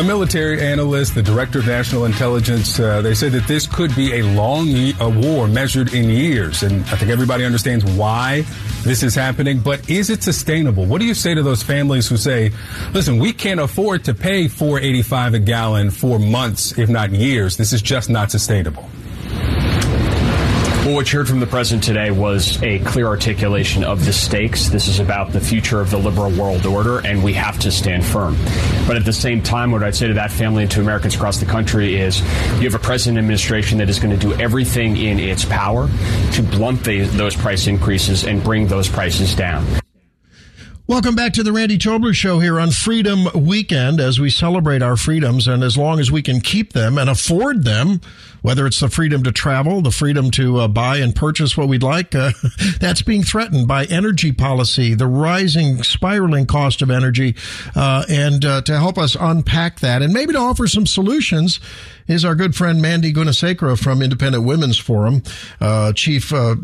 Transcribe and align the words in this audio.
A 0.00 0.02
military 0.02 0.62
analyst, 0.62 1.14
the 1.14 1.22
director 1.22 1.58
of 1.58 1.66
national 1.66 2.06
intelligence, 2.06 2.80
uh, 2.80 3.02
they 3.02 3.12
say 3.12 3.28
that 3.28 3.46
this 3.46 3.66
could 3.66 3.94
be 3.94 4.18
a 4.18 4.22
long 4.22 4.66
war 5.22 5.46
measured 5.46 5.92
in 5.92 6.08
years. 6.08 6.62
And 6.62 6.80
I 6.84 6.96
think 6.96 7.10
everybody 7.10 7.44
understands 7.44 7.84
why 7.84 8.46
this 8.82 9.02
is 9.02 9.14
happening. 9.14 9.60
But 9.60 9.90
is 9.90 10.08
it 10.08 10.22
sustainable? 10.22 10.86
What 10.86 11.02
do 11.02 11.06
you 11.06 11.12
say 11.12 11.34
to 11.34 11.42
those 11.42 11.62
families 11.62 12.08
who 12.08 12.16
say, 12.16 12.50
listen, 12.94 13.18
we 13.18 13.34
can't 13.34 13.60
afford 13.60 14.04
to 14.04 14.14
pay 14.14 14.48
485 14.48 15.34
a 15.34 15.38
gallon 15.38 15.90
for 15.90 16.18
months, 16.18 16.78
if 16.78 16.88
not 16.88 17.10
years. 17.10 17.58
This 17.58 17.74
is 17.74 17.82
just 17.82 18.08
not 18.08 18.30
sustainable. 18.30 18.88
What 20.90 21.12
you 21.12 21.20
heard 21.20 21.28
from 21.28 21.40
the 21.40 21.46
president 21.46 21.84
today 21.84 22.10
was 22.10 22.60
a 22.62 22.80
clear 22.80 23.06
articulation 23.06 23.84
of 23.84 24.04
the 24.04 24.12
stakes. 24.12 24.68
This 24.68 24.88
is 24.88 24.98
about 24.98 25.32
the 25.32 25.40
future 25.40 25.80
of 25.80 25.90
the 25.90 25.98
liberal 25.98 26.30
world 26.32 26.66
order, 26.66 26.98
and 27.06 27.22
we 27.22 27.32
have 27.34 27.58
to 27.60 27.70
stand 27.70 28.04
firm. 28.04 28.36
But 28.86 28.96
at 28.96 29.04
the 29.04 29.12
same 29.12 29.40
time, 29.40 29.70
what 29.70 29.82
I'd 29.82 29.94
say 29.94 30.08
to 30.08 30.14
that 30.14 30.32
family 30.32 30.64
and 30.64 30.70
to 30.72 30.80
Americans 30.80 31.14
across 31.14 31.38
the 31.38 31.46
country 31.46 31.96
is 31.96 32.20
you 32.58 32.68
have 32.68 32.74
a 32.74 32.78
president 32.78 33.18
administration 33.18 33.78
that 33.78 33.88
is 33.88 33.98
going 33.98 34.18
to 34.18 34.20
do 34.20 34.34
everything 34.34 34.96
in 34.96 35.20
its 35.20 35.44
power 35.44 35.88
to 36.32 36.42
blunt 36.42 36.84
the, 36.84 37.02
those 37.02 37.36
price 37.36 37.66
increases 37.66 38.24
and 38.24 38.42
bring 38.42 38.66
those 38.66 38.88
prices 38.88 39.34
down. 39.34 39.79
Welcome 40.90 41.14
back 41.14 41.34
to 41.34 41.44
the 41.44 41.52
Randy 41.52 41.78
Tobler 41.78 42.12
Show 42.12 42.40
here 42.40 42.58
on 42.58 42.72
Freedom 42.72 43.28
Weekend 43.32 44.00
as 44.00 44.18
we 44.18 44.28
celebrate 44.28 44.82
our 44.82 44.96
freedoms 44.96 45.46
and 45.46 45.62
as 45.62 45.78
long 45.78 46.00
as 46.00 46.10
we 46.10 46.20
can 46.20 46.40
keep 46.40 46.72
them 46.72 46.98
and 46.98 47.08
afford 47.08 47.62
them, 47.62 48.00
whether 48.42 48.66
it's 48.66 48.80
the 48.80 48.88
freedom 48.88 49.22
to 49.22 49.30
travel, 49.30 49.82
the 49.82 49.92
freedom 49.92 50.32
to 50.32 50.58
uh, 50.58 50.66
buy 50.66 50.96
and 50.96 51.14
purchase 51.14 51.56
what 51.56 51.68
we'd 51.68 51.84
like, 51.84 52.16
uh, 52.16 52.32
that's 52.80 53.02
being 53.02 53.22
threatened 53.22 53.68
by 53.68 53.84
energy 53.84 54.32
policy, 54.32 54.94
the 54.94 55.06
rising, 55.06 55.84
spiraling 55.84 56.44
cost 56.44 56.82
of 56.82 56.90
energy, 56.90 57.36
uh, 57.76 58.04
and 58.08 58.44
uh, 58.44 58.60
to 58.62 58.76
help 58.76 58.98
us 58.98 59.16
unpack 59.20 59.78
that 59.78 60.02
and 60.02 60.12
maybe 60.12 60.32
to 60.32 60.40
offer 60.40 60.66
some 60.66 60.86
solutions 60.86 61.60
is 62.10 62.24
our 62.24 62.34
good 62.34 62.54
friend 62.54 62.82
Mandy 62.82 63.12
Gunasekara 63.12 63.78
from 63.78 64.02
Independent 64.02 64.44
Women's 64.44 64.78
Forum, 64.78 65.22
uh, 65.60 65.92
chief, 65.92 66.32
uh, 66.32 66.56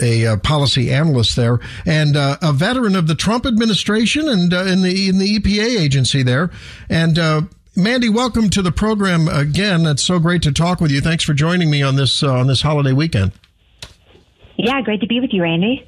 a, 0.00 0.24
a, 0.24 0.36
policy 0.36 0.92
analyst 0.92 1.36
there, 1.36 1.60
and 1.86 2.16
uh, 2.16 2.36
a 2.42 2.52
veteran 2.52 2.96
of 2.96 3.06
the 3.06 3.14
Trump 3.14 3.46
administration 3.46 4.28
and 4.28 4.52
uh, 4.52 4.64
in 4.64 4.82
the 4.82 5.08
in 5.08 5.18
the 5.18 5.38
EPA 5.38 5.80
agency 5.80 6.22
there. 6.22 6.50
And 6.88 7.18
uh, 7.18 7.42
Mandy, 7.76 8.08
welcome 8.08 8.50
to 8.50 8.62
the 8.62 8.72
program 8.72 9.28
again. 9.28 9.86
It's 9.86 10.02
so 10.02 10.18
great 10.18 10.42
to 10.42 10.52
talk 10.52 10.80
with 10.80 10.90
you. 10.90 11.00
Thanks 11.00 11.24
for 11.24 11.34
joining 11.34 11.70
me 11.70 11.82
on 11.82 11.96
this 11.96 12.22
uh, 12.22 12.32
on 12.32 12.48
this 12.48 12.62
holiday 12.62 12.92
weekend. 12.92 13.32
Yeah, 14.56 14.80
great 14.82 15.00
to 15.00 15.06
be 15.06 15.20
with 15.20 15.32
you, 15.32 15.42
Randy. 15.42 15.86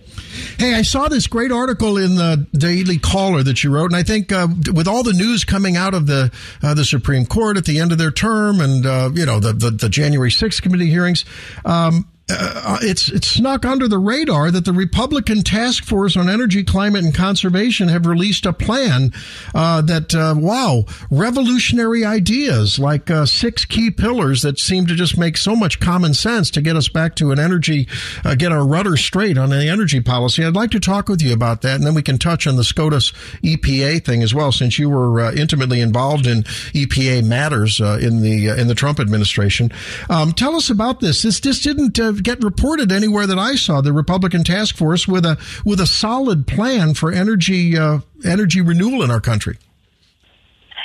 Hey, 0.58 0.74
I 0.74 0.82
saw 0.82 1.08
this 1.08 1.26
great 1.26 1.52
article 1.52 1.98
in 1.98 2.16
the 2.16 2.46
Daily 2.52 2.98
Caller 2.98 3.42
that 3.42 3.62
you 3.62 3.70
wrote, 3.70 3.86
and 3.86 3.96
I 3.96 4.02
think 4.02 4.32
uh, 4.32 4.48
with 4.72 4.88
all 4.88 5.02
the 5.02 5.12
news 5.12 5.44
coming 5.44 5.76
out 5.76 5.94
of 5.94 6.06
the 6.06 6.32
uh, 6.62 6.74
the 6.74 6.84
Supreme 6.84 7.26
Court 7.26 7.56
at 7.56 7.64
the 7.64 7.78
end 7.78 7.92
of 7.92 7.98
their 7.98 8.10
term, 8.10 8.60
and 8.60 8.84
uh, 8.84 9.10
you 9.14 9.24
know 9.24 9.38
the, 9.38 9.52
the, 9.52 9.70
the 9.70 9.88
January 9.88 10.30
6th 10.30 10.62
committee 10.62 10.90
hearings, 10.90 11.24
um, 11.64 12.08
uh, 12.28 12.78
it's 12.82 13.08
it's 13.08 13.28
snuck 13.28 13.64
under 13.64 13.86
the 13.86 13.98
radar 13.98 14.50
that 14.50 14.64
the 14.64 14.72
Republican 14.72 15.42
Task 15.42 15.84
Force 15.84 16.16
on 16.16 16.28
Energy, 16.28 16.64
Climate, 16.64 17.04
and 17.04 17.14
Conservation 17.14 17.86
have 17.88 18.04
released 18.04 18.46
a 18.46 18.52
plan 18.52 19.12
uh, 19.54 19.80
that 19.82 20.12
uh, 20.12 20.34
wow, 20.36 20.84
revolutionary 21.08 22.04
ideas 22.04 22.80
like 22.80 23.12
uh, 23.12 23.26
six 23.26 23.64
key 23.64 23.92
pillars 23.92 24.42
that 24.42 24.58
seem 24.58 24.86
to 24.86 24.96
just 24.96 25.16
make 25.16 25.36
so 25.36 25.54
much 25.54 25.78
common 25.78 26.14
sense 26.14 26.50
to 26.50 26.60
get 26.60 26.74
us 26.74 26.88
back 26.88 27.14
to 27.14 27.30
an 27.30 27.38
energy, 27.38 27.86
uh, 28.24 28.34
get 28.34 28.50
our 28.50 28.66
rudder 28.66 28.96
straight 28.96 29.38
on 29.38 29.50
the 29.50 29.68
energy 29.68 30.00
policy. 30.00 30.44
I'd 30.44 30.56
like 30.56 30.72
to 30.72 30.80
talk 30.80 31.08
with 31.08 31.22
you 31.22 31.32
about 31.32 31.62
that, 31.62 31.76
and 31.76 31.86
then 31.86 31.94
we 31.94 32.02
can 32.02 32.18
touch 32.18 32.48
on 32.48 32.56
the 32.56 32.64
SCOTUS 32.64 33.12
EPA 33.44 34.04
thing 34.04 34.24
as 34.24 34.34
well, 34.34 34.50
since 34.50 34.80
you 34.80 34.90
were 34.90 35.20
uh, 35.20 35.32
intimately 35.32 35.80
involved 35.80 36.26
in 36.26 36.42
EPA 36.74 37.24
matters 37.24 37.78
in 37.78 38.20
the 38.20 38.48
in 38.48 38.66
the 38.66 38.74
Trump 38.74 38.98
administration. 38.98 39.70
Um, 40.10 40.32
tell 40.32 40.56
us 40.56 40.70
about 40.70 40.98
this. 40.98 41.22
This 41.22 41.38
this 41.38 41.60
didn't 41.60 42.00
get 42.22 42.42
reported 42.42 42.92
anywhere 42.92 43.26
that 43.26 43.38
I 43.38 43.56
saw. 43.56 43.80
The 43.80 43.92
Republican 43.92 44.44
task 44.44 44.76
force 44.76 45.06
with 45.08 45.24
a 45.24 45.38
with 45.64 45.80
a 45.80 45.86
solid 45.86 46.46
plan 46.46 46.94
for 46.94 47.12
energy 47.12 47.76
uh, 47.76 48.00
energy 48.24 48.60
renewal 48.60 49.02
in 49.02 49.10
our 49.10 49.20
country. 49.20 49.58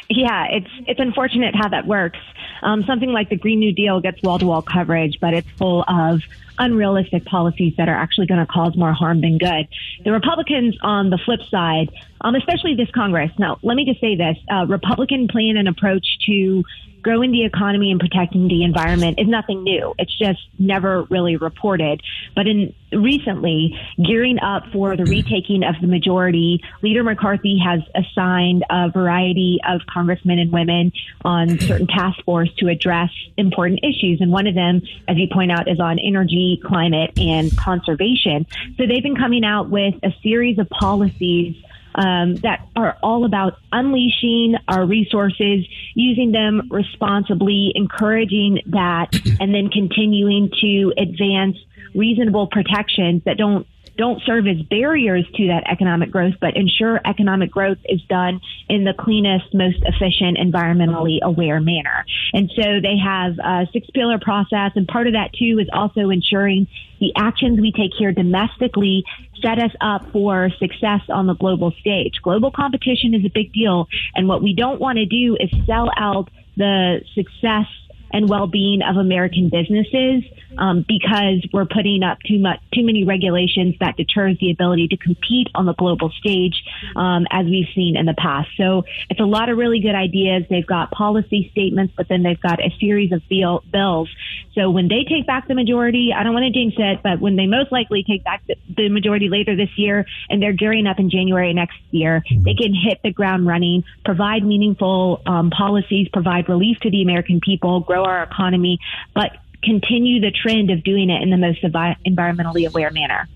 Yeah, 0.10 0.48
it's 0.50 0.70
it's 0.88 1.00
unfortunate 1.00 1.56
how 1.56 1.70
that 1.70 1.88
works. 1.88 2.20
Um, 2.64 2.84
something 2.84 3.12
like 3.12 3.30
the 3.30 3.38
Green 3.38 3.60
New 3.60 3.74
Deal 3.74 4.02
gets 4.02 4.22
wall 4.22 4.38
to 4.40 4.46
wall 4.46 4.62
coverage, 4.62 5.20
but 5.20 5.34
it's 5.34 5.50
full 5.52 5.84
of 5.88 6.22
unrealistic 6.60 7.26
policies 7.26 7.74
that 7.78 7.90
are 7.90 7.96
actually 7.96 8.28
going 8.28 8.40
to 8.40 8.46
cause 8.46 8.76
more 8.76 8.94
harm 8.94 9.22
than 9.22 9.38
good. 9.38 9.68
The 10.04 10.12
Republicans, 10.12 10.78
on 10.82 11.10
the 11.10 11.18
flip 11.18 11.40
side, 11.50 11.92
um, 12.22 12.36
especially 12.36 12.76
this 12.76 12.92
Congress. 12.92 13.32
Now, 13.40 13.58
let 13.64 13.76
me 13.76 13.86
just 13.86 14.02
say 14.02 14.16
this: 14.16 14.38
uh, 14.52 14.66
Republican 14.68 15.28
plan 15.28 15.58
and 15.58 15.68
approach 15.68 16.06
to 16.28 16.64
growing 17.02 17.32
the 17.32 17.46
economy 17.46 17.92
and 17.92 18.00
protecting 18.00 18.48
the 18.48 18.64
environment 18.64 19.20
is 19.20 19.28
nothing 19.28 19.64
new. 19.64 19.94
It's 19.98 20.18
just 20.18 20.40
never 20.60 21.04
really 21.04 21.36
reported. 21.36 22.02
But 22.36 22.48
in 22.48 22.74
recently, 22.92 23.80
gearing 24.04 24.40
up 24.40 24.64
for 24.72 24.96
the 24.96 25.06
retaking 25.06 25.64
of 25.64 25.76
the 25.82 25.88
majority, 25.88 26.62
Leader 26.82 27.04
McCarthy 27.04 27.60
has 27.64 27.82
assigned 27.96 28.64
a 28.70 28.90
variety 28.90 29.60
of 29.68 29.82
congressmen 29.88 30.40
and 30.40 30.52
women 30.52 30.92
on 31.24 31.60
certain 31.60 31.88
task 31.88 32.24
force 32.24 32.54
to 32.58 32.68
address 32.68 33.10
important 33.38 33.80
issues. 33.84 34.22
And 34.22 34.32
one 34.32 34.48
of 34.48 34.56
them, 34.56 34.82
as 35.08 35.18
you 35.18 35.28
point 35.32 35.52
out, 35.52 35.70
is 35.70 35.80
on 35.80 36.00
energy, 36.00 36.62
climate, 36.64 37.18
and 37.18 37.56
conservation. 37.58 38.46
So 38.78 38.86
they've 38.86 39.04
been 39.04 39.16
coming 39.16 39.44
out 39.44 39.70
with 39.70 39.96
a 40.04 40.14
series 40.22 40.60
of 40.60 40.70
policies 40.70 41.56
um, 41.96 42.36
that 42.38 42.68
are 42.76 42.98
all 43.04 43.26
about 43.26 43.58
unleashing 43.72 44.56
our 44.68 44.86
resources, 44.86 45.66
using 45.94 46.32
them 46.32 46.68
responsibly, 46.72 47.72
encouraging 47.76 48.62
that, 48.68 49.14
and 49.40 49.54
then 49.54 49.70
continuing 49.70 50.50
to 50.62 50.94
advance 50.98 51.58
reasonable 51.94 52.48
protections 52.48 53.22
that 53.26 53.38
don't 53.38 53.68
don't 53.98 54.22
serve 54.26 54.48
as 54.48 54.62
barriers 54.64 55.26
to 55.36 55.48
that 55.48 55.64
economic 55.70 56.12
growth, 56.12 56.36
but 56.40 56.56
ensure 56.56 57.00
economic 57.06 57.52
growth 57.52 57.78
is 57.86 58.02
done 58.04 58.42
in 58.70 58.84
the 58.84 58.94
cleanest, 58.94 59.54
most 59.54 59.78
efficient, 59.84 60.38
environmentally 60.38 61.20
aware 61.22 61.60
manner. 61.60 62.06
And 62.34 62.52
so 62.56 62.80
they 62.82 62.98
have 62.98 63.38
a 63.40 63.68
six 63.74 63.88
pillar 63.92 64.20
process. 64.20 64.72
And 64.76 64.88
part 64.88 65.08
of 65.08 65.14
that 65.14 65.34
too 65.34 65.60
is 65.60 65.68
also 65.74 66.10
ensuring 66.10 66.68
the 67.00 67.12
actions 67.16 67.60
we 67.60 67.72
take 67.72 67.92
here 67.98 68.12
domestically 68.12 69.04
set 69.42 69.60
us 69.60 69.72
up 69.82 70.12
for 70.12 70.50
success 70.60 71.02
on 71.10 71.28
the 71.28 71.36
global 71.36 71.72
stage. 71.80 72.22
Global 72.22 72.52
competition 72.52 73.14
is 73.14 73.26
a 73.26 73.30
big 73.34 73.52
deal. 73.54 73.88
And 74.16 74.28
what 74.28 74.42
we 74.42 74.54
don't 74.54 74.80
want 74.80 74.98
to 74.98 75.06
do 75.06 75.36
is 75.40 75.50
sell 75.66 75.90
out 75.98 76.30
the 76.58 77.02
success 77.16 77.66
and 78.14 78.30
well-being 78.30 78.82
of 78.82 78.98
American 78.98 79.50
businesses 79.50 80.24
um, 80.58 80.86
because 80.88 81.46
we're 81.54 81.66
putting 81.66 82.04
up 82.04 82.20
too 82.28 82.40
much, 82.40 82.60
too 82.74 82.84
many 82.84 83.04
regulations 83.04 83.76
that 83.80 83.96
deters 83.98 84.38
the 84.40 84.52
ability 84.52 84.88
to 84.90 84.98
compete 84.98 85.48
on 85.56 85.66
the 85.66 85.74
global 85.74 86.10
stage, 86.12 86.64
um, 86.96 87.26
as 87.32 87.46
we've 87.46 87.70
seen 87.74 87.96
in 87.96 88.06
the 88.06 88.14
past. 88.14 88.50
So 88.58 88.84
it's 89.10 89.20
a 89.20 89.26
lot 89.26 89.50
of 89.50 89.58
really 89.58 89.80
good 89.80 89.96
ideas. 89.96 90.44
They've 90.50 90.66
got 90.66 90.92
policy 90.92 91.50
statements, 91.52 91.94
but 91.96 92.08
then 92.08 92.24
they've 92.24 92.40
got 92.40 92.60
a 92.60 92.70
series 92.80 93.12
of 93.12 93.22
bill, 93.30 93.64
bills. 93.72 94.10
So 94.54 94.70
when 94.70 94.88
they 94.88 95.06
take 95.08 95.26
back 95.26 95.48
the 95.48 95.56
majority, 95.56 96.12
I 96.16 96.24
don't 96.24 96.34
want 96.34 96.46
to 96.46 96.52
jinx 96.52 96.76
it, 96.78 97.00
but 97.02 97.22
when 97.22 97.36
they 97.36 97.48
most 97.48 97.72
likely 97.72 98.04
take 98.04 98.24
back 98.24 98.44
the, 98.48 98.56
the 98.76 98.90
majority 98.90 99.30
later 99.30 99.56
this 99.56 99.70
year, 99.78 100.06
and 100.30 100.42
they're 100.42 100.54
gearing 100.54 100.88
up 100.88 101.00
in 101.00 101.10
January 101.10 101.54
next 101.54 101.78
year, 101.92 102.24
they 102.30 102.54
can 102.54 102.74
hit 102.74 103.00
the 103.04 103.12
ground 103.12 103.48
running, 103.48 103.84
provide 104.04 104.44
meaningful 104.44 105.22
um, 105.26 105.50
policies, 105.50 106.08
provide 106.12 106.50
relief 106.50 106.78
to 106.80 106.90
the 106.90 107.02
American 107.02 107.40
people, 107.40 107.80
grow 107.80 108.01
our 108.04 108.24
economy, 108.24 108.78
but 109.14 109.32
continue 109.64 110.20
the 110.20 110.32
trend 110.32 110.72
of 110.72 110.84
doing 110.84 111.10
it 111.10 111.22
in 111.22 111.30
the 111.30 111.38
most 111.38 111.64
environmentally 111.64 112.68
aware 112.68 112.92
manner 112.92 113.28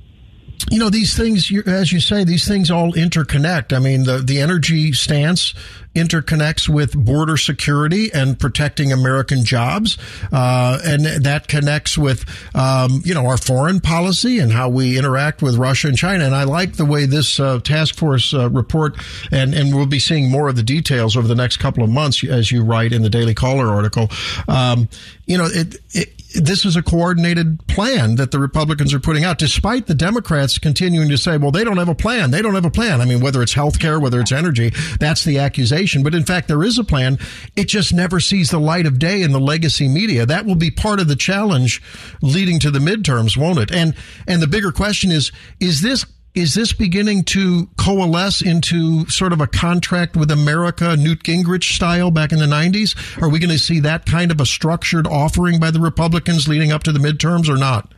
you 0.71 0.79
know 0.79 0.89
these 0.89 1.15
things 1.15 1.51
as 1.67 1.91
you 1.91 1.99
say 1.99 2.23
these 2.23 2.47
things 2.47 2.71
all 2.71 2.91
interconnect 2.93 3.73
i 3.73 3.79
mean 3.79 4.03
the 4.03 4.19
the 4.19 4.41
energy 4.41 4.91
stance 4.91 5.53
interconnects 5.95 6.67
with 6.67 6.93
border 6.93 7.37
security 7.37 8.11
and 8.13 8.37
protecting 8.37 8.91
American 8.91 9.45
jobs, 9.45 9.97
uh, 10.31 10.79
and 10.83 11.05
that 11.23 11.47
connects 11.47 11.97
with 11.97 12.25
um, 12.53 13.01
you 13.03 13.13
know 13.13 13.25
our 13.25 13.37
foreign 13.37 13.79
policy 13.79 14.39
and 14.39 14.51
how 14.51 14.69
we 14.69 14.97
interact 14.97 15.41
with 15.41 15.55
Russia 15.55 15.87
and 15.87 15.97
China. 15.97 16.25
And 16.25 16.35
I 16.35 16.43
like 16.43 16.73
the 16.73 16.85
way 16.85 17.05
this 17.05 17.39
uh, 17.39 17.59
task 17.59 17.95
force 17.95 18.33
uh, 18.33 18.49
report, 18.49 18.95
and 19.31 19.55
and 19.55 19.73
we'll 19.73 19.85
be 19.85 19.99
seeing 19.99 20.29
more 20.29 20.49
of 20.49 20.55
the 20.55 20.63
details 20.63 21.15
over 21.17 21.27
the 21.27 21.35
next 21.35 21.57
couple 21.57 21.83
of 21.83 21.89
months, 21.89 22.23
as 22.23 22.51
you 22.51 22.63
write 22.63 22.91
in 22.91 23.01
the 23.01 23.09
Daily 23.09 23.33
Caller 23.33 23.67
article. 23.67 24.09
Um, 24.47 24.89
you 25.25 25.37
know, 25.37 25.45
it, 25.45 25.77
it, 25.93 26.14
this 26.35 26.65
is 26.65 26.75
a 26.75 26.83
coordinated 26.83 27.65
plan 27.67 28.15
that 28.15 28.31
the 28.31 28.39
Republicans 28.39 28.93
are 28.93 28.99
putting 28.99 29.23
out, 29.23 29.37
despite 29.37 29.87
the 29.87 29.95
Democrats 29.95 30.57
continuing 30.57 31.09
to 31.09 31.17
say, 31.17 31.37
well, 31.37 31.51
they 31.51 31.63
don't 31.63 31.77
have 31.77 31.89
a 31.89 31.95
plan. 31.95 32.31
They 32.31 32.41
don't 32.41 32.55
have 32.55 32.65
a 32.65 32.71
plan. 32.71 33.01
I 33.01 33.05
mean, 33.05 33.21
whether 33.21 33.41
it's 33.41 33.53
health 33.53 33.79
care, 33.79 33.99
whether 33.99 34.19
it's 34.19 34.31
energy, 34.31 34.71
that's 34.99 35.23
the 35.23 35.39
accusation 35.39 35.95
but 36.03 36.13
in 36.13 36.23
fact, 36.23 36.47
there 36.47 36.63
is 36.63 36.77
a 36.77 36.83
plan. 36.83 37.17
It 37.55 37.67
just 37.67 37.93
never 37.93 38.19
sees 38.19 38.49
the 38.49 38.59
light 38.59 38.85
of 38.85 38.99
day 38.99 39.23
in 39.23 39.31
the 39.31 39.39
legacy 39.39 39.87
media. 39.87 40.25
That 40.25 40.45
will 40.45 40.55
be 40.55 40.71
part 40.71 40.99
of 40.99 41.07
the 41.07 41.15
challenge 41.15 41.81
leading 42.21 42.59
to 42.59 42.71
the 42.71 42.79
midterms, 42.79 43.35
won't 43.35 43.59
it? 43.59 43.71
And, 43.71 43.95
and 44.27 44.41
the 44.41 44.47
bigger 44.47 44.71
question 44.71 45.11
is, 45.11 45.31
is 45.59 45.81
this 45.81 46.05
is 46.35 46.53
this 46.53 46.73
beginning 46.73 47.23
to 47.23 47.67
coalesce 47.77 48.41
into 48.41 49.07
sort 49.07 49.31
of 49.31 49.39
a 49.39 49.47
contract 49.47 50.15
with 50.17 50.29
America, 50.29 50.95
Newt 50.97 51.23
Gingrich 51.23 51.75
style 51.75 52.11
back 52.11 52.31
in 52.31 52.39
the 52.39 52.45
90s? 52.45 53.21
Are 53.21 53.29
we 53.29 53.39
going 53.39 53.51
to 53.51 53.59
see 53.59 53.79
that 53.79 54.05
kind 54.05 54.31
of 54.31 54.41
a 54.41 54.45
structured 54.45 55.07
offering 55.07 55.59
by 55.59 55.71
the 55.71 55.79
Republicans 55.79 56.47
leading 56.47 56.71
up 56.71 56.83
to 56.83 56.91
the 56.91 56.99
midterms 56.99 57.49
or 57.49 57.57
not? 57.57 57.91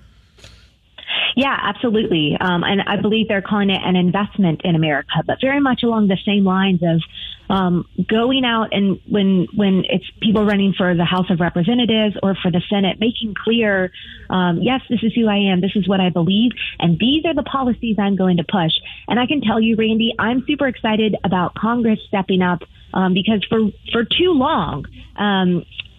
Yeah, 1.36 1.56
absolutely. 1.62 2.38
Um, 2.40 2.64
and 2.64 2.82
I 2.82 3.00
believe 3.02 3.28
they're 3.28 3.42
calling 3.42 3.70
it 3.70 3.82
an 3.84 3.96
investment 3.96 4.62
in 4.64 4.76
America, 4.76 5.24
but 5.26 5.38
very 5.42 5.60
much 5.60 5.84
along 5.84 6.08
the 6.08 6.18
same 6.26 6.44
lines 6.44 6.82
of 6.82 7.02
um, 7.50 7.86
going 8.08 8.44
out 8.46 8.74
and 8.74 9.00
when 9.10 9.48
when 9.56 9.84
it's 9.90 10.06
people 10.22 10.46
running 10.46 10.74
for 10.78 10.96
the 10.96 11.06
House 11.06 11.30
of 11.30 11.40
Representatives 11.40 12.16
or 12.22 12.36
for 12.36 12.52
the 12.52 12.62
Senate, 12.70 13.00
making 13.00 13.36
clear, 13.36 13.92
um, 14.30 14.60
yes, 14.62 14.82
this 14.90 15.00
is 15.04 15.14
who 15.16 15.28
I 15.28 15.52
am, 15.52 15.62
this 15.62 15.76
is 15.76 15.88
what 15.88 16.00
I 16.00 16.10
believe, 16.10 16.52
and 16.80 17.00
these 17.00 17.26
are 17.26 17.34
the 17.34 17.44
policies 17.44 17.98
I'm 18.00 18.16
going 18.16 18.38
to 18.38 18.44
push. 18.44 18.74
And 19.08 19.20
I 19.20 19.26
can 19.26 19.42
tell 19.42 19.62
you, 19.62 19.76
Randy, 19.76 20.14
I'm 20.20 20.44
super 20.48 20.68
excited 20.68 21.16
about 21.24 21.56
Congress 21.56 22.00
stepping 22.08 22.42
up 22.42 22.60
um, 22.94 23.14
because 23.14 23.44
for 23.50 23.70
for 23.92 24.04
too 24.04 24.34
long. 24.34 24.86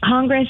Congress, 0.05 0.49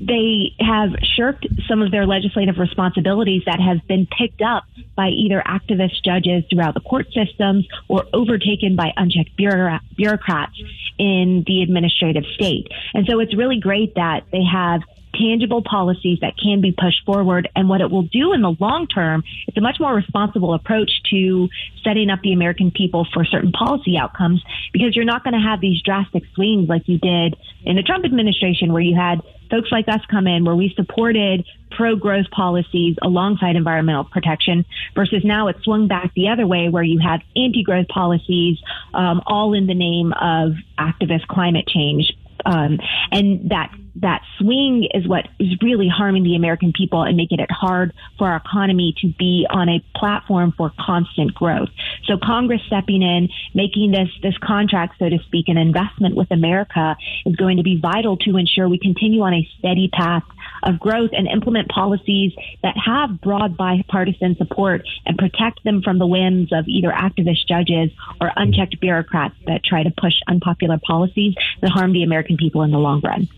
they 0.00 0.54
have 0.60 0.90
shirked 1.16 1.46
some 1.68 1.82
of 1.82 1.90
their 1.90 2.06
legislative 2.06 2.58
responsibilities 2.58 3.42
that 3.46 3.60
have 3.60 3.86
been 3.86 4.06
picked 4.06 4.42
up 4.42 4.64
by 4.96 5.08
either 5.08 5.42
activist 5.46 6.02
judges 6.04 6.44
throughout 6.50 6.74
the 6.74 6.80
court 6.80 7.06
systems 7.12 7.66
or 7.88 8.04
overtaken 8.12 8.76
by 8.76 8.92
unchecked 8.96 9.36
bureaucrats 9.36 10.60
in 10.98 11.44
the 11.46 11.62
administrative 11.62 12.24
state. 12.34 12.68
And 12.94 13.06
so 13.08 13.20
it's 13.20 13.36
really 13.36 13.60
great 13.60 13.94
that 13.94 14.24
they 14.32 14.42
have 14.44 14.82
tangible 15.14 15.62
policies 15.62 16.18
that 16.20 16.34
can 16.36 16.60
be 16.60 16.72
pushed 16.72 17.04
forward. 17.04 17.48
And 17.54 17.68
what 17.68 17.80
it 17.80 17.90
will 17.90 18.02
do 18.02 18.32
in 18.32 18.42
the 18.42 18.54
long 18.60 18.86
term, 18.86 19.24
it's 19.46 19.56
a 19.56 19.60
much 19.60 19.78
more 19.80 19.94
responsible 19.94 20.54
approach 20.54 20.90
to 21.10 21.48
setting 21.82 22.10
up 22.10 22.20
the 22.22 22.32
American 22.32 22.70
people 22.70 23.06
for 23.12 23.24
certain 23.24 23.52
policy 23.52 23.96
outcomes 23.96 24.42
because 24.72 24.94
you're 24.94 25.04
not 25.04 25.24
going 25.24 25.34
to 25.34 25.40
have 25.40 25.60
these 25.60 25.82
drastic 25.82 26.22
swings 26.34 26.68
like 26.68 26.82
you 26.86 26.98
did 26.98 27.36
in 27.64 27.76
the 27.76 27.82
Trump 27.82 28.04
administration 28.04 28.72
where 28.72 28.82
you 28.82 28.96
had 28.96 29.20
folks 29.50 29.70
like 29.72 29.88
us 29.88 30.00
come 30.10 30.26
in 30.26 30.44
where 30.44 30.54
we 30.54 30.72
supported 30.76 31.44
pro 31.70 31.96
growth 31.96 32.30
policies 32.30 32.96
alongside 33.02 33.56
environmental 33.56 34.04
protection 34.04 34.64
versus 34.94 35.22
now 35.24 35.48
it's 35.48 35.62
swung 35.64 35.88
back 35.88 36.12
the 36.14 36.28
other 36.28 36.46
way 36.46 36.68
where 36.68 36.82
you 36.82 36.98
have 36.98 37.20
anti 37.36 37.62
growth 37.62 37.88
policies 37.88 38.58
um, 38.94 39.22
all 39.26 39.54
in 39.54 39.66
the 39.66 39.74
name 39.74 40.12
of 40.20 40.52
activist 40.78 41.26
climate 41.28 41.66
change 41.66 42.12
um, 42.44 42.78
and 43.10 43.50
that 43.50 43.72
that 44.00 44.22
swing 44.38 44.88
is 44.94 45.06
what 45.06 45.28
is 45.38 45.56
really 45.62 45.88
harming 45.88 46.22
the 46.22 46.36
American 46.36 46.72
people 46.72 47.02
and 47.02 47.16
making 47.16 47.40
it 47.40 47.50
hard 47.50 47.92
for 48.16 48.28
our 48.28 48.36
economy 48.36 48.94
to 49.00 49.08
be 49.18 49.46
on 49.48 49.68
a 49.68 49.82
platform 49.96 50.52
for 50.56 50.72
constant 50.78 51.34
growth. 51.34 51.68
So 52.06 52.16
Congress 52.22 52.60
stepping 52.66 53.02
in, 53.02 53.28
making 53.54 53.90
this 53.92 54.08
this 54.22 54.36
contract, 54.38 54.96
so 54.98 55.08
to 55.08 55.18
speak, 55.26 55.48
an 55.48 55.56
investment 55.56 56.14
with 56.14 56.30
America 56.30 56.96
is 57.26 57.36
going 57.36 57.56
to 57.56 57.62
be 57.62 57.78
vital 57.80 58.16
to 58.18 58.36
ensure 58.36 58.68
we 58.68 58.78
continue 58.78 59.22
on 59.22 59.34
a 59.34 59.48
steady 59.58 59.88
path 59.88 60.24
of 60.62 60.78
growth 60.78 61.10
and 61.12 61.28
implement 61.28 61.68
policies 61.68 62.32
that 62.62 62.74
have 62.76 63.20
broad 63.20 63.56
bipartisan 63.56 64.36
support 64.36 64.82
and 65.06 65.16
protect 65.18 65.62
them 65.64 65.82
from 65.82 65.98
the 65.98 66.06
whims 66.06 66.52
of 66.52 66.66
either 66.66 66.90
activist 66.90 67.46
judges 67.46 67.90
or 68.20 68.30
unchecked 68.36 68.80
bureaucrats 68.80 69.34
that 69.46 69.64
try 69.64 69.82
to 69.82 69.90
push 69.90 70.14
unpopular 70.26 70.78
policies 70.84 71.34
that 71.60 71.70
harm 71.70 71.92
the 71.92 72.02
American 72.02 72.36
people 72.36 72.62
in 72.62 72.70
the 72.70 72.78
long 72.78 73.00
run. 73.00 73.28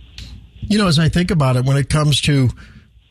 You 0.71 0.79
know, 0.79 0.87
as 0.87 1.01
I 1.01 1.09
think 1.09 1.33
about 1.33 1.57
it, 1.57 1.65
when 1.65 1.77
it 1.77 1.91
comes 1.91 2.21
to 2.23 2.49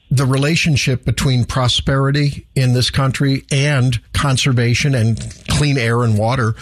the 0.09 0.25
relationship 0.25 1.03
between 1.03 1.43
prosperity 1.43 2.47
in 2.55 2.73
this 2.73 2.89
country 2.89 3.45
and 3.51 3.99
conservation 4.13 4.95
and 4.95 5.19
clean 5.49 5.77
air 5.77 6.03
and 6.03 6.17
water, 6.17 6.55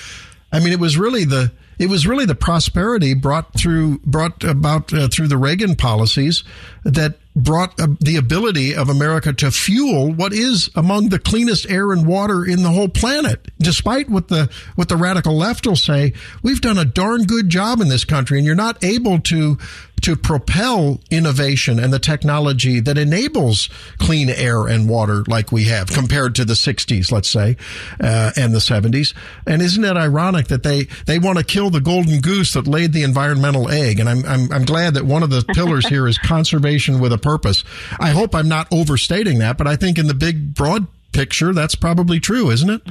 I 0.51 0.59
mean, 0.59 0.73
it 0.73 0.79
was 0.79 0.97
really 0.97 1.23
the 1.23 1.51
it 1.77 1.87
was 1.87 2.07
really 2.07 2.25
the 2.25 2.33
prosperity 2.33 3.13
brought 3.13 3.53
through 3.53 3.99
brought 3.99 4.43
about 4.43 4.91
uh, 4.91 5.07
through 5.07 5.27
the 5.27 5.37
Reagan 5.37 5.75
policies 5.75 6.43
that 6.83 7.19
brought 7.37 7.79
uh, 7.79 7.87
the 7.99 8.17
ability 8.17 8.75
of 8.75 8.89
America 8.89 9.31
to 9.31 9.51
fuel 9.51 10.11
what 10.11 10.33
is 10.33 10.69
among 10.75 11.09
the 11.09 11.19
cleanest 11.19 11.69
air 11.69 11.91
and 11.91 12.07
water 12.07 12.43
in 12.43 12.63
the 12.63 12.69
whole 12.69 12.89
planet. 12.89 13.47
Despite 13.59 14.09
what 14.09 14.27
the 14.27 14.49
what 14.75 14.89
the 14.89 14.97
radical 14.97 15.37
left 15.37 15.67
will 15.67 15.75
say, 15.75 16.13
we've 16.41 16.61
done 16.61 16.77
a 16.77 16.85
darn 16.85 17.23
good 17.23 17.49
job 17.49 17.79
in 17.79 17.89
this 17.89 18.03
country, 18.03 18.39
and 18.39 18.45
you're 18.45 18.55
not 18.55 18.83
able 18.83 19.19
to 19.21 19.57
to 20.01 20.15
propel 20.15 20.99
innovation 21.09 21.79
and 21.79 21.91
the 21.91 21.99
technology 21.99 22.79
that 22.79 22.97
enables 22.97 23.69
clean 23.97 24.29
air 24.29 24.67
and 24.67 24.87
water 24.87 25.23
like 25.27 25.51
we 25.51 25.65
have 25.65 25.87
compared 25.87 26.35
to 26.35 26.45
the 26.45 26.53
60s, 26.53 27.11
let's 27.11 27.29
say, 27.29 27.57
uh, 27.99 28.31
and 28.35 28.53
the 28.53 28.59
70s. 28.59 29.13
And 29.47 29.61
isn't 29.61 29.83
it 29.83 29.97
ironic 29.97 30.47
that 30.47 30.63
they, 30.63 30.83
they 31.05 31.17
want 31.19 31.39
to 31.39 31.43
kill 31.43 31.69
the 31.69 31.81
golden 31.81 32.21
goose 32.21 32.53
that 32.53 32.67
laid 32.67 32.93
the 32.93 33.03
environmental 33.03 33.69
egg? 33.69 33.99
And 33.99 34.07
I'm, 34.07 34.25
I'm, 34.25 34.51
I'm 34.51 34.65
glad 34.65 34.93
that 34.93 35.05
one 35.05 35.23
of 35.23 35.29
the 35.29 35.43
pillars 35.53 35.87
here 35.89 36.07
is 36.07 36.17
conservation 36.17 36.99
with 36.99 37.11
a 37.11 37.17
purpose. 37.27 37.65
I 37.99 38.11
hope 38.11 38.33
I'm 38.33 38.47
not 38.47 38.67
overstating 38.71 39.39
that, 39.39 39.57
but 39.57 39.67
I 39.67 39.75
think 39.75 39.97
in 39.97 40.07
the 40.07 40.13
big 40.13 40.53
broad 40.53 40.87
picture, 41.11 41.53
that's 41.53 41.75
probably 41.75 42.21
true, 42.21 42.49
isn't 42.49 42.69
it? 42.69 42.81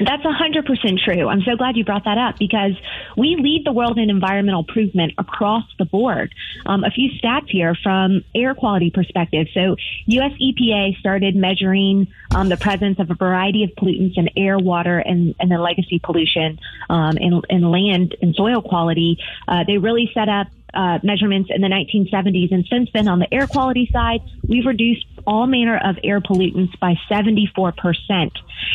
That's 0.00 0.24
100% 0.24 0.98
true. 1.04 1.28
I'm 1.28 1.42
so 1.42 1.54
glad 1.56 1.76
you 1.76 1.84
brought 1.84 2.04
that 2.04 2.18
up 2.18 2.36
because 2.36 2.72
we 3.16 3.36
lead 3.36 3.62
the 3.64 3.72
world 3.72 3.96
in 3.96 4.10
environmental 4.10 4.64
improvement 4.68 5.12
across 5.18 5.62
the 5.78 5.84
board. 5.84 6.34
Um, 6.66 6.82
a 6.82 6.90
few 6.90 7.10
stats 7.12 7.48
here 7.48 7.76
from 7.80 8.24
air 8.34 8.56
quality 8.56 8.90
perspective. 8.90 9.46
So 9.54 9.76
US 10.06 10.32
EPA 10.32 10.98
started 10.98 11.36
measuring 11.36 12.08
um, 12.34 12.48
the 12.48 12.56
presence 12.56 12.98
of 12.98 13.08
a 13.12 13.14
variety 13.14 13.62
of 13.62 13.70
pollutants 13.78 14.18
in 14.18 14.28
air, 14.36 14.58
water, 14.58 14.98
and, 14.98 15.36
and 15.38 15.48
then 15.48 15.60
legacy 15.60 16.00
pollution 16.02 16.58
um, 16.90 17.16
in, 17.16 17.40
in 17.48 17.62
land 17.70 18.16
and 18.20 18.34
soil 18.34 18.62
quality. 18.62 19.18
Uh, 19.46 19.62
they 19.64 19.78
really 19.78 20.10
set 20.12 20.28
up 20.28 20.48
uh, 20.74 20.98
measurements 21.02 21.50
in 21.54 21.60
the 21.60 21.68
1970s. 21.68 22.52
And 22.52 22.66
since 22.66 22.90
then, 22.92 23.08
on 23.08 23.18
the 23.18 23.32
air 23.32 23.46
quality 23.46 23.88
side, 23.92 24.20
we've 24.46 24.66
reduced 24.66 25.06
all 25.26 25.46
manner 25.46 25.78
of 25.82 25.96
air 26.04 26.20
pollutants 26.20 26.78
by 26.78 26.94
74%. 27.10 28.30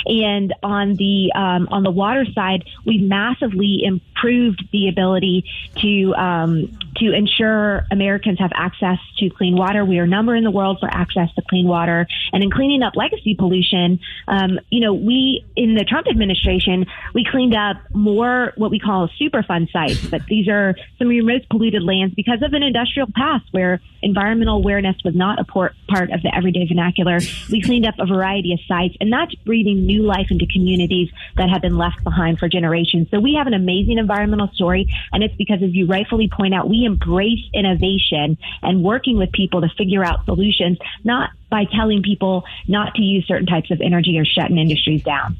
And 0.05 0.53
on 0.63 0.95
the 0.95 1.31
um, 1.35 1.67
on 1.71 1.83
the 1.83 1.91
water 1.91 2.25
side, 2.33 2.65
we've 2.85 3.01
massively 3.01 3.83
improved 3.83 4.67
the 4.71 4.87
ability 4.87 5.45
to 5.77 6.13
um, 6.15 6.77
to 6.97 7.13
ensure 7.13 7.85
Americans 7.91 8.39
have 8.39 8.51
access 8.53 8.97
to 9.17 9.29
clean 9.29 9.55
water. 9.55 9.85
We 9.85 9.99
are 9.99 10.07
number 10.07 10.35
in 10.35 10.43
the 10.43 10.51
world 10.51 10.79
for 10.79 10.89
access 10.91 11.33
to 11.35 11.41
clean 11.49 11.67
water, 11.67 12.07
and 12.33 12.43
in 12.43 12.51
cleaning 12.51 12.83
up 12.83 12.95
legacy 12.95 13.35
pollution, 13.35 13.99
um, 14.27 14.59
you 14.69 14.79
know, 14.79 14.93
we 14.93 15.45
in 15.55 15.75
the 15.75 15.83
Trump 15.83 16.07
administration 16.07 16.85
we 17.13 17.25
cleaned 17.29 17.55
up 17.55 17.77
more 17.93 18.53
what 18.55 18.71
we 18.71 18.79
call 18.79 19.09
Superfund 19.19 19.71
sites, 19.71 20.05
but 20.07 20.25
these 20.25 20.47
are 20.47 20.75
some 20.97 21.07
of 21.07 21.13
your 21.13 21.25
most 21.25 21.49
polluted 21.49 21.83
lands 21.89 22.13
because 22.13 22.41
of 22.43 22.53
an 22.53 22.61
industrial 22.61 23.07
past 23.15 23.45
where 23.51 23.81
environmental 24.01 24.57
awareness 24.57 24.95
was 25.03 25.15
not 25.15 25.39
a 25.39 25.43
part 25.43 25.73
of 25.91 26.21
the 26.21 26.31
everyday 26.33 26.67
vernacular. 26.67 27.19
We 27.51 27.61
cleaned 27.61 27.87
up 27.87 27.95
a 27.97 28.05
variety 28.05 28.53
of 28.53 28.59
sites, 28.67 28.95
and 29.01 29.11
that's 29.11 29.33
breathing 29.43 29.85
new 29.85 30.03
life 30.03 30.27
into 30.29 30.45
communities 30.45 31.09
that 31.35 31.49
have 31.49 31.61
been 31.61 31.77
left 31.77 32.03
behind 32.03 32.37
for 32.39 32.47
generations. 32.47 33.07
So 33.09 33.19
we 33.19 33.33
have 33.33 33.47
an 33.47 33.53
amazing 33.53 33.97
environmental 33.97 34.49
story, 34.49 34.87
and 35.11 35.23
it's 35.23 35.35
because, 35.35 35.63
as 35.63 35.73
you 35.73 35.87
rightfully 35.87 36.29
point 36.29 36.53
out, 36.53 36.69
we 36.69 36.85
embrace 36.85 37.43
innovation 37.53 38.37
and 38.61 38.83
working 38.83 39.17
with 39.17 39.31
people 39.31 39.61
to 39.61 39.69
figure 39.77 40.05
out 40.05 40.25
solutions, 40.25 40.77
not 41.03 41.31
by 41.49 41.65
telling 41.65 42.03
people 42.03 42.43
not 42.67 42.93
to 42.95 43.01
use 43.01 43.25
certain 43.27 43.47
types 43.47 43.71
of 43.71 43.81
energy 43.81 44.17
or 44.19 44.25
shutting 44.25 44.59
industries 44.59 45.01
down. 45.03 45.35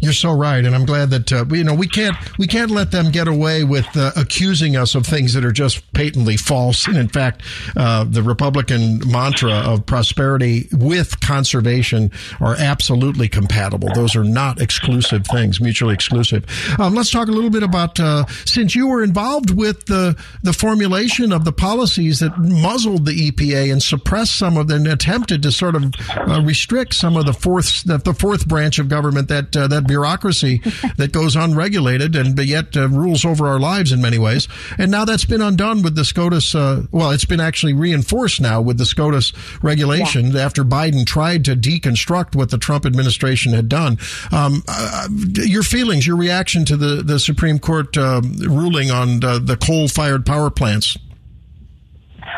You're 0.00 0.12
so 0.12 0.32
right, 0.32 0.64
and 0.64 0.74
I'm 0.74 0.84
glad 0.84 1.10
that 1.10 1.32
uh, 1.32 1.44
you 1.50 1.64
know 1.64 1.74
we 1.74 1.86
can't 1.86 2.16
we 2.38 2.46
can't 2.46 2.70
let 2.70 2.90
them 2.90 3.10
get 3.10 3.28
away 3.28 3.64
with 3.64 3.86
uh, 3.96 4.12
accusing 4.16 4.76
us 4.76 4.94
of 4.94 5.06
things 5.06 5.34
that 5.34 5.44
are 5.44 5.52
just 5.52 5.92
patently 5.92 6.36
false. 6.36 6.86
And 6.86 6.96
in 6.96 7.08
fact, 7.08 7.42
uh, 7.76 8.04
the 8.04 8.22
Republican 8.22 9.00
mantra 9.10 9.52
of 9.52 9.86
prosperity 9.86 10.68
with 10.72 11.20
conservation 11.20 12.10
are 12.40 12.56
absolutely 12.58 13.28
compatible. 13.28 13.88
Those 13.94 14.16
are 14.16 14.24
not 14.24 14.60
exclusive 14.60 15.26
things, 15.26 15.60
mutually 15.60 15.94
exclusive. 15.94 16.44
Um, 16.78 16.94
let's 16.94 17.10
talk 17.10 17.28
a 17.28 17.32
little 17.32 17.50
bit 17.50 17.62
about 17.62 17.98
uh, 18.00 18.26
since 18.44 18.74
you 18.74 18.88
were 18.88 19.02
involved 19.02 19.50
with 19.50 19.86
the 19.86 20.16
the 20.42 20.52
formulation 20.52 21.32
of 21.32 21.44
the 21.44 21.52
policies 21.52 22.20
that 22.20 22.36
muzzled 22.38 23.06
the 23.06 23.30
EPA 23.30 23.72
and 23.72 23.82
suppressed 23.82 24.36
some 24.36 24.56
of 24.56 24.68
them, 24.68 24.86
attempted 24.86 25.42
to 25.42 25.52
sort 25.52 25.74
of 25.76 25.92
uh, 26.16 26.42
restrict 26.42 26.94
some 26.94 27.16
of 27.16 27.26
the 27.26 27.32
fourth 27.32 27.84
the, 27.84 27.98
the 27.98 28.14
fourth 28.14 28.46
branch 28.48 28.78
of 28.78 28.88
government 28.88 29.28
that 29.28 29.56
uh, 29.56 29.66
that 29.84 29.88
bureaucracy 29.88 30.58
that 30.96 31.12
goes 31.12 31.36
unregulated 31.36 32.16
and 32.16 32.38
yet 32.38 32.76
uh, 32.76 32.88
rules 32.88 33.24
over 33.24 33.46
our 33.46 33.58
lives 33.58 33.92
in 33.92 34.00
many 34.00 34.18
ways. 34.18 34.48
And 34.78 34.90
now 34.90 35.04
that's 35.04 35.24
been 35.24 35.42
undone 35.42 35.82
with 35.82 35.94
the 35.94 36.04
SCOTUS. 36.04 36.54
Uh, 36.54 36.82
well, 36.90 37.10
it's 37.10 37.24
been 37.24 37.40
actually 37.40 37.72
reinforced 37.72 38.40
now 38.40 38.60
with 38.60 38.78
the 38.78 38.86
SCOTUS 38.86 39.32
regulation 39.62 40.32
yeah. 40.32 40.44
after 40.44 40.64
Biden 40.64 41.06
tried 41.06 41.44
to 41.46 41.56
deconstruct 41.56 42.34
what 42.34 42.50
the 42.50 42.58
Trump 42.58 42.86
administration 42.86 43.52
had 43.52 43.68
done. 43.68 43.98
Um, 44.32 44.62
uh, 44.68 45.08
your 45.34 45.62
feelings, 45.62 46.06
your 46.06 46.16
reaction 46.16 46.64
to 46.66 46.76
the, 46.76 47.02
the 47.02 47.18
Supreme 47.18 47.58
Court 47.58 47.96
uh, 47.96 48.20
ruling 48.24 48.90
on 48.90 49.20
the 49.20 49.58
coal 49.60 49.88
fired 49.88 50.26
power 50.26 50.50
plants? 50.50 50.96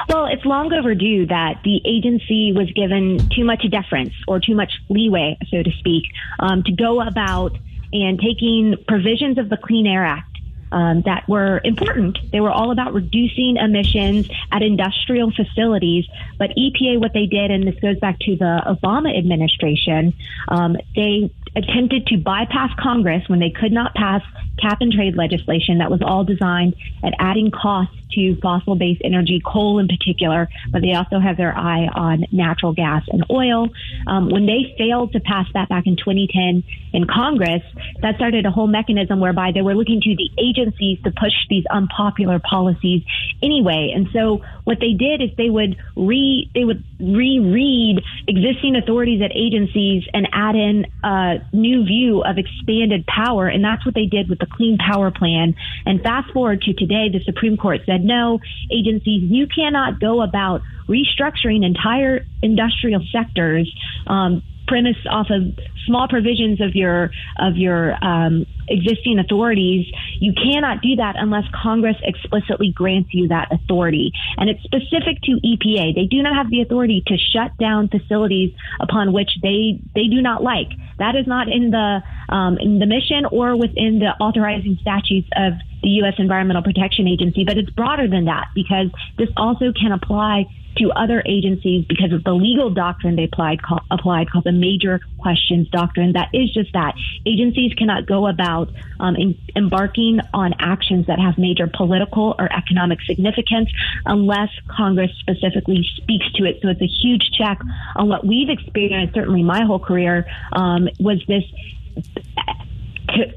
Well, 0.09 0.27
it's 0.27 0.45
long 0.45 0.73
overdue 0.73 1.27
that 1.27 1.61
the 1.65 1.81
agency 1.85 2.53
was 2.53 2.71
given 2.73 3.29
too 3.31 3.45
much 3.45 3.69
deference 3.71 4.15
or 4.29 4.39
too 4.39 4.55
much 4.55 4.73
leeway, 4.89 5.37
so 5.51 5.63
to 5.63 5.71
speak, 5.79 6.05
um, 6.39 6.63
to 6.63 6.73
go 6.73 7.01
about 7.01 7.57
and 7.93 8.21
taking 8.21 8.77
provisions 8.87 9.39
of 9.39 9.49
the 9.49 9.57
Clean 9.57 9.87
Air 9.87 10.05
Act 10.05 10.37
um, 10.73 11.03
that 11.03 11.29
were 11.29 11.61
important. 11.65 12.19
They 12.33 12.41
were 12.41 12.51
all 12.51 12.71
about 12.71 12.95
reducing 12.95 13.57
emissions 13.57 14.29
at 14.53 14.63
industrial 14.63 15.33
facilities. 15.33 16.07
But 16.39 16.51
EPA, 16.51 17.01
what 17.01 17.13
they 17.13 17.27
did, 17.27 17.51
and 17.51 17.67
this 17.67 17.79
goes 17.81 17.99
back 17.99 18.19
to 18.21 18.37
the 18.37 18.63
Obama 18.67 19.17
administration, 19.17 20.15
um, 20.49 20.77
they 20.95 21.31
attempted 21.57 22.07
to 22.09 22.19
bypass 22.19 22.71
Congress 22.79 23.23
when 23.29 23.41
they 23.41 23.51
could 23.51 23.73
not 23.73 23.95
pass 23.95 24.23
cap 24.61 24.79
and 24.81 24.93
trade 24.93 25.17
legislation 25.17 25.79
that 25.79 25.91
was 25.91 26.01
all 26.03 26.25
designed 26.25 26.75
at 27.03 27.13
adding 27.19 27.51
costs 27.51 27.95
to 28.13 28.37
fossil 28.41 28.77
based 28.77 29.01
energy, 29.05 29.43
coal 29.45 29.79
in 29.79 29.89
particular, 29.89 30.49
but 30.71 30.83
they 30.83 30.93
also 30.95 31.19
have 31.19 31.37
their 31.37 31.57
eye 31.57 31.89
on 31.95 32.25
natural 32.33 32.73
gas 32.73 33.03
and 33.09 33.25
oil. 33.31 33.69
Um, 34.07 34.31
when 34.31 34.47
they 34.47 34.75
failed 34.79 35.13
to 35.13 35.21
pass 35.21 35.47
that 35.55 35.69
back 35.69 35.87
in 35.87 35.97
2010 35.97 36.63
in 36.93 37.07
Congress, 37.07 37.63
that 38.03 38.17
started 38.17 38.47
a 38.47 38.51
whole 38.51 38.69
mechanism 38.69 39.21
whereby 39.21 39.51
they 39.53 39.63
were 39.63 39.75
looking 39.75 40.01
to 40.01 40.17
the 40.17 40.31
agencies 40.39 40.99
to 41.05 41.11
push 41.11 41.35
these 41.51 41.65
unpopular 41.71 42.39
policies 42.39 43.03
anyway. 43.43 43.93
And 43.95 44.09
so 44.13 44.43
what 44.65 44.79
they 44.81 44.93
did 44.93 45.21
is 45.21 45.31
they 45.37 45.51
would 45.51 45.77
re 45.97 46.51
they 46.55 46.65
would 46.65 46.85
reread 47.01 48.03
existing 48.29 48.77
authorities 48.77 49.21
at 49.23 49.33
agencies 49.35 50.05
and 50.15 50.29
add 50.33 50.55
in 50.55 50.87
a 51.05 51.37
new 51.53 51.85
view 51.85 52.23
of 52.23 52.39
expanded 52.39 53.07
power, 53.07 53.49
and 53.49 53.65
that's 53.65 53.85
what 53.85 53.95
they 53.95 54.07
did 54.07 54.29
with 54.29 54.39
the 54.39 54.47
Clean 54.47 54.79
Power 54.79 55.11
Plan. 55.11 55.55
And 55.85 56.03
fast 56.03 56.33
forward 56.33 56.63
to 56.63 56.73
today, 56.73 57.09
the 57.11 57.21
Supreme 57.25 57.57
Court 57.57 57.81
said 57.87 58.05
no, 58.05 58.41
agencies, 58.71 59.23
you 59.23 59.47
cannot 59.47 60.01
go 60.01 60.23
about 60.23 60.63
restructuring 60.89 61.65
entire 61.65 62.25
industrial 62.43 63.03
sectors 63.13 63.73
um, 64.07 64.43
premise 64.67 64.97
off 65.11 65.29
of 65.31 65.43
small 65.87 66.09
provisions 66.09 66.61
of 66.61 66.75
your 66.75 67.11
of 67.39 67.57
your 67.57 67.97
um, 68.05 68.47
existing 68.69 69.19
authorities, 69.19 69.87
you 70.21 70.33
cannot 70.33 70.83
do 70.83 70.97
that 70.97 71.15
unless 71.17 71.45
Congress 71.55 71.97
explicitly 72.03 72.73
grants 72.73 73.11
you 73.13 73.29
that 73.29 73.49
authority. 73.53 74.13
And 74.37 74.51
it's 74.51 74.63
specific 74.63 75.23
to 75.23 75.39
EPA. 75.45 75.95
They 75.95 76.07
do 76.07 76.23
not 76.23 76.35
have 76.35 76.51
the 76.51 76.61
authority 76.63 77.03
to 77.07 77.17
shut 77.17 77.57
down 77.59 77.89
facilities 77.89 78.53
upon 78.81 79.13
which 79.13 79.31
they 79.43 79.81
they 79.95 80.09
do 80.09 80.21
not 80.21 80.43
like. 80.43 80.69
That 80.99 81.15
is 81.15 81.27
not 81.27 81.49
in 81.49 81.71
the 81.71 82.03
um, 82.29 82.59
in 82.59 82.79
the 82.79 82.87
mission 82.87 83.27
or 83.31 83.57
within 83.57 84.01
the 84.01 84.13
authorizing 84.21 84.79
statutes 84.81 85.29
of 85.37 85.55
the 85.83 85.89
U.S. 86.03 86.15
Environmental 86.19 86.63
Protection 86.63 87.07
Agency. 87.07 87.45
But 87.45 87.59
it's 87.59 87.71
broader 87.71 88.09
than 88.09 88.25
that 88.25 88.49
because 88.55 88.89
this 89.19 89.29
also 89.37 89.73
can 89.73 89.93
apply 89.93 90.47
to 90.77 90.91
other 90.93 91.23
agencies 91.27 91.85
because 91.89 92.13
of 92.13 92.25
the 92.25 92.33
legal 92.33 92.71
doctrine 92.71 93.17
they 93.17 93.25
applied, 93.25 93.63
call, 93.63 93.81
applied 93.91 94.31
called 94.31 94.45
the 94.45 94.53
major 94.53 95.01
questions 95.19 95.69
doctrine. 95.71 96.13
That 96.13 96.29
is 96.33 96.53
just 96.53 96.73
that. 96.73 96.95
Agencies 97.25 97.73
cannot 97.75 98.07
go 98.07 98.27
about 98.27 98.71
um, 99.01 99.17
in, 99.17 99.39
embarking 99.55 100.21
on 100.35 100.55
actions 100.59 101.07
that 101.07 101.19
have 101.19 101.39
major 101.39 101.67
political 101.67 102.35
or 102.39 102.53
economic 102.53 103.01
significance 103.03 103.71
unless 104.05 104.51
Congress 104.69 105.11
specifically 105.19 105.87
speaks 105.97 106.31
to 106.35 106.45
it. 106.45 106.61
So 106.63 106.69
it's 106.69 106.83
a 106.83 106.87
huge 106.87 107.31
check 107.37 107.61
on 107.97 108.09
what 108.09 108.27
we've 108.27 108.49
experienced, 108.49 109.15
certainly 109.15 109.43
my 109.43 109.65
whole 109.65 109.79
career, 109.79 110.27
um, 110.53 110.89
was 110.99 111.23
this 111.27 111.45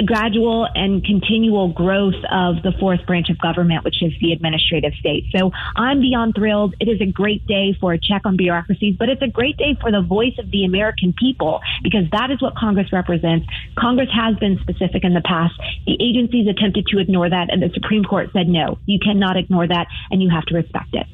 gradual 0.05 0.67
and 0.75 1.03
continual 1.03 1.69
growth 1.69 2.15
of 2.31 2.61
the 2.63 2.71
fourth 2.79 3.05
branch 3.05 3.29
of 3.29 3.37
government, 3.37 3.83
which 3.83 4.01
is 4.01 4.13
the 4.21 4.31
administrative 4.31 4.93
state. 4.99 5.25
So 5.35 5.51
I'm 5.75 6.01
beyond 6.01 6.35
thrilled. 6.35 6.75
It 6.79 6.87
is 6.87 7.01
a 7.01 7.05
great 7.05 7.45
day 7.47 7.77
for 7.79 7.93
a 7.93 7.99
check 7.99 8.23
on 8.25 8.37
bureaucracies, 8.37 8.95
but 8.97 9.09
it's 9.09 9.21
a 9.21 9.27
great 9.27 9.57
day 9.57 9.77
for 9.79 9.91
the 9.91 10.01
voice 10.01 10.37
of 10.39 10.49
the 10.51 10.65
American 10.65 11.13
people 11.13 11.61
because 11.83 12.09
that 12.11 12.31
is 12.31 12.41
what 12.41 12.55
Congress 12.55 12.91
represents. 12.91 13.45
Congress 13.77 14.09
has 14.13 14.35
been 14.37 14.59
specific 14.61 15.03
in 15.03 15.13
the 15.13 15.21
past. 15.21 15.53
The 15.85 15.97
agencies 15.99 16.47
attempted 16.47 16.87
to 16.87 16.99
ignore 16.99 17.29
that, 17.29 17.51
and 17.51 17.61
the 17.61 17.69
Supreme 17.73 18.03
Court 18.03 18.29
said, 18.33 18.47
no, 18.47 18.79
you 18.85 18.99
cannot 18.99 19.37
ignore 19.37 19.67
that, 19.67 19.87
and 20.11 20.21
you 20.21 20.29
have 20.29 20.45
to 20.45 20.55
respect 20.55 20.93
it. 20.93 21.05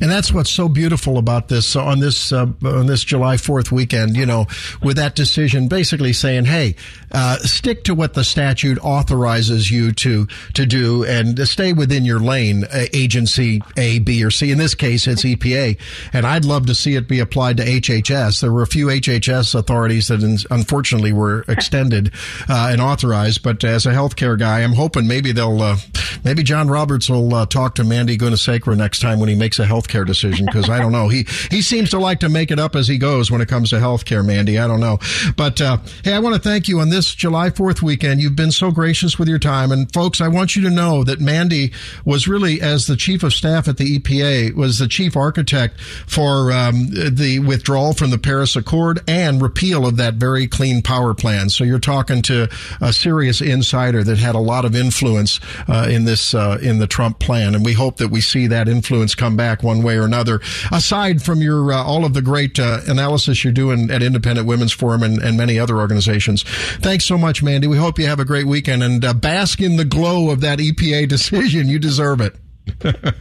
And 0.00 0.10
that's 0.10 0.32
what's 0.32 0.50
so 0.50 0.68
beautiful 0.68 1.16
about 1.16 1.48
this 1.48 1.76
uh, 1.76 1.84
on 1.84 2.00
this 2.00 2.32
uh, 2.32 2.46
on 2.64 2.86
this 2.86 3.02
July 3.02 3.36
Fourth 3.36 3.72
weekend. 3.72 4.16
You 4.16 4.26
know, 4.26 4.46
with 4.82 4.96
that 4.96 5.14
decision 5.14 5.68
basically 5.68 6.12
saying, 6.12 6.44
"Hey, 6.44 6.76
uh, 7.12 7.38
stick 7.38 7.84
to 7.84 7.94
what 7.94 8.14
the 8.14 8.24
statute 8.24 8.78
authorizes 8.82 9.70
you 9.70 9.92
to 9.92 10.26
to 10.54 10.66
do, 10.66 11.04
and 11.04 11.48
stay 11.48 11.72
within 11.72 12.04
your 12.04 12.20
lane, 12.20 12.64
uh, 12.64 12.86
agency 12.92 13.62
A, 13.76 13.98
B, 14.00 14.22
or 14.22 14.30
C. 14.30 14.50
In 14.50 14.58
this 14.58 14.74
case, 14.74 15.06
it's 15.06 15.24
EPA, 15.24 15.78
and 16.12 16.26
I'd 16.26 16.44
love 16.44 16.66
to 16.66 16.74
see 16.74 16.94
it 16.94 17.08
be 17.08 17.20
applied 17.20 17.56
to 17.56 17.64
HHS. 17.64 18.40
There 18.40 18.52
were 18.52 18.62
a 18.62 18.66
few 18.66 18.86
HHS 18.86 19.54
authorities 19.54 20.08
that 20.08 20.22
unfortunately 20.50 21.12
were 21.12 21.44
extended 21.48 22.12
uh, 22.48 22.68
and 22.70 22.80
authorized, 22.80 23.42
but 23.42 23.64
as 23.64 23.86
a 23.86 23.92
healthcare 23.92 24.38
guy, 24.38 24.60
I'm 24.60 24.74
hoping 24.74 25.06
maybe 25.06 25.32
they'll 25.32 25.62
uh, 25.62 25.78
maybe 26.24 26.42
John 26.42 26.68
Roberts 26.68 27.08
will 27.08 27.46
talk 27.46 27.76
to 27.76 27.84
Mandy 27.84 28.18
Gunasekara 28.18 28.76
next 28.76 29.00
time 29.00 29.20
when 29.20 29.28
he 29.28 29.34
makes 29.34 29.45
a 29.58 29.64
healthcare 29.64 30.06
decision 30.06 30.46
because 30.46 30.68
I 30.68 30.78
don't 30.78 30.92
know. 30.92 31.08
He 31.08 31.26
he 31.50 31.62
seems 31.62 31.90
to 31.90 31.98
like 31.98 32.20
to 32.20 32.28
make 32.28 32.50
it 32.50 32.58
up 32.58 32.76
as 32.76 32.88
he 32.88 32.98
goes 32.98 33.30
when 33.30 33.40
it 33.40 33.48
comes 33.48 33.70
to 33.70 33.76
healthcare, 33.76 34.24
Mandy. 34.24 34.58
I 34.58 34.66
don't 34.66 34.80
know, 34.80 34.98
but 35.36 35.60
uh, 35.60 35.78
hey, 36.04 36.12
I 36.12 36.18
want 36.18 36.34
to 36.34 36.40
thank 36.40 36.68
you 36.68 36.80
on 36.80 36.90
this 36.90 37.14
July 37.14 37.50
Fourth 37.50 37.82
weekend. 37.82 38.20
You've 38.20 38.36
been 38.36 38.52
so 38.52 38.70
gracious 38.70 39.18
with 39.18 39.28
your 39.28 39.38
time, 39.38 39.72
and 39.72 39.92
folks, 39.92 40.20
I 40.20 40.28
want 40.28 40.56
you 40.56 40.62
to 40.62 40.70
know 40.70 41.04
that 41.04 41.20
Mandy 41.20 41.72
was 42.04 42.28
really, 42.28 42.60
as 42.60 42.86
the 42.86 42.96
chief 42.96 43.22
of 43.22 43.32
staff 43.32 43.68
at 43.68 43.76
the 43.76 43.98
EPA, 43.98 44.54
was 44.54 44.78
the 44.78 44.88
chief 44.88 45.16
architect 45.16 45.80
for 45.80 46.52
um, 46.52 46.88
the 46.90 47.38
withdrawal 47.38 47.92
from 47.92 48.10
the 48.10 48.18
Paris 48.18 48.56
Accord 48.56 49.00
and 49.08 49.40
repeal 49.40 49.86
of 49.86 49.96
that 49.96 50.14
very 50.14 50.46
clean 50.46 50.82
power 50.82 51.14
plan. 51.14 51.48
So 51.48 51.64
you're 51.64 51.78
talking 51.78 52.22
to 52.22 52.48
a 52.80 52.92
serious 52.92 53.40
insider 53.40 54.02
that 54.04 54.18
had 54.18 54.34
a 54.34 54.40
lot 54.40 54.64
of 54.64 54.74
influence 54.74 55.40
uh, 55.68 55.88
in 55.90 56.04
this 56.04 56.34
uh, 56.34 56.58
in 56.60 56.78
the 56.78 56.86
Trump 56.86 57.18
plan, 57.18 57.54
and 57.54 57.64
we 57.64 57.72
hope 57.72 57.96
that 57.98 58.08
we 58.08 58.20
see 58.20 58.46
that 58.48 58.68
influence 58.68 59.14
come 59.14 59.35
back 59.36 59.62
one 59.62 59.82
way 59.82 59.96
or 59.96 60.04
another. 60.04 60.40
Aside 60.72 61.22
from 61.22 61.40
your 61.40 61.72
uh, 61.72 61.82
all 61.82 62.04
of 62.04 62.14
the 62.14 62.22
great 62.22 62.58
uh, 62.58 62.80
analysis 62.86 63.44
you're 63.44 63.52
doing 63.52 63.90
at 63.90 64.02
Independent 64.02 64.46
Women's 64.46 64.72
Forum 64.72 65.02
and, 65.02 65.22
and, 65.22 65.36
many 65.36 65.58
other 65.58 65.76
organizations, 65.76 66.42
thanks 66.80 67.04
so 67.04 67.18
much, 67.18 67.42
Mandy. 67.42 67.66
We 67.66 67.76
hope 67.76 67.98
you 67.98 68.06
have 68.06 68.20
a 68.20 68.24
great 68.24 68.46
weekend 68.46 68.82
and 68.82 69.04
uh, 69.04 69.14
bask 69.14 69.60
in 69.60 69.76
the 69.76 69.84
glow 69.84 70.30
of 70.30 70.40
that 70.40 70.58
EPA 70.58 71.08
decision. 71.08 71.68
You 71.68 71.78
deserve 71.78 72.20
it. 72.20 72.36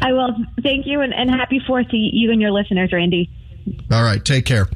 I 0.00 0.12
will. 0.12 0.36
Thank 0.62 0.86
you, 0.86 1.00
and, 1.00 1.14
and 1.14 1.30
happy 1.30 1.60
Fourth 1.66 1.88
to 1.88 1.96
you 1.96 2.30
and 2.30 2.40
your 2.40 2.52
listeners, 2.52 2.92
Randy. 2.92 3.30
All 3.90 4.02
right, 4.02 4.24
take 4.24 4.46
care. 4.46 4.68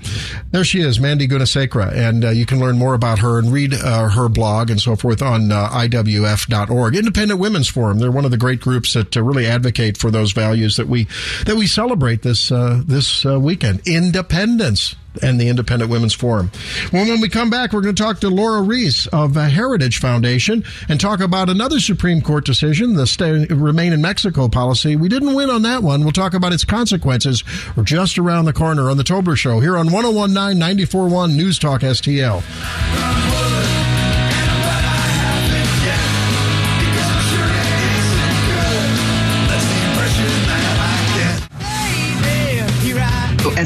There 0.51 0.65
she 0.65 0.81
is, 0.81 0.99
Mandy 0.99 1.29
Gunasekara, 1.29 1.93
and 1.93 2.25
uh, 2.25 2.31
you 2.31 2.47
can 2.47 2.59
learn 2.59 2.79
more 2.79 2.95
about 2.95 3.21
her 3.21 3.39
and 3.39 3.53
read 3.53 3.75
uh, 3.75 4.09
her 4.09 4.29
blog 4.29 4.71
and 4.71 4.81
so 4.81 4.97
forth 4.97 5.23
on 5.23 5.53
uh, 5.53 5.69
IWF.org. 5.69 6.97
Independent 6.97 7.39
Women's 7.41 7.69
Forum. 7.69 7.99
They're 7.99 8.11
one 8.11 8.25
of 8.25 8.31
the 8.31 8.37
great 8.37 8.61
groups 8.61 8.95
that 8.95 9.17
uh, 9.17 9.23
really 9.23 9.47
advocate 9.47 9.97
for 9.97 10.11
those 10.11 10.33
values 10.33 10.77
that 10.77 10.89
we 10.89 11.07
that 11.47 11.57
we 11.57 11.67
celebrate 11.67 12.23
this 12.23 12.51
uh, 12.51 12.83
this 12.85 13.25
uh, 13.25 13.39
weekend. 13.39 13.87
Independence 13.87 14.97
and 15.23 15.41
the 15.41 15.49
Independent 15.49 15.91
Women's 15.91 16.15
Forum. 16.15 16.51
Well, 16.93 17.07
when 17.07 17.21
we 17.21 17.29
come 17.29 17.51
back, 17.51 17.73
we're 17.73 17.81
going 17.81 17.95
to 17.95 18.03
talk 18.03 18.21
to 18.21 18.29
Lora 18.29 18.63
Ries 18.63 19.07
of 19.09 19.35
the 19.35 19.49
Heritage 19.49 19.99
Foundation 19.99 20.65
and 20.89 21.01
talk 21.01 21.21
about 21.21 21.49
another 21.49 21.81
Supreme 21.81 22.21
Court 22.21 22.45
decision, 22.45 22.95
the 22.95 23.07
stay, 23.07 23.47
remain 23.47 23.93
in 23.93 24.01
Mexico 24.01 24.49
policy. 24.49 24.97
We 24.97 25.09
didn't 25.09 25.35
win 25.35 25.51
on 25.51 25.63
that 25.63 25.83
one. 25.83 26.03
We'll 26.03 26.13
talk 26.13 26.35
about 26.35 26.53
its 26.53 26.65
consequences. 26.65 27.45
We're 27.77 27.85
just 27.85 28.19
around 28.19 28.45
the 28.45 28.53
corner 28.53 28.91
on 28.91 28.97
the 28.97 29.05
Tobler 29.05 29.37
Show 29.37 29.61
here 29.61 29.77
on 29.77 29.91
1019 29.91 30.59
941 30.59 31.37
News 31.37 31.59
Talk 31.59 31.81
STL. 31.81 32.43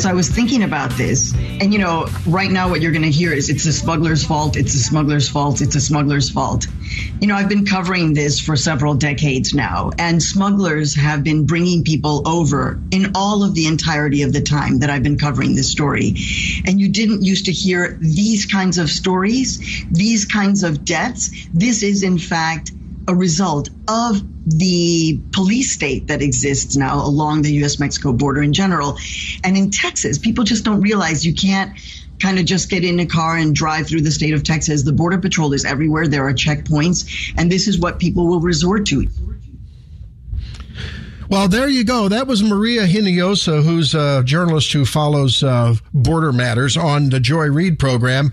As 0.05 0.11
I 0.11 0.13
was 0.13 0.29
thinking 0.29 0.63
about 0.65 0.91
this, 0.99 1.33
and 1.35 1.73
you 1.73 1.79
know, 1.79 2.07
right 2.27 2.51
now 2.51 2.69
what 2.69 2.83
you're 2.83 2.93
going 2.93 3.05
to 3.05 3.11
hear 3.11 3.33
is 3.33 3.49
it's 3.49 3.65
the 3.65 3.73
smuggler's 3.73 4.23
fault, 4.23 4.55
it's 4.55 4.75
the 4.75 4.79
smuggler's 4.79 5.31
fault, 5.31 5.63
it's 5.63 5.73
the 5.73 5.81
smuggler's 5.81 6.29
fault. 6.29 6.67
You 7.23 7.27
know, 7.27 7.35
I've 7.35 7.49
been 7.49 7.65
covering 7.65 8.13
this 8.13 8.39
for 8.39 8.55
several 8.55 8.93
decades 8.93 9.55
now, 9.55 9.93
and 9.99 10.23
smugglers 10.23 10.95
have 10.95 11.25
been 11.25 11.47
bringing 11.47 11.85
people 11.85 12.29
over 12.29 12.79
in 12.91 13.13
all 13.15 13.43
of 13.43 13.55
the 13.55 13.67
entirety 13.67 14.21
of 14.21 14.35
the 14.35 14.43
time 14.43 14.81
that 14.81 14.91
I've 14.91 15.03
been 15.03 15.17
covering 15.17 15.55
this 15.55 15.73
story. 15.73 16.15
And 16.67 16.79
you 16.79 16.91
didn't 16.91 17.23
used 17.23 17.47
to 17.47 17.53
hear 17.53 17.97
these 18.03 18.45
kinds 18.45 18.77
of 18.77 18.91
stories, 18.91 19.87
these 19.91 20.27
kinds 20.27 20.65
of 20.65 20.85
deaths. 20.85 21.31
This 21.55 21.83
is, 21.83 22.03
in 22.03 22.19
fact, 22.19 22.73
a 23.09 23.15
result 23.15 23.71
of 23.89 24.23
the 24.47 25.21
police 25.33 25.73
state 25.73 26.09
that 26.09 26.21
exists 26.21 26.77
now 26.77 27.05
along 27.05 27.43
the 27.43 27.53
US 27.65 27.79
Mexico 27.79 28.13
border 28.13 28.43
in 28.43 28.53
general. 28.53 28.99
And 29.43 29.57
in 29.57 29.71
Texas, 29.71 30.19
people 30.19 30.45
just 30.45 30.65
don't 30.65 30.81
realize 30.81 31.25
you 31.25 31.35
can't 31.35 31.73
kind 32.21 32.39
of 32.39 32.45
just 32.45 32.71
get 32.71 32.85
in 32.85 33.01
a 33.01 33.07
car 33.07 33.37
and 33.37 33.55
drive 33.55 33.87
through 33.87 34.03
the 34.03 34.11
state 34.11 34.35
of 34.35 34.43
Texas. 34.43 34.83
The 34.83 34.93
Border 34.93 35.19
Patrol 35.19 35.53
is 35.53 35.65
everywhere, 35.65 36.07
there 36.09 36.27
are 36.27 36.33
checkpoints, 36.33 37.35
and 37.37 37.51
this 37.51 37.69
is 37.69 37.79
what 37.79 37.99
people 37.99 38.27
will 38.27 38.41
resort 38.41 38.87
to. 38.87 39.07
Well, 41.29 41.49
there 41.49 41.69
you 41.69 41.85
go. 41.85 42.09
That 42.09 42.27
was 42.27 42.43
Maria 42.43 42.87
Hinojosa, 42.87 43.63
who's 43.63 43.95
a 43.95 44.23
journalist 44.25 44.73
who 44.73 44.85
follows 44.85 45.43
uh, 45.43 45.75
border 45.93 46.33
matters 46.33 46.77
on 46.77 47.09
the 47.09 47.19
Joy 47.19 47.47
Reid 47.47 47.79
program. 47.79 48.33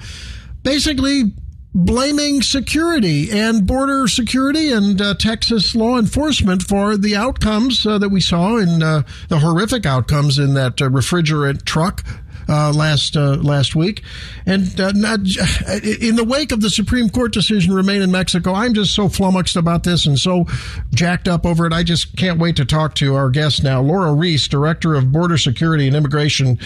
Basically, 0.62 1.34
blaming 1.74 2.42
security 2.42 3.32
and 3.32 3.66
border 3.66 4.08
security 4.08 4.72
and 4.72 5.02
uh, 5.02 5.14
Texas 5.14 5.74
law 5.74 5.98
enforcement 5.98 6.62
for 6.62 6.98
the 6.98 7.16
outcomes 7.16 7.86
uh, 7.86 7.98
that 7.98 8.10
we 8.10 8.20
saw 8.20 8.58
in 8.58 8.84
uh, 8.84 9.04
the 9.30 9.40
horrific 9.40 9.86
outcomes 9.86 10.38
in 10.38 10.54
that 10.54 10.82
uh, 10.82 10.90
refrigerant 10.90 11.64
truck 11.64 12.04
uh, 12.52 12.74
last 12.74 13.16
uh, 13.16 13.38
last 13.38 13.76
week, 13.76 14.04
and 14.46 14.80
uh, 14.80 14.92
not, 14.92 15.20
in 15.84 16.16
the 16.18 16.26
wake 16.28 16.52
of 16.52 16.62
the 16.62 16.70
Supreme 16.70 17.10
Court 17.10 17.32
decision, 17.32 17.74
remain 17.74 18.02
in 18.02 18.12
Mexico. 18.12 18.54
I'm 18.54 18.74
just 18.74 18.94
so 18.94 19.08
flummoxed 19.08 19.56
about 19.56 19.84
this 19.84 20.06
and 20.06 20.20
so 20.20 20.46
jacked 20.94 21.28
up 21.28 21.46
over 21.46 21.66
it. 21.66 21.74
I 21.74 21.84
just 21.84 22.16
can't 22.18 22.40
wait 22.40 22.58
to 22.58 22.66
talk 22.66 22.96
to 22.96 23.16
our 23.16 23.30
guest 23.30 23.64
now, 23.64 23.82
Lora 23.82 24.14
Ries, 24.14 24.48
director 24.48 24.96
of 24.96 25.12
Border 25.12 25.38
Security 25.38 25.88
and 25.88 25.96
Immigration 25.96 26.60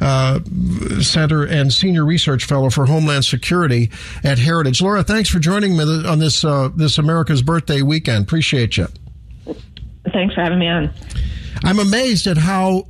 uh, 0.00 0.40
Center 1.00 1.44
and 1.44 1.72
senior 1.72 2.04
research 2.04 2.44
fellow 2.44 2.70
for 2.70 2.86
Homeland 2.86 3.24
Security 3.24 3.90
at 4.22 4.38
Heritage. 4.38 4.80
Lora, 4.80 5.02
thanks 5.02 5.28
for 5.28 5.40
joining 5.40 5.76
me 5.76 5.82
on 6.06 6.20
this 6.20 6.44
uh, 6.44 6.68
this 6.76 6.98
America's 6.98 7.42
Birthday 7.42 7.82
weekend. 7.82 8.24
Appreciate 8.24 8.76
you. 8.76 8.86
Thanks 10.12 10.34
for 10.34 10.42
having 10.42 10.60
me 10.60 10.68
on. 10.68 10.92
I'm 11.64 11.78
amazed 11.78 12.26
at 12.26 12.36
how 12.36 12.86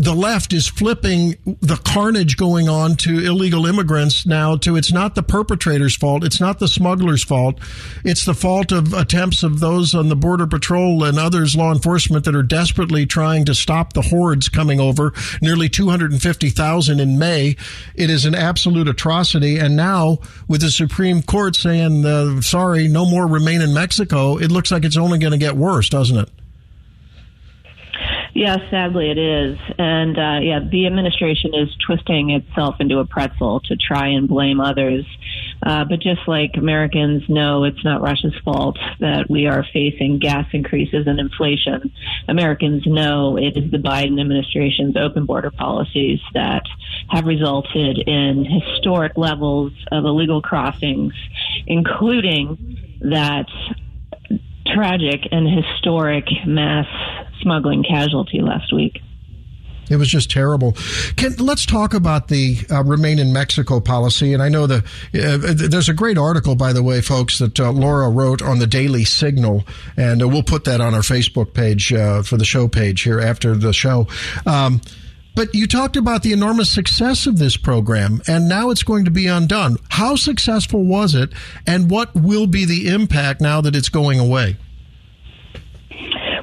the 0.00 0.14
left 0.14 0.54
is 0.54 0.66
flipping 0.66 1.36
the 1.60 1.76
carnage 1.84 2.38
going 2.38 2.70
on 2.70 2.96
to 2.96 3.18
illegal 3.18 3.66
immigrants 3.66 4.24
now 4.24 4.56
to 4.56 4.74
it's 4.74 4.90
not 4.90 5.14
the 5.14 5.22
perpetrator's 5.22 5.94
fault, 5.94 6.24
it's 6.24 6.40
not 6.40 6.58
the 6.58 6.68
smuggler's 6.68 7.22
fault, 7.22 7.60
it's 8.02 8.24
the 8.24 8.32
fault 8.32 8.72
of 8.72 8.94
attempts 8.94 9.42
of 9.42 9.60
those 9.60 9.94
on 9.94 10.08
the 10.08 10.16
border 10.16 10.46
patrol 10.46 11.04
and 11.04 11.18
others 11.18 11.54
law 11.54 11.70
enforcement 11.70 12.24
that 12.24 12.34
are 12.34 12.42
desperately 12.42 13.04
trying 13.04 13.44
to 13.44 13.54
stop 13.54 13.92
the 13.92 14.00
hordes 14.00 14.48
coming 14.48 14.80
over, 14.80 15.12
nearly 15.42 15.68
250,000 15.68 16.98
in 16.98 17.18
May. 17.18 17.56
It 17.94 18.08
is 18.08 18.24
an 18.24 18.34
absolute 18.34 18.88
atrocity 18.88 19.58
and 19.58 19.76
now 19.76 20.20
with 20.48 20.62
the 20.62 20.70
Supreme 20.70 21.20
Court 21.20 21.54
saying 21.54 22.06
uh, 22.06 22.40
sorry, 22.40 22.88
no 22.88 23.04
more 23.04 23.26
remain 23.26 23.60
in 23.60 23.74
Mexico, 23.74 24.38
it 24.38 24.50
looks 24.50 24.70
like 24.70 24.86
it's 24.86 24.96
only 24.96 25.18
going 25.18 25.32
to 25.32 25.38
get 25.38 25.56
worse, 25.56 25.90
doesn't 25.90 26.16
it? 26.16 26.30
Yes, 28.34 28.60
sadly 28.70 29.10
it 29.10 29.18
is. 29.18 29.58
And 29.78 30.16
uh, 30.16 30.38
yeah, 30.40 30.60
the 30.60 30.86
administration 30.86 31.52
is 31.54 31.68
twisting 31.84 32.30
itself 32.30 32.76
into 32.78 32.98
a 32.98 33.06
pretzel 33.06 33.60
to 33.60 33.76
try 33.76 34.08
and 34.08 34.28
blame 34.28 34.60
others. 34.60 35.04
Uh, 35.62 35.84
but 35.84 36.00
just 36.00 36.20
like 36.26 36.52
Americans 36.56 37.22
know 37.28 37.64
it's 37.64 37.84
not 37.84 38.00
Russia's 38.00 38.34
fault 38.44 38.78
that 39.00 39.28
we 39.28 39.46
are 39.46 39.64
facing 39.72 40.18
gas 40.18 40.46
increases 40.52 41.06
and 41.06 41.18
inflation, 41.18 41.92
Americans 42.28 42.84
know 42.86 43.36
it 43.36 43.56
is 43.56 43.70
the 43.70 43.78
Biden 43.78 44.20
administration's 44.20 44.96
open 44.96 45.26
border 45.26 45.50
policies 45.50 46.20
that 46.34 46.62
have 47.08 47.26
resulted 47.26 47.98
in 47.98 48.44
historic 48.44 49.16
levels 49.16 49.72
of 49.90 50.04
illegal 50.04 50.40
crossings, 50.40 51.12
including 51.66 52.78
that 53.00 53.46
tragic 54.66 55.26
and 55.32 55.48
historic 55.48 56.26
mass 56.46 56.86
smuggling 57.40 57.82
casualty 57.82 58.40
last 58.40 58.72
week. 58.72 59.00
It 59.90 59.96
was 59.96 60.08
just 60.08 60.30
terrible. 60.30 60.76
Can, 61.16 61.34
let's 61.38 61.66
talk 61.66 61.94
about 61.94 62.28
the 62.28 62.58
uh, 62.70 62.84
remain 62.84 63.18
in 63.18 63.32
Mexico 63.32 63.80
policy. 63.80 64.32
And 64.32 64.42
I 64.42 64.48
know 64.48 64.68
the 64.68 64.78
uh, 64.78 65.68
there's 65.68 65.88
a 65.88 65.94
great 65.94 66.16
article, 66.16 66.54
by 66.54 66.72
the 66.72 66.82
way, 66.82 67.00
folks, 67.00 67.38
that 67.38 67.58
uh, 67.58 67.72
Lora 67.72 68.08
wrote 68.08 68.40
on 68.40 68.60
the 68.60 68.68
Daily 68.68 69.04
Signal, 69.04 69.64
and 69.96 70.22
uh, 70.22 70.28
we'll 70.28 70.44
put 70.44 70.64
that 70.64 70.80
on 70.80 70.94
our 70.94 71.00
Facebook 71.00 71.52
page 71.54 71.92
uh, 71.92 72.22
for 72.22 72.36
the 72.36 72.44
show 72.44 72.68
page 72.68 73.02
here 73.02 73.20
after 73.20 73.56
the 73.56 73.72
show. 73.72 74.06
Um, 74.46 74.80
but 75.34 75.54
you 75.54 75.66
talked 75.66 75.96
about 75.96 76.22
the 76.22 76.32
enormous 76.32 76.70
success 76.70 77.26
of 77.26 77.38
this 77.38 77.56
program, 77.56 78.20
and 78.28 78.48
now 78.48 78.70
it's 78.70 78.82
going 78.84 79.04
to 79.06 79.10
be 79.10 79.26
undone. 79.26 79.76
How 79.88 80.14
successful 80.14 80.84
was 80.84 81.16
it, 81.16 81.32
and 81.66 81.90
what 81.90 82.14
will 82.14 82.46
be 82.46 82.64
the 82.64 82.88
impact 82.88 83.40
now 83.40 83.60
that 83.60 83.74
it's 83.74 83.88
going 83.88 84.20
away? 84.20 84.56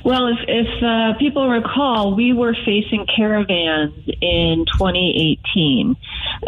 Well, 0.07 0.27
if, 0.27 0.37
if 0.47 0.81
uh, 0.81 1.19
people 1.19 1.49
recall, 1.49 2.15
we 2.15 2.31
were 2.31 2.55
facing 2.63 3.05
caravans 3.13 3.91
in 4.22 4.63
2018, 4.65 5.98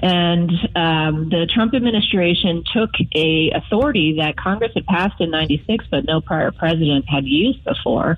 and 0.02 0.50
um, 0.78 1.28
the 1.28 1.46
Trump 1.54 1.74
administration 1.74 2.64
took 2.72 2.92
a 3.14 3.52
authority 3.52 4.16
that 4.20 4.38
Congress 4.38 4.72
had 4.76 4.86
passed 4.86 5.20
in 5.20 5.32
'96, 5.32 5.88
but 5.92 6.06
no 6.06 6.22
prior 6.22 6.54
president 6.54 7.04
had 7.10 7.26
used 7.26 7.62
before, 7.66 8.18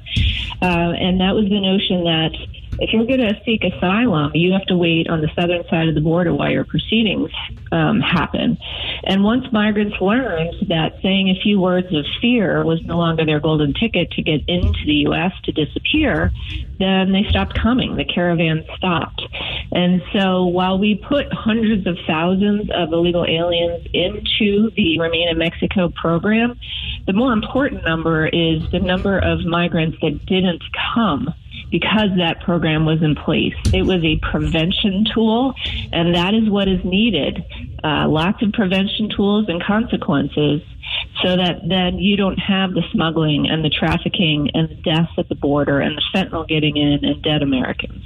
uh, 0.62 0.66
and 0.66 1.20
that 1.22 1.34
was 1.34 1.46
the 1.46 1.60
notion 1.60 2.04
that 2.04 2.61
if 2.80 2.94
you're 2.94 3.06
going 3.06 3.20
to 3.20 3.40
seek 3.46 3.64
asylum, 3.64 4.32
you 4.34 4.54
have 4.54 4.66
to 4.66 4.76
wait 4.76 5.10
on 5.10 5.22
the 5.22 5.30
southern 5.36 5.64
side 5.68 5.88
of 5.88 5.96
the 5.96 6.02
border 6.02 6.34
while 6.34 6.50
your 6.50 6.64
proceedings 6.64 7.30
um, 7.72 8.00
happen. 8.00 8.58
And 9.04 9.24
once 9.24 9.46
migrants 9.52 9.98
learned 10.00 10.68
that 10.70 10.94
saying 11.02 11.30
a 11.30 11.40
few 11.42 11.60
words 11.60 11.88
of 11.94 12.06
fear 12.22 12.64
was 12.64 12.82
no 12.84 12.98
longer 12.98 13.26
their 13.26 13.40
golden 13.40 13.74
ticket 13.74 14.12
to 14.12 14.22
get 14.22 14.42
into 14.48 14.80
the 14.86 15.06
U.S. 15.08 15.32
to 15.44 15.52
disappear, 15.52 16.32
then 16.80 17.12
they 17.12 17.24
stopped 17.30 17.60
coming. 17.60 17.96
The 17.96 18.06
caravan 18.06 18.66
stopped. 18.78 19.22
And 19.72 20.02
so 20.14 20.46
while 20.46 20.80
we 20.80 20.96
put 20.96 21.32
hundreds 21.32 21.86
of 21.88 21.98
thousands 22.08 22.70
of 22.74 22.92
illegal 22.94 23.26
aliens 23.26 23.86
into 23.94 24.72
the 24.76 25.00
Remain 25.00 25.30
in 25.30 25.38
Mexico 25.38 25.90
program, 25.90 26.60
the 27.06 27.14
more 27.14 27.34
important 27.34 27.84
number 27.86 28.28
is 28.28 28.62
the 28.72 28.80
number 28.80 29.20
of 29.20 29.46
migrants 29.46 29.98
that 30.02 30.26
didn't 30.26 30.64
come 30.94 31.34
because 31.72 32.10
that 32.18 32.42
program 32.42 32.86
was 32.86 33.02
in 33.02 33.16
place. 33.16 33.56
It 33.74 33.84
was 33.84 34.04
a 34.04 34.18
prevention 34.18 35.06
tool, 35.14 35.56
and 35.92 36.14
that 36.14 36.34
is 36.34 36.50
what 36.50 36.68
is 36.68 36.84
needed. 36.84 37.44
Uh, 37.84 38.08
lots 38.08 38.44
of 38.44 38.52
prevention 38.52 39.10
tools 39.16 39.46
and 39.48 39.64
consequences 39.64 40.62
so 41.24 41.38
that 41.38 41.62
then 41.68 41.98
you 41.98 42.18
don't 42.18 42.38
have 42.38 42.74
the 42.74 42.84
smuggling 42.92 43.48
and 43.50 43.64
the 43.64 43.70
trafficking 43.70 44.52
and 44.54 44.70
the 44.70 44.76
deaths 44.76 45.12
at 45.18 45.30
the 45.30 45.36
border 45.36 45.80
and 45.80 45.98
the 45.98 46.04
fentanyl 46.14 46.48
getting 46.48 46.78
in 46.78 47.04
and 47.06 47.22
dead 47.24 47.42
Americans. 47.42 48.04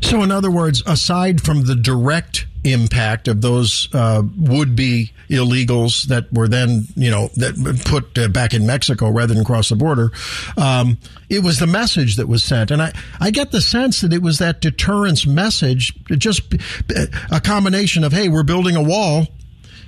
So, 0.00 0.22
in 0.22 0.30
other 0.30 0.50
words, 0.50 0.82
aside 0.86 1.40
from 1.40 1.64
the 1.64 1.74
direct 1.74 2.46
impact 2.64 3.28
of 3.28 3.40
those 3.40 3.88
uh, 3.94 4.22
would-be 4.38 5.12
illegals 5.28 6.04
that 6.04 6.32
were 6.32 6.48
then, 6.48 6.86
you 6.96 7.10
know, 7.10 7.28
that 7.36 7.82
put 7.84 8.18
uh, 8.18 8.28
back 8.28 8.54
in 8.54 8.66
Mexico 8.66 9.10
rather 9.10 9.34
than 9.34 9.44
cross 9.44 9.68
the 9.68 9.76
border. 9.76 10.10
Um, 10.56 10.98
it 11.28 11.42
was 11.42 11.58
the 11.58 11.66
message 11.66 12.16
that 12.16 12.26
was 12.26 12.42
sent, 12.42 12.70
and 12.70 12.82
I, 12.82 12.92
I 13.20 13.30
get 13.30 13.50
the 13.50 13.60
sense 13.60 14.00
that 14.00 14.12
it 14.12 14.22
was 14.22 14.38
that 14.38 14.60
deterrence 14.60 15.26
message, 15.26 15.94
just 16.18 16.42
a 17.30 17.40
combination 17.40 18.04
of, 18.04 18.12
hey, 18.12 18.28
we're 18.28 18.42
building 18.42 18.76
a 18.76 18.82
wall. 18.82 19.26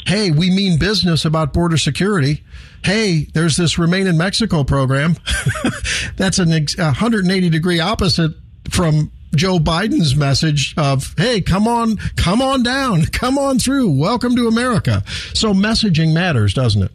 Hey, 0.06 0.30
we 0.30 0.50
mean 0.50 0.78
business 0.78 1.24
about 1.24 1.52
border 1.52 1.76
security. 1.76 2.44
Hey, 2.84 3.26
there's 3.34 3.56
this 3.56 3.76
Remain 3.76 4.06
in 4.06 4.16
Mexico 4.16 4.62
program. 4.62 5.16
That's 6.16 6.38
an 6.38 6.50
180 6.50 7.50
degree 7.50 7.80
opposite 7.80 8.32
from 8.70 9.10
Joe 9.36 9.58
Biden's 9.58 10.16
message 10.16 10.74
of, 10.76 11.14
hey, 11.16 11.40
come 11.40 11.68
on, 11.68 11.96
come 12.16 12.42
on 12.42 12.62
down, 12.62 13.04
come 13.12 13.38
on 13.38 13.58
through, 13.58 13.90
welcome 13.90 14.34
to 14.36 14.48
America. 14.48 15.02
So 15.34 15.52
messaging 15.52 16.12
matters, 16.12 16.54
doesn't 16.54 16.82
it? 16.82 16.92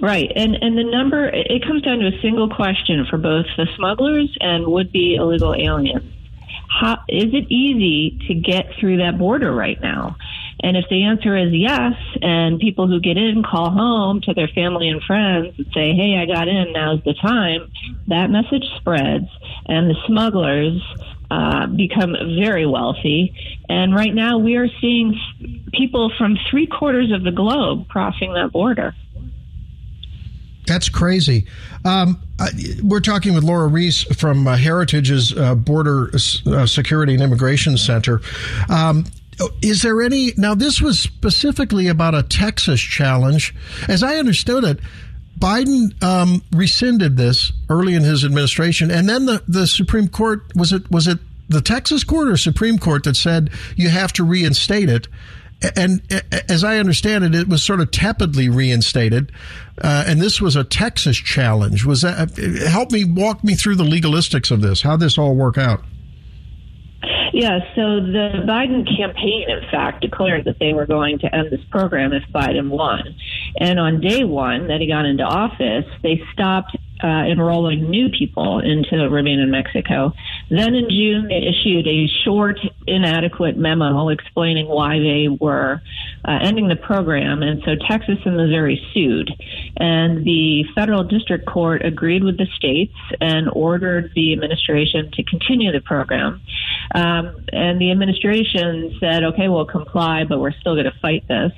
Right. 0.00 0.32
And 0.34 0.54
and 0.54 0.78
the 0.78 0.84
number 0.84 1.26
it 1.26 1.62
comes 1.62 1.82
down 1.82 1.98
to 1.98 2.06
a 2.06 2.20
single 2.22 2.48
question 2.48 3.06
for 3.10 3.18
both 3.18 3.44
the 3.58 3.66
smugglers 3.76 4.34
and 4.40 4.66
would 4.66 4.92
be 4.92 5.16
illegal 5.16 5.54
aliens. 5.54 6.10
How 6.70 6.94
is 7.08 7.34
it 7.34 7.50
easy 7.50 8.18
to 8.28 8.34
get 8.34 8.72
through 8.78 8.98
that 8.98 9.18
border 9.18 9.52
right 9.52 9.78
now? 9.80 10.16
And 10.62 10.76
if 10.76 10.84
the 10.88 11.04
answer 11.04 11.36
is 11.36 11.52
yes, 11.52 11.94
and 12.22 12.60
people 12.60 12.86
who 12.86 13.00
get 13.00 13.16
in 13.16 13.42
call 13.42 13.70
home 13.70 14.20
to 14.22 14.34
their 14.34 14.48
family 14.48 14.88
and 14.88 15.02
friends 15.02 15.54
and 15.56 15.66
say, 15.72 15.94
hey, 15.94 16.18
I 16.18 16.26
got 16.26 16.48
in, 16.48 16.72
now's 16.72 17.02
the 17.04 17.14
time, 17.14 17.70
that 18.08 18.30
message 18.30 18.64
spreads, 18.76 19.26
and 19.66 19.88
the 19.88 19.96
smugglers 20.06 20.82
uh, 21.30 21.66
become 21.66 22.14
very 22.38 22.66
wealthy. 22.66 23.34
And 23.68 23.94
right 23.94 24.14
now, 24.14 24.38
we 24.38 24.56
are 24.56 24.68
seeing 24.80 25.18
people 25.72 26.10
from 26.18 26.36
three 26.50 26.66
quarters 26.66 27.12
of 27.12 27.22
the 27.22 27.30
globe 27.30 27.88
crossing 27.88 28.32
that 28.34 28.52
border. 28.52 28.94
That's 30.66 30.88
crazy. 30.88 31.46
Um, 31.84 32.22
we're 32.82 33.00
talking 33.00 33.34
with 33.34 33.42
Lora 33.42 33.66
Ries 33.66 34.02
from 34.16 34.46
uh, 34.46 34.56
Heritage's 34.56 35.36
uh, 35.36 35.54
Border 35.54 36.10
uh, 36.14 36.66
Security 36.66 37.14
and 37.14 37.22
Immigration 37.22 37.76
Center. 37.76 38.20
Um, 38.68 39.06
is 39.62 39.82
there 39.82 40.02
any 40.02 40.32
now? 40.36 40.54
This 40.54 40.80
was 40.80 40.98
specifically 40.98 41.88
about 41.88 42.14
a 42.14 42.22
Texas 42.22 42.80
challenge, 42.80 43.54
as 43.88 44.02
I 44.02 44.16
understood 44.16 44.64
it. 44.64 44.80
Biden 45.38 46.02
um, 46.02 46.42
rescinded 46.52 47.16
this 47.16 47.52
early 47.68 47.94
in 47.94 48.02
his 48.02 48.24
administration, 48.24 48.90
and 48.90 49.08
then 49.08 49.26
the, 49.26 49.42
the 49.48 49.66
Supreme 49.66 50.08
Court 50.08 50.42
was 50.54 50.72
it 50.72 50.90
was 50.90 51.06
it 51.06 51.18
the 51.48 51.60
Texas 51.60 52.04
court 52.04 52.28
or 52.28 52.36
Supreme 52.36 52.78
Court 52.78 53.04
that 53.04 53.16
said 53.16 53.50
you 53.76 53.88
have 53.88 54.12
to 54.14 54.24
reinstate 54.24 54.88
it, 54.88 55.08
and 55.76 56.02
as 56.48 56.62
I 56.62 56.78
understand 56.78 57.24
it, 57.24 57.34
it 57.34 57.48
was 57.48 57.62
sort 57.62 57.80
of 57.80 57.90
tepidly 57.90 58.48
reinstated, 58.48 59.32
uh, 59.82 60.04
and 60.06 60.20
this 60.20 60.40
was 60.40 60.56
a 60.56 60.64
Texas 60.64 61.16
challenge. 61.16 61.84
Was 61.84 62.02
that 62.02 62.36
help 62.68 62.92
me 62.92 63.04
walk 63.04 63.42
me 63.42 63.54
through 63.54 63.76
the 63.76 63.84
legalistics 63.84 64.50
of 64.50 64.60
this? 64.60 64.82
How 64.82 64.96
this 64.96 65.16
all 65.16 65.34
work 65.34 65.56
out? 65.56 65.82
Yeah, 67.32 67.60
so 67.74 68.00
the 68.00 68.42
Biden 68.46 68.84
campaign, 68.96 69.46
in 69.48 69.62
fact, 69.70 70.02
declared 70.02 70.44
that 70.44 70.58
they 70.58 70.72
were 70.72 70.86
going 70.86 71.18
to 71.20 71.34
end 71.34 71.50
this 71.50 71.64
program 71.70 72.12
if 72.12 72.24
Biden 72.34 72.68
won. 72.68 73.14
And 73.58 73.78
on 73.78 74.00
day 74.00 74.24
one 74.24 74.68
that 74.68 74.80
he 74.80 74.86
got 74.86 75.04
into 75.04 75.24
office, 75.24 75.86
they 76.02 76.22
stopped 76.32 76.76
uh, 77.02 77.24
enrolling 77.24 77.88
new 77.88 78.08
people 78.10 78.60
into 78.60 79.08
Remain 79.08 79.38
in 79.38 79.50
Mexico. 79.50 80.12
Then 80.50 80.74
in 80.74 80.90
June, 80.90 81.28
they 81.28 81.46
issued 81.46 81.86
a 81.86 82.06
short, 82.24 82.58
inadequate 82.86 83.56
memo 83.56 84.08
explaining 84.10 84.68
why 84.68 84.98
they 84.98 85.28
were 85.28 85.80
uh, 86.24 86.38
ending 86.42 86.68
the 86.68 86.76
program. 86.76 87.42
And 87.42 87.62
so 87.64 87.74
Texas 87.88 88.18
and 88.24 88.36
Missouri 88.36 88.80
sued. 88.92 89.30
And 89.78 90.24
the 90.24 90.64
federal 90.74 91.04
district 91.04 91.46
court 91.46 91.84
agreed 91.84 92.22
with 92.22 92.36
the 92.36 92.46
states 92.56 92.94
and 93.20 93.48
ordered 93.52 94.12
the 94.14 94.32
administration 94.32 95.10
to 95.12 95.22
continue 95.22 95.72
the 95.72 95.80
program. 95.80 96.40
Um, 96.94 97.44
and 97.52 97.80
the 97.80 97.90
administration 97.90 98.96
said, 99.00 99.24
okay, 99.24 99.48
we'll 99.48 99.64
comply, 99.64 100.24
but 100.24 100.38
we're 100.38 100.52
still 100.52 100.74
going 100.74 100.84
to 100.84 100.98
fight 101.00 101.26
this. 101.28 101.52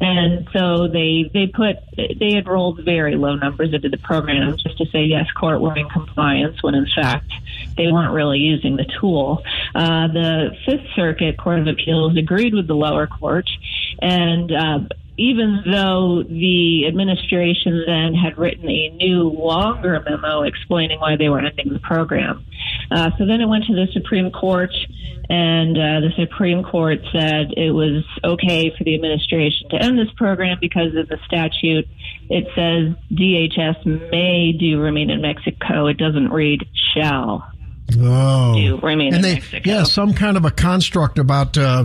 And 0.00 0.48
so 0.52 0.88
they 0.88 1.30
they 1.32 1.46
put 1.46 1.76
they 1.96 2.36
enrolled 2.36 2.84
very 2.84 3.16
low 3.16 3.36
numbers 3.36 3.72
into 3.72 3.88
the 3.88 3.98
program 3.98 4.56
just 4.56 4.78
to 4.78 4.86
say 4.86 5.04
yes, 5.04 5.30
court, 5.38 5.60
we're 5.60 5.76
in 5.76 5.88
compliance. 5.88 6.62
When 6.62 6.74
in 6.74 6.86
fact 6.94 7.30
they 7.76 7.90
weren't 7.90 8.12
really 8.12 8.38
using 8.38 8.76
the 8.76 8.86
tool. 9.00 9.42
Uh, 9.74 10.08
the 10.08 10.56
Fifth 10.66 10.86
Circuit 10.94 11.36
Court 11.38 11.60
of 11.60 11.66
Appeals 11.66 12.16
agreed 12.16 12.54
with 12.54 12.66
the 12.66 12.74
lower 12.74 13.06
court, 13.06 13.48
and 14.00 14.52
uh, 14.52 14.78
even 15.16 15.62
though 15.70 16.24
the 16.24 16.86
administration 16.86 17.84
then 17.86 18.14
had 18.14 18.36
written 18.36 18.68
a 18.68 18.88
new, 18.90 19.28
longer 19.28 20.02
memo 20.08 20.42
explaining 20.42 20.98
why 20.98 21.16
they 21.16 21.28
were 21.28 21.38
ending 21.38 21.72
the 21.72 21.78
program. 21.78 22.44
Uh, 22.90 23.10
so 23.18 23.26
then 23.26 23.40
it 23.40 23.46
went 23.46 23.64
to 23.64 23.74
the 23.74 23.86
Supreme 23.92 24.30
Court, 24.30 24.72
and 25.30 25.76
uh, 25.76 26.00
the 26.00 26.10
Supreme 26.16 26.64
Court 26.64 26.98
said 27.12 27.52
it 27.56 27.70
was 27.70 28.04
okay 28.24 28.74
for 28.76 28.84
the 28.84 28.94
administration 28.94 29.68
to 29.70 29.82
end 29.82 29.98
this 29.98 30.12
program 30.16 30.58
because 30.60 30.94
of 30.96 31.08
the 31.08 31.18
statute. 31.24 31.86
It 32.28 32.46
says 32.54 32.94
DHS 33.16 34.10
may 34.10 34.52
do 34.52 34.80
remain 34.80 35.10
in 35.10 35.20
Mexico. 35.20 35.86
It 35.86 35.96
doesn't 35.96 36.30
read 36.30 36.66
shall. 36.94 37.53
Oh, 37.98 38.54
do 38.56 38.78
remain 38.78 39.08
and 39.08 39.16
in 39.16 39.22
they, 39.22 39.34
Mexico. 39.34 39.70
yeah, 39.70 39.82
some 39.82 40.14
kind 40.14 40.36
of 40.38 40.44
a 40.44 40.50
construct 40.50 41.18
about 41.18 41.56
uh, 41.58 41.84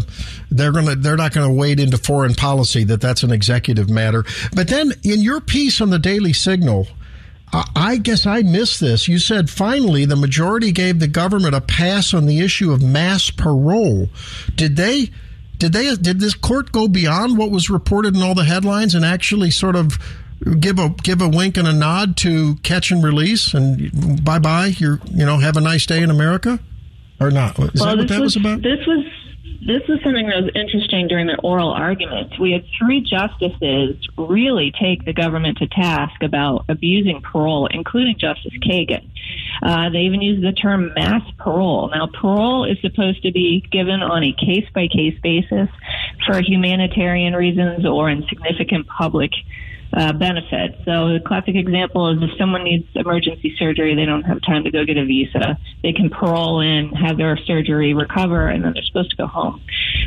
they're 0.49 0.71
gonna 0.71 0.95
they're 0.95 1.17
not 1.17 1.33
going 1.33 1.47
to 1.47 1.53
wade 1.53 1.79
into 1.79 1.97
foreign 1.97 2.33
policy 2.35 2.85
that 2.85 3.01
that's 3.01 3.23
an 3.23 3.31
executive 3.31 3.89
matter. 3.89 4.23
But 4.55 4.69
then 4.69 4.93
in 5.03 5.21
your 5.21 5.41
piece 5.41 5.81
on 5.81 5.89
the 5.89 5.99
Daily 5.99 6.31
Signal, 6.31 6.87
I 7.51 7.97
guess 7.97 8.25
I 8.25 8.43
missed 8.43 8.79
this. 8.79 9.07
You 9.07 9.19
said 9.19 9.49
finally 9.49 10.05
the 10.05 10.15
majority 10.15 10.71
gave 10.71 10.99
the 10.99 11.07
government 11.07 11.53
a 11.53 11.61
pass 11.61 12.13
on 12.13 12.27
the 12.27 12.39
issue 12.39 12.71
of 12.71 12.81
mass 12.81 13.29
parole. 13.29 14.09
Did 14.55 14.77
they? 14.77 15.09
Did 15.57 15.73
they? 15.73 15.93
Did 15.95 16.21
this 16.21 16.33
court 16.33 16.71
go 16.71 16.87
beyond 16.87 17.37
what 17.37 17.51
was 17.51 17.69
reported 17.69 18.15
in 18.15 18.21
all 18.21 18.35
the 18.35 18.45
headlines 18.45 18.95
and 18.95 19.03
actually 19.03 19.51
sort 19.51 19.75
of 19.75 19.97
give 20.59 20.79
a 20.79 20.89
give 21.03 21.21
a 21.21 21.27
wink 21.27 21.57
and 21.57 21.67
a 21.67 21.73
nod 21.73 22.17
to 22.17 22.55
catch 22.57 22.91
and 22.91 23.03
release 23.03 23.53
and 23.53 24.23
bye 24.23 24.39
bye? 24.39 24.73
You're 24.77 24.99
you 25.11 25.25
know 25.25 25.37
have 25.37 25.57
a 25.57 25.61
nice 25.61 25.85
day 25.85 26.01
in 26.01 26.09
America 26.09 26.59
or 27.19 27.31
not? 27.31 27.59
Is 27.59 27.81
well, 27.81 27.89
that 27.89 27.97
what 27.97 28.07
that 28.07 28.21
was, 28.21 28.35
was 28.35 28.37
about? 28.37 28.61
This 28.61 28.85
was 28.87 29.05
this 29.61 29.81
was 29.89 29.99
something 30.03 30.25
that 30.27 30.41
was 30.41 30.51
interesting 30.55 31.07
during 31.07 31.27
the 31.27 31.37
oral 31.43 31.71
arguments. 31.71 32.39
We 32.39 32.53
had 32.53 32.63
three 32.77 33.01
justices 33.01 33.97
really 34.17 34.71
take 34.79 35.03
the 35.03 35.11
government 35.11 35.57
to 35.57 35.67
task 35.67 36.23
about 36.23 36.65
abusing 36.69 37.21
parole, 37.21 37.67
including 37.67 38.15
Justice 38.17 38.53
Kagan. 38.65 39.05
Uh, 39.61 39.89
they 39.89 39.99
even 39.99 40.21
used 40.21 40.45
the 40.45 40.53
term 40.53 40.93
mass 40.95 41.23
parole. 41.37 41.89
Now, 41.93 42.07
parole 42.07 42.63
is 42.63 42.77
supposed 42.81 43.21
to 43.23 43.31
be 43.33 43.61
given 43.69 44.01
on 44.01 44.23
a 44.23 44.31
case 44.31 44.65
by 44.73 44.87
case 44.87 45.19
basis 45.21 45.67
for 46.25 46.41
humanitarian 46.41 47.33
reasons 47.33 47.85
or 47.85 48.09
in 48.09 48.25
significant 48.29 48.87
public 48.87 49.31
uh, 49.93 50.13
benefit. 50.13 50.75
So 50.85 51.13
the 51.13 51.19
classic 51.25 51.55
example 51.55 52.09
is 52.09 52.21
if 52.21 52.37
someone 52.37 52.63
needs 52.63 52.87
emergency 52.95 53.55
surgery, 53.57 53.95
they 53.95 54.05
don't 54.05 54.23
have 54.23 54.41
time 54.41 54.63
to 54.63 54.71
go 54.71 54.85
get 54.85 54.97
a 54.97 55.05
visa. 55.05 55.57
They 55.81 55.93
can 55.93 56.09
parole 56.09 56.61
in, 56.61 56.89
have 56.89 57.17
their 57.17 57.37
surgery, 57.37 57.93
recover, 57.93 58.47
and 58.47 58.63
then 58.63 58.73
they're 58.73 58.83
supposed 58.83 59.11
to 59.11 59.17
go 59.17 59.27
home. 59.27 59.61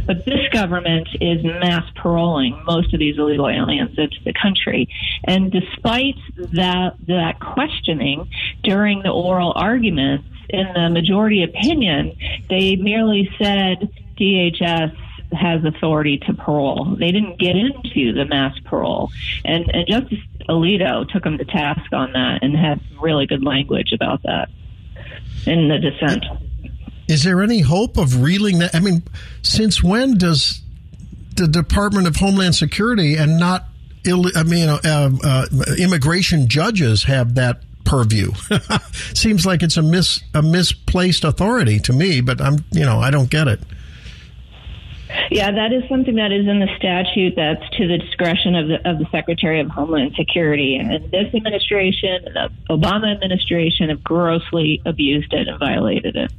But 0.07 0.25
this 0.25 0.49
government 0.53 1.09
is 1.21 1.42
mass 1.42 1.85
paroling 1.97 2.62
most 2.64 2.92
of 2.92 3.01
these 3.01 3.18
illegal 3.18 3.49
aliens 3.49 3.99
into 3.99 4.18
the 4.25 4.33
country. 4.33 4.88
And 5.25 5.51
despite 5.51 6.16
that, 6.37 6.97
that 7.09 7.40
questioning 7.40 8.29
during 8.62 9.03
the 9.03 9.11
oral 9.11 9.53
arguments, 9.55 10.29
in 10.49 10.68
the 10.75 10.90
majority 10.90 11.42
opinion, 11.42 12.16
they 12.51 12.77
merely 12.77 13.31
said 13.38 13.90
DHS 14.18 14.97
has 15.33 15.64
authority 15.64 16.18
to 16.27 16.35
parole. 16.35 16.97
They 16.99 17.11
didn't 17.11 17.38
get 17.38 17.57
into 17.57 18.12
the 18.12 18.25
mass 18.25 18.59
parole. 18.64 19.11
And, 19.45 19.71
and 19.75 19.87
Justice 19.87 20.18
Alito 20.49 21.09
took 21.09 21.25
them 21.25 21.38
to 21.38 21.45
task 21.45 21.92
on 21.92 22.12
that 22.12 22.40
and 22.42 22.57
had 22.57 22.81
really 23.01 23.27
good 23.27 23.45
language 23.45 23.92
about 23.92 24.23
that 24.25 24.49
in 25.47 25.68
the 25.68 25.79
dissent. 25.79 26.25
Is 27.09 27.25
there 27.25 27.42
any 27.42 27.61
hope 27.61 27.97
of 27.97 28.23
reeling 28.23 28.59
that? 28.61 28.75
I 28.75 28.81
mean, 28.81 29.03
since 29.42 29.83
when 29.83 30.16
does 30.16 30.62
the 31.37 31.49
Department 31.49 32.07
of 32.07 32.16
Homeland 32.16 32.55
Security 32.55 33.16
and 33.16 33.38
not, 33.38 33.66
Ill, 34.05 34.25
I 34.37 34.42
mean, 34.42 34.68
uh, 34.68 34.79
uh, 34.85 35.47
immigration 35.79 36.49
judges 36.49 37.05
have 37.05 37.35
that 37.35 37.62
purview? 37.85 38.33
Seems 39.14 39.45
like 39.45 39.62
it's 39.62 39.77
a 39.77 39.83
mis 39.83 40.23
a 40.35 40.42
misplaced 40.42 41.25
authority 41.25 41.79
to 41.81 41.92
me, 41.92 42.21
but 42.21 42.40
I'm, 42.40 42.64
you 42.71 42.85
know, 42.85 43.01
I 43.01 43.11
don't 43.11 43.31
get 43.31 43.49
it. 43.49 43.61
Yeah, 45.31 45.51
that 45.51 45.72
is 45.72 45.83
something 45.88 46.16
that 46.16 46.33
is 46.33 46.46
in 46.46 46.61
the 46.61 46.68
statute 46.77 47.35
that's 47.37 47.68
to 47.77 47.88
the 47.88 47.98
discretion 47.98 48.55
of 48.55 48.68
the 48.68 48.88
of 48.88 48.98
the 48.98 49.07
Secretary 49.11 49.61
of 49.61 49.68
Homeland 49.68 50.14
Security. 50.16 50.77
And 50.77 51.11
this 51.11 51.35
administration, 51.35 52.25
the 52.25 52.51
Obama 52.70 53.12
administration, 53.12 53.88
have 53.88 54.03
grossly 54.03 54.83
abused 54.85 55.33
it 55.33 55.48
and 55.48 55.59
violated 55.59 56.16
it. 56.16 56.33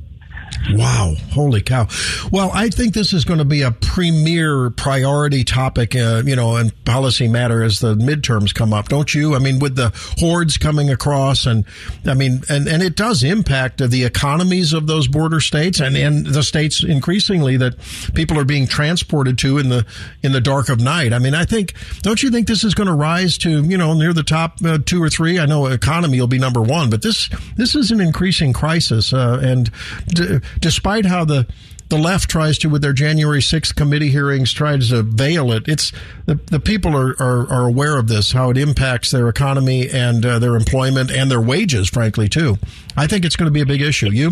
Wow. 0.72 1.16
Holy 1.32 1.62
cow. 1.62 1.88
Well, 2.32 2.52
I 2.54 2.70
think 2.70 2.94
this 2.94 3.14
is 3.14 3.26
going 3.26 3.40
to 3.40 3.46
be 3.46 3.62
a 3.62 3.72
premier 3.72 4.70
priority 4.70 5.44
topic, 5.44 5.96
uh, 5.96 6.24
you 6.26 6.36
know, 6.36 6.56
and 6.56 6.74
policy 6.86 7.28
matter 7.28 7.64
as 7.64 7.80
the 7.80 7.96
midterms 7.96 8.54
come 8.54 8.74
up, 8.74 8.90
don't 8.90 9.14
you? 9.14 9.36
I 9.36 9.40
mean, 9.40 9.60
with 9.60 9.76
the 9.76 9.92
hordes 10.20 10.58
coming 10.58 10.90
across 10.90 11.46
and, 11.46 11.66
I 12.06 12.14
mean, 12.14 12.42
and, 12.50 12.68
and 12.68 12.82
it 12.82 12.96
does 12.96 13.24
impact 13.24 13.78
the 13.78 14.04
economies 14.04 14.74
of 14.74 14.88
those 14.88 15.08
border 15.08 15.40
states 15.40 15.80
and, 15.80 15.98
and 15.98 16.26
the 16.26 16.44
states 16.44 16.84
increasingly 16.84 17.58
that 17.58 17.76
people 18.14 18.40
are 18.40 18.46
being 18.46 18.68
transported 18.68 19.38
to 19.40 19.58
in 19.58 19.70
the, 19.70 19.86
in 20.22 20.32
the 20.32 20.42
dark 20.42 20.70
of 20.70 20.80
night. 20.80 21.14
I 21.14 21.20
mean, 21.20 21.36
I 21.36 21.46
think, 21.46 21.74
don't 22.02 22.24
you 22.24 22.32
think 22.32 22.48
this 22.48 22.64
is 22.64 22.74
going 22.74 22.88
to 22.88 22.94
rise 22.94 23.38
to, 23.40 23.64
you 23.64 23.78
know, 23.78 23.94
near 23.94 24.14
the 24.14 24.24
top 24.24 24.58
uh, 24.64 24.78
two 24.86 25.04
or 25.04 25.10
three? 25.10 25.40
I 25.40 25.46
know 25.46 25.68
economy 25.68 26.20
will 26.20 26.28
be 26.28 26.40
number 26.40 26.62
one, 26.62 26.90
but 26.90 27.02
this, 27.02 27.30
this 27.58 27.76
is 27.76 27.92
an 27.92 28.00
increasing 28.00 28.54
crisis. 28.54 29.14
Uh, 29.14 29.40
and, 29.44 29.70
d- 30.08 30.40
despite 30.60 31.06
how 31.06 31.26
the 31.26 31.48
the 31.90 31.98
left 31.98 32.30
tries 32.30 32.58
to, 32.60 32.70
with 32.70 32.82
their 32.82 32.94
January 32.94 33.40
6th 33.40 33.76
committee 33.76 34.10
hearings, 34.10 34.52
tries 34.52 34.90
to 34.90 35.04
veil 35.04 35.52
it. 35.52 35.68
It's 35.68 35.92
the, 36.26 36.36
the 36.36 36.60
people 36.60 36.96
are, 36.96 37.16
are, 37.22 37.48
are 37.52 37.68
aware 37.68 38.00
of 38.00 38.08
this, 38.08 38.32
how 38.32 38.50
it 38.50 38.58
impacts 38.58 39.12
their 39.12 39.30
economy 39.30 39.90
and 39.90 40.26
uh, 40.26 40.40
their 40.40 40.56
employment 40.56 41.12
and 41.12 41.30
their 41.30 41.42
wages, 41.42 41.90
frankly, 41.90 42.28
too. 42.30 42.58
I 42.98 43.06
think 43.06 43.26
it's 43.26 43.36
going 43.36 43.48
to 43.48 43.54
be 43.54 43.62
a 43.62 43.66
big 43.66 43.82
issue. 43.82 44.10
You? 44.10 44.32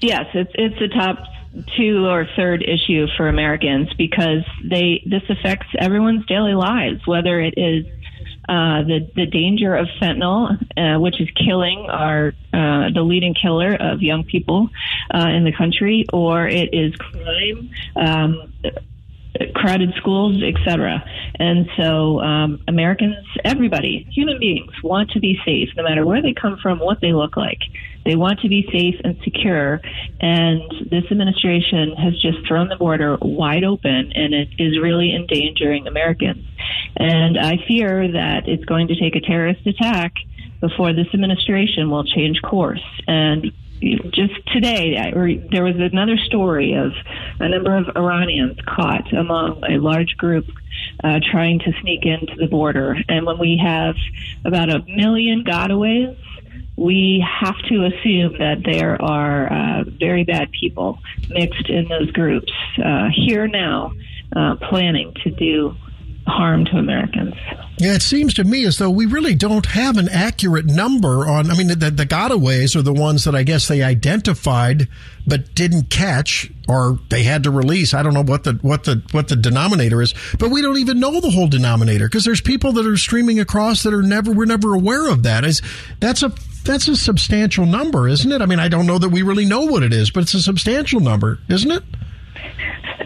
Yes, 0.00 0.26
it's 0.34 0.50
it's 0.54 0.80
a 0.82 0.88
top 0.88 1.18
two 1.78 2.06
or 2.06 2.26
third 2.36 2.62
issue 2.62 3.06
for 3.16 3.28
Americans 3.28 3.88
because 3.96 4.44
they 4.68 5.02
this 5.06 5.22
affects 5.30 5.68
everyone's 5.78 6.26
daily 6.26 6.54
lives, 6.54 7.06
whether 7.06 7.40
it 7.40 7.54
is 7.56 7.86
uh, 8.48 8.82
the 8.82 9.10
the 9.14 9.26
danger 9.26 9.74
of 9.74 9.88
fentanyl, 10.00 10.58
uh, 10.76 11.00
which 11.00 11.20
is 11.20 11.28
killing 11.30 11.86
our 11.90 12.28
uh, 12.52 12.90
the 12.92 13.02
leading 13.02 13.34
killer 13.34 13.74
of 13.74 14.02
young 14.02 14.24
people 14.24 14.68
uh, 15.14 15.28
in 15.28 15.44
the 15.44 15.52
country, 15.52 16.06
or 16.12 16.46
it 16.46 16.74
is 16.74 16.94
crime. 16.96 17.70
Um, 17.96 18.52
crowded 19.54 19.92
schools, 19.96 20.40
etc. 20.42 21.04
And 21.38 21.68
so 21.76 22.20
um, 22.20 22.60
Americans, 22.68 23.16
everybody, 23.44 24.06
human 24.10 24.38
beings, 24.38 24.72
want 24.82 25.10
to 25.10 25.20
be 25.20 25.38
safe, 25.44 25.70
no 25.76 25.82
matter 25.82 26.06
where 26.06 26.22
they 26.22 26.32
come 26.32 26.58
from, 26.62 26.78
what 26.78 27.00
they 27.00 27.12
look 27.12 27.36
like. 27.36 27.58
They 28.04 28.16
want 28.16 28.40
to 28.40 28.48
be 28.48 28.68
safe 28.70 29.00
and 29.02 29.16
secure. 29.24 29.80
And 30.20 30.62
this 30.90 31.04
administration 31.10 31.94
has 31.96 32.14
just 32.20 32.46
thrown 32.46 32.68
the 32.68 32.76
border 32.76 33.16
wide 33.20 33.64
open, 33.64 34.12
and 34.14 34.34
it 34.34 34.48
is 34.58 34.78
really 34.80 35.14
endangering 35.14 35.86
Americans. 35.86 36.44
And 36.96 37.38
I 37.38 37.56
fear 37.66 38.12
that 38.12 38.46
it's 38.46 38.64
going 38.64 38.88
to 38.88 38.94
take 38.94 39.16
a 39.16 39.20
terrorist 39.20 39.66
attack 39.66 40.12
before 40.60 40.92
this 40.92 41.08
administration 41.12 41.90
will 41.90 42.04
change 42.04 42.40
course. 42.42 42.84
And 43.06 43.52
just 43.80 44.34
today, 44.52 45.12
there 45.50 45.64
was 45.64 45.76
another 45.76 46.16
story 46.16 46.74
of 46.74 46.92
a 47.40 47.48
number 47.48 47.76
of 47.76 47.96
Iranians 47.96 48.58
caught 48.66 49.12
among 49.12 49.62
a 49.64 49.78
large 49.78 50.16
group 50.16 50.46
uh, 51.02 51.20
trying 51.30 51.58
to 51.60 51.72
sneak 51.82 52.04
into 52.04 52.34
the 52.36 52.46
border. 52.46 52.96
And 53.08 53.26
when 53.26 53.38
we 53.38 53.60
have 53.62 53.96
about 54.44 54.70
a 54.70 54.82
million 54.86 55.44
gotaways, 55.44 56.16
we 56.76 57.24
have 57.40 57.56
to 57.68 57.84
assume 57.84 58.38
that 58.38 58.62
there 58.64 59.00
are 59.00 59.52
uh, 59.52 59.84
very 59.84 60.24
bad 60.24 60.50
people 60.50 60.98
mixed 61.28 61.68
in 61.68 61.88
those 61.88 62.10
groups 62.10 62.52
uh, 62.84 63.08
here 63.14 63.46
now, 63.46 63.92
uh, 64.34 64.56
planning 64.56 65.14
to 65.22 65.30
do 65.30 65.76
harm 66.26 66.64
to 66.66 66.76
Americans. 66.76 67.34
Yeah, 67.78 67.94
it 67.94 68.02
seems 68.02 68.34
to 68.34 68.44
me 68.44 68.64
as 68.64 68.78
though 68.78 68.90
we 68.90 69.04
really 69.04 69.34
don't 69.34 69.66
have 69.66 69.96
an 69.96 70.08
accurate 70.08 70.66
number 70.66 71.26
on. 71.26 71.50
I 71.50 71.56
mean, 71.56 71.66
the, 71.66 71.90
the 71.90 72.06
gotaways 72.06 72.76
are 72.76 72.82
the 72.82 72.92
ones 72.92 73.24
that 73.24 73.34
I 73.34 73.42
guess 73.42 73.68
they 73.68 73.82
identified 73.82 74.88
but 75.26 75.54
didn't 75.54 75.90
catch, 75.90 76.50
or 76.68 76.98
they 77.08 77.24
had 77.24 77.42
to 77.44 77.50
release. 77.50 77.92
I 77.92 78.02
don't 78.02 78.14
know 78.14 78.22
what 78.22 78.44
the 78.44 78.54
what 78.62 78.84
the 78.84 79.02
what 79.10 79.28
the 79.28 79.36
denominator 79.36 80.00
is, 80.00 80.14
but 80.38 80.50
we 80.50 80.62
don't 80.62 80.78
even 80.78 81.00
know 81.00 81.20
the 81.20 81.30
whole 81.30 81.48
denominator 81.48 82.06
because 82.06 82.24
there's 82.24 82.40
people 82.40 82.72
that 82.72 82.86
are 82.86 82.96
streaming 82.96 83.40
across 83.40 83.82
that 83.82 83.92
are 83.92 84.02
never 84.02 84.32
we're 84.32 84.44
never 84.44 84.74
aware 84.74 85.10
of 85.10 85.22
that. 85.24 85.44
Is 85.44 85.60
that's 86.00 86.22
a 86.22 86.32
that's 86.64 86.88
a 86.88 86.96
substantial 86.96 87.66
number, 87.66 88.08
isn't 88.08 88.30
it? 88.30 88.40
I 88.40 88.46
mean, 88.46 88.60
I 88.60 88.68
don't 88.68 88.86
know 88.86 88.98
that 88.98 89.10
we 89.10 89.22
really 89.22 89.44
know 89.44 89.62
what 89.62 89.82
it 89.82 89.92
is, 89.92 90.10
but 90.10 90.22
it's 90.22 90.34
a 90.34 90.40
substantial 90.40 91.00
number, 91.00 91.38
isn't 91.48 91.70
it? 91.70 91.82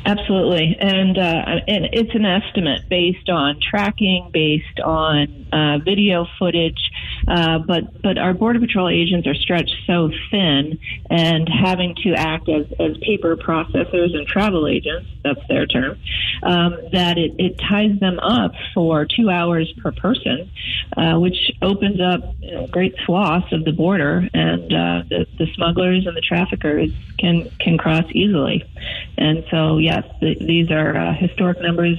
Absolutely, 0.08 0.74
and 0.80 1.18
uh, 1.18 1.60
and 1.68 1.90
it's 1.92 2.14
an 2.14 2.24
estimate 2.24 2.88
based 2.88 3.28
on 3.28 3.60
tracking, 3.60 4.30
based 4.32 4.80
on 4.82 5.46
uh, 5.52 5.84
video 5.84 6.26
footage, 6.38 6.80
uh, 7.28 7.58
but 7.58 8.02
but 8.02 8.18
our 8.18 8.34
border 8.34 8.60
patrol 8.60 8.88
agents 8.88 9.26
are 9.26 9.34
stretched 9.34 9.74
so 9.86 10.10
thin, 10.30 10.78
and 11.10 11.48
having 11.48 11.94
to 12.02 12.14
act 12.14 12.48
as, 12.48 12.66
as 12.80 12.96
paper 12.98 13.36
processors 13.36 14.14
and 14.16 14.26
travel 14.26 14.66
agents, 14.66 15.08
that's 15.22 15.40
their 15.48 15.66
term, 15.66 15.98
um, 16.42 16.76
that 16.92 17.18
it, 17.18 17.34
it 17.38 17.58
ties 17.58 17.98
them 18.00 18.18
up 18.20 18.52
for 18.74 19.04
two 19.04 19.28
hours 19.28 19.72
per 19.82 19.92
person, 19.92 20.50
uh, 20.96 21.18
which 21.18 21.52
opens 21.60 22.00
up 22.00 22.20
you 22.40 22.52
know, 22.52 22.66
great 22.68 22.94
swaths 23.04 23.52
of 23.52 23.64
the 23.64 23.72
border, 23.72 24.28
and 24.32 24.64
uh, 24.72 25.02
the, 25.08 25.26
the 25.38 25.46
smugglers 25.54 26.06
and 26.06 26.16
the 26.16 26.20
traffickers 26.22 26.90
can 27.18 27.50
can 27.58 27.76
cross 27.76 28.04
easily, 28.12 28.64
and 29.18 29.44
so 29.50 29.78
yes, 29.78 30.04
the, 30.20 30.34
these 30.40 30.70
are 30.70 30.96
uh, 30.96 31.14
historic 31.14 31.60
numbers 31.60 31.98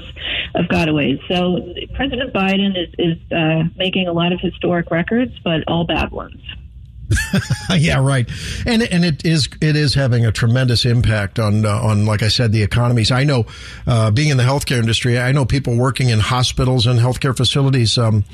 of 0.55 0.65
gotaways. 0.65 1.19
So 1.27 1.73
President 1.93 2.33
Biden 2.33 2.77
is 2.77 2.93
is 2.97 3.31
uh, 3.31 3.63
making 3.75 4.07
a 4.07 4.13
lot 4.13 4.31
of 4.31 4.39
historic 4.39 4.89
records, 4.89 5.18
but 5.43 5.63
all 5.67 5.85
bad 5.85 6.11
ones. 6.11 6.41
yeah, 7.75 7.99
right. 7.99 8.29
And 8.65 8.83
and 8.83 9.03
it 9.03 9.25
is 9.25 9.49
it 9.61 9.75
is 9.75 9.93
having 9.95 10.25
a 10.25 10.31
tremendous 10.31 10.85
impact 10.85 11.39
on 11.39 11.65
uh, 11.65 11.69
on 11.69 12.05
like 12.05 12.21
I 12.21 12.27
said 12.27 12.51
the 12.51 12.61
economies. 12.61 13.11
I 13.11 13.23
know, 13.23 13.45
uh, 13.87 14.11
being 14.11 14.29
in 14.29 14.37
the 14.37 14.43
healthcare 14.43 14.79
industry, 14.79 15.17
I 15.17 15.31
know 15.31 15.45
people 15.45 15.75
working 15.75 16.09
in 16.09 16.19
hospitals 16.19 16.85
and 16.85 16.99
healthcare 16.99 17.35
facilities 17.35 17.97
um, 17.97 18.25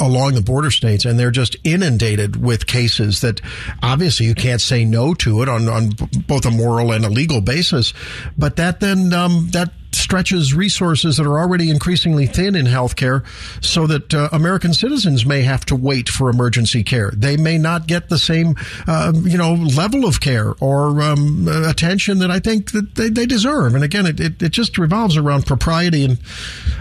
along 0.00 0.34
the 0.34 0.42
border 0.42 0.70
states, 0.70 1.04
and 1.04 1.18
they're 1.18 1.30
just 1.30 1.56
inundated 1.64 2.42
with 2.42 2.66
cases 2.66 3.20
that 3.20 3.40
obviously 3.82 4.26
you 4.26 4.34
can't 4.34 4.60
say 4.60 4.84
no 4.84 5.14
to 5.14 5.42
it 5.42 5.48
on 5.48 5.68
on 5.68 5.90
both 6.26 6.44
a 6.44 6.50
moral 6.50 6.92
and 6.92 7.04
a 7.04 7.10
legal 7.10 7.40
basis. 7.40 7.94
But 8.36 8.56
that 8.56 8.80
then 8.80 9.12
um, 9.12 9.48
that 9.52 9.72
stretches 9.92 10.54
resources 10.54 11.16
that 11.16 11.26
are 11.26 11.38
already 11.38 11.70
increasingly 11.70 12.26
thin 12.26 12.54
in 12.54 12.66
healthcare 12.66 13.24
so 13.64 13.86
that 13.86 14.14
uh, 14.14 14.28
American 14.32 14.72
citizens 14.72 15.24
may 15.24 15.42
have 15.42 15.64
to 15.66 15.76
wait 15.76 16.08
for 16.08 16.30
emergency 16.30 16.82
care. 16.82 17.10
They 17.10 17.36
may 17.36 17.58
not 17.58 17.86
get 17.86 18.08
the 18.08 18.18
same, 18.18 18.54
uh, 18.86 19.12
you 19.14 19.38
know, 19.38 19.54
level 19.54 20.04
of 20.04 20.20
care 20.20 20.54
or 20.60 21.00
um, 21.02 21.48
attention 21.48 22.18
that 22.18 22.30
I 22.30 22.38
think 22.38 22.72
that 22.72 22.94
they, 22.94 23.08
they 23.08 23.26
deserve. 23.26 23.74
And 23.74 23.84
again, 23.84 24.06
it, 24.06 24.20
it, 24.20 24.42
it, 24.42 24.52
just 24.58 24.78
revolves 24.78 25.16
around 25.16 25.46
propriety. 25.46 26.04
And 26.04 26.18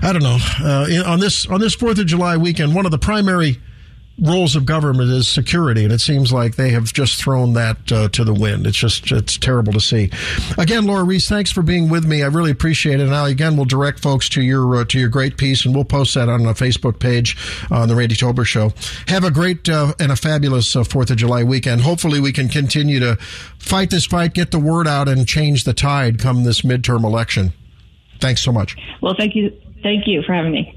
I 0.02 0.12
don't 0.14 0.24
know, 0.24 0.38
uh, 0.62 1.04
on 1.06 1.20
this, 1.20 1.46
on 1.48 1.60
this 1.60 1.76
4th 1.76 2.00
of 2.00 2.08
July 2.08 2.38
weekend, 2.38 2.74
one 2.74 2.86
of 2.86 2.92
the 2.92 2.98
primary 2.98 3.60
roles 4.20 4.56
of 4.56 4.66
government 4.66 5.10
is 5.12 5.28
security, 5.28 5.84
and 5.84 5.94
it 5.94 6.02
seems 6.02 6.34
like 6.34 6.56
they 6.56 6.70
have 6.70 6.92
just 6.94 7.22
thrown 7.22 7.54
that 7.54 7.92
uh, 7.92 8.10
to 8.10 8.24
the 8.24 8.34
wind. 8.34 8.66
It's 8.66 8.78
just 8.78 9.12
it's 9.12 9.38
terrible 9.38 9.74
to 9.74 9.80
see. 9.80 10.10
Again, 10.58 10.86
Lora 10.86 11.04
Ries, 11.04 11.28
thanks 11.28 11.52
for 11.52 11.62
being 11.62 11.90
with 11.90 12.06
me. 12.06 12.24
I 12.24 12.28
really 12.28 12.52
appreciate 12.52 13.00
it. 13.00 13.04
And 13.04 13.16
I 13.16 13.30
again 13.30 13.58
will 13.58 13.66
direct 13.66 14.00
folks 14.00 14.30
to 14.30 14.42
your 14.42 14.78
uh, 14.78 14.86
to 14.86 15.00
your 15.00 15.10
great 15.10 15.38
piece, 15.38 15.66
and 15.66 15.76
we'll 15.76 15.86
post 15.86 16.16
that 16.16 16.30
on 16.30 16.44
the 16.44 16.54
Facebook 16.54 17.00
page 17.00 17.38
uh, 17.72 17.80
on 17.80 17.88
the 17.88 17.96
Randy 17.96 18.16
Tobler 18.16 18.46
Show. 18.46 18.74
Have 19.08 19.24
a 19.24 19.32
great 19.32 19.70
uh, 19.70 19.94
and 20.00 20.12
a 20.12 20.16
fabulous 20.16 20.76
uh, 20.76 20.84
Fourth 20.84 21.12
of 21.12 21.18
July 21.18 21.44
weekend. 21.44 21.82
Hopefully, 21.82 22.20
we 22.20 22.32
can 22.32 22.50
continue 22.50 23.00
to 23.00 23.16
fight 23.60 23.90
this 23.90 24.06
fight, 24.06 24.34
get 24.34 24.52
the 24.52 24.60
word 24.60 24.88
out, 24.88 25.08
and 25.08 25.28
change 25.28 25.64
the 25.64 25.74
tide 25.74 26.20
come 26.20 26.44
this 26.44 26.62
midterm 26.62 27.04
election. 27.04 27.54
Thanks 28.20 28.42
so 28.42 28.52
much. 28.52 28.76
Well, 29.02 29.14
thank 29.18 29.36
you. 29.36 29.52
Thank 29.84 30.08
you 30.08 30.24
for 30.24 30.34
having 30.34 30.52
me. 30.52 30.77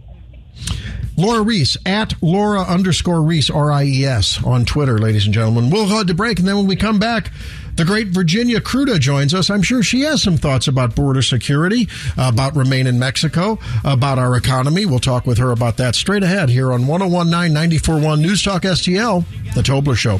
Lora 1.16 1.42
Ries 1.42 1.76
at 1.84 2.14
Lora 2.22 2.62
underscore 2.62 3.22
Ries 3.22 3.50
R 3.50 3.70
I 3.70 3.84
E 3.84 4.04
S 4.06 4.42
on 4.42 4.64
Twitter, 4.64 4.98
ladies 4.98 5.26
and 5.26 5.34
gentlemen. 5.34 5.68
We'll 5.68 5.86
head 5.86 6.06
to 6.06 6.14
break, 6.14 6.38
and 6.38 6.48
then 6.48 6.56
when 6.56 6.66
we 6.66 6.76
come 6.76 6.98
back, 6.98 7.30
the 7.76 7.84
great 7.84 8.08
Virginia 8.08 8.60
Kruta 8.60 8.98
joins 8.98 9.34
us. 9.34 9.50
I'm 9.50 9.62
sure 9.62 9.82
she 9.82 10.02
has 10.02 10.22
some 10.22 10.36
thoughts 10.36 10.66
about 10.68 10.94
border 10.94 11.22
security, 11.22 11.88
about 12.16 12.56
Remain 12.56 12.86
in 12.86 12.98
Mexico, 12.98 13.58
about 13.84 14.18
our 14.18 14.36
economy. 14.36 14.86
We'll 14.86 14.98
talk 14.98 15.26
with 15.26 15.38
her 15.38 15.50
about 15.50 15.76
that 15.78 15.94
straight 15.94 16.22
ahead 16.22 16.48
here 16.48 16.72
on 16.72 16.86
1019 16.86 17.52
941 17.52 18.22
News 18.22 18.42
Talk 18.42 18.62
STL, 18.62 19.24
The 19.54 19.62
Tobler 19.62 19.96
Show. 19.96 20.18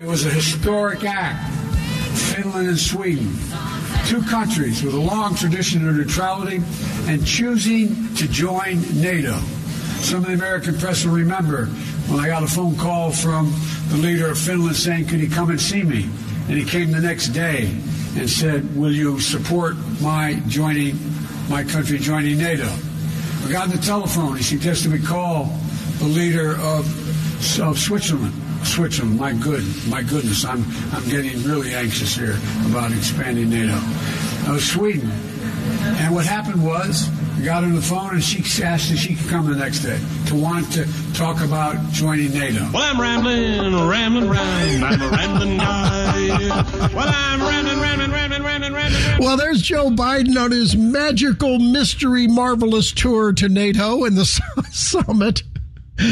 It 0.00 0.06
was 0.06 0.26
a 0.26 0.30
historic 0.30 1.04
act. 1.04 1.52
Finland 2.16 2.68
and 2.68 2.78
Sweden 2.78 3.32
two 4.04 4.22
countries 4.22 4.82
with 4.82 4.94
a 4.94 5.00
long 5.00 5.34
tradition 5.34 5.88
of 5.88 5.96
neutrality 5.96 6.60
and 7.06 7.26
choosing 7.26 8.14
to 8.14 8.28
join 8.28 8.80
NATO. 9.00 9.38
Some 10.00 10.20
of 10.20 10.26
the 10.26 10.34
American 10.34 10.78
press 10.78 11.04
will 11.04 11.14
remember 11.14 11.66
when 12.08 12.20
I 12.20 12.26
got 12.26 12.42
a 12.42 12.46
phone 12.46 12.76
call 12.76 13.10
from 13.10 13.52
the 13.88 13.96
leader 13.96 14.30
of 14.30 14.38
Finland 14.38 14.76
saying, 14.76 15.06
Could 15.06 15.20
he 15.20 15.28
come 15.28 15.50
and 15.50 15.60
see 15.60 15.82
me? 15.82 16.08
And 16.48 16.58
he 16.58 16.64
came 16.64 16.92
the 16.92 17.00
next 17.00 17.28
day 17.28 17.66
and 18.16 18.28
said, 18.28 18.76
Will 18.76 18.92
you 18.92 19.20
support 19.20 19.76
my 20.00 20.40
joining, 20.46 20.98
my 21.48 21.64
country 21.64 21.98
joining 21.98 22.38
NATO? 22.38 22.68
I 23.44 23.50
got 23.50 23.64
on 23.64 23.70
the 23.70 23.78
telephone. 23.78 24.36
He 24.36 24.42
suggested 24.42 24.92
we 24.92 25.00
call 25.00 25.44
the 25.98 26.06
leader 26.06 26.52
of, 26.58 27.60
of 27.60 27.78
Switzerland. 27.78 28.34
Switzerland, 28.66 29.18
my 29.18 29.32
good, 29.32 29.64
my 29.88 30.02
goodness, 30.02 30.44
I'm 30.44 30.64
I'm 30.92 31.08
getting 31.08 31.42
really 31.44 31.74
anxious 31.74 32.14
here 32.16 32.36
about 32.68 32.92
expanding 32.92 33.50
NATO. 33.50 33.78
Uh, 34.48 34.58
Sweden, 34.58 35.10
and 35.10 36.14
what 36.14 36.26
happened 36.26 36.62
was 36.64 37.08
we 37.38 37.44
got 37.44 37.64
on 37.64 37.74
the 37.74 37.82
phone 37.82 38.14
and 38.14 38.22
she 38.24 38.62
asked 38.62 38.90
if 38.90 38.98
she 38.98 39.14
could 39.14 39.28
come 39.28 39.46
the 39.50 39.56
next 39.56 39.80
day 39.80 39.98
to 40.26 40.34
want 40.34 40.70
to 40.72 40.86
talk 41.14 41.40
about 41.42 41.76
joining 41.92 42.32
NATO. 42.32 42.68
Well, 42.72 42.82
I'm 42.82 43.00
rambling, 43.00 43.74
rambling, 43.88 44.28
rambling. 44.28 44.82
I'm 44.82 45.02
a 45.02 45.08
rambling 45.10 45.56
guy. 45.58 46.92
Well, 46.94 47.08
I'm 47.08 47.40
rambling, 47.42 47.80
rambling, 47.80 48.10
rambling, 48.10 48.42
rambling, 48.42 48.72
rambling. 48.72 49.02
Well, 49.18 49.36
there's 49.36 49.60
Joe 49.62 49.90
Biden 49.90 50.36
on 50.42 50.50
his 50.50 50.76
magical, 50.76 51.58
mystery, 51.58 52.26
marvelous 52.26 52.92
tour 52.92 53.32
to 53.34 53.48
NATO 53.48 54.04
and 54.04 54.16
the 54.16 54.24
summit. 54.70 55.42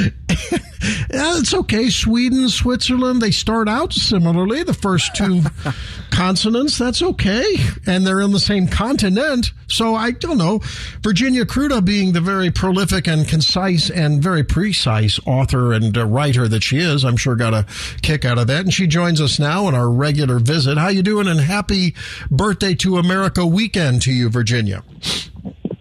yeah, 1.14 1.38
it's 1.38 1.52
okay. 1.52 1.90
Sweden, 1.90 2.48
Switzerland, 2.48 3.20
they 3.20 3.30
start 3.30 3.68
out 3.68 3.92
similarly. 3.92 4.62
The 4.62 4.72
first 4.72 5.14
two 5.14 5.42
consonants, 6.10 6.78
that's 6.78 7.02
okay. 7.02 7.56
And 7.86 8.06
they're 8.06 8.20
in 8.20 8.32
the 8.32 8.40
same 8.40 8.66
continent. 8.66 9.52
So 9.66 9.94
I 9.94 10.12
don't 10.12 10.38
know. 10.38 10.60
Virginia 11.02 11.44
Kruta, 11.44 11.84
being 11.84 12.12
the 12.12 12.20
very 12.20 12.50
prolific 12.50 13.06
and 13.06 13.28
concise 13.28 13.90
and 13.90 14.22
very 14.22 14.42
precise 14.42 15.20
author 15.26 15.74
and 15.74 15.96
uh, 15.96 16.06
writer 16.06 16.48
that 16.48 16.62
she 16.62 16.78
is, 16.78 17.04
I'm 17.04 17.16
sure 17.16 17.36
got 17.36 17.52
a 17.52 17.66
kick 18.00 18.24
out 18.24 18.38
of 18.38 18.46
that. 18.46 18.60
And 18.60 18.72
she 18.72 18.86
joins 18.86 19.20
us 19.20 19.38
now 19.38 19.66
on 19.66 19.74
our 19.74 19.90
regular 19.90 20.38
visit. 20.38 20.78
How 20.78 20.88
you 20.88 21.02
doing? 21.02 21.28
And 21.28 21.40
happy 21.40 21.94
birthday 22.30 22.74
to 22.76 22.96
America 22.96 23.46
weekend 23.46 24.00
to 24.02 24.12
you, 24.12 24.30
Virginia. 24.30 24.82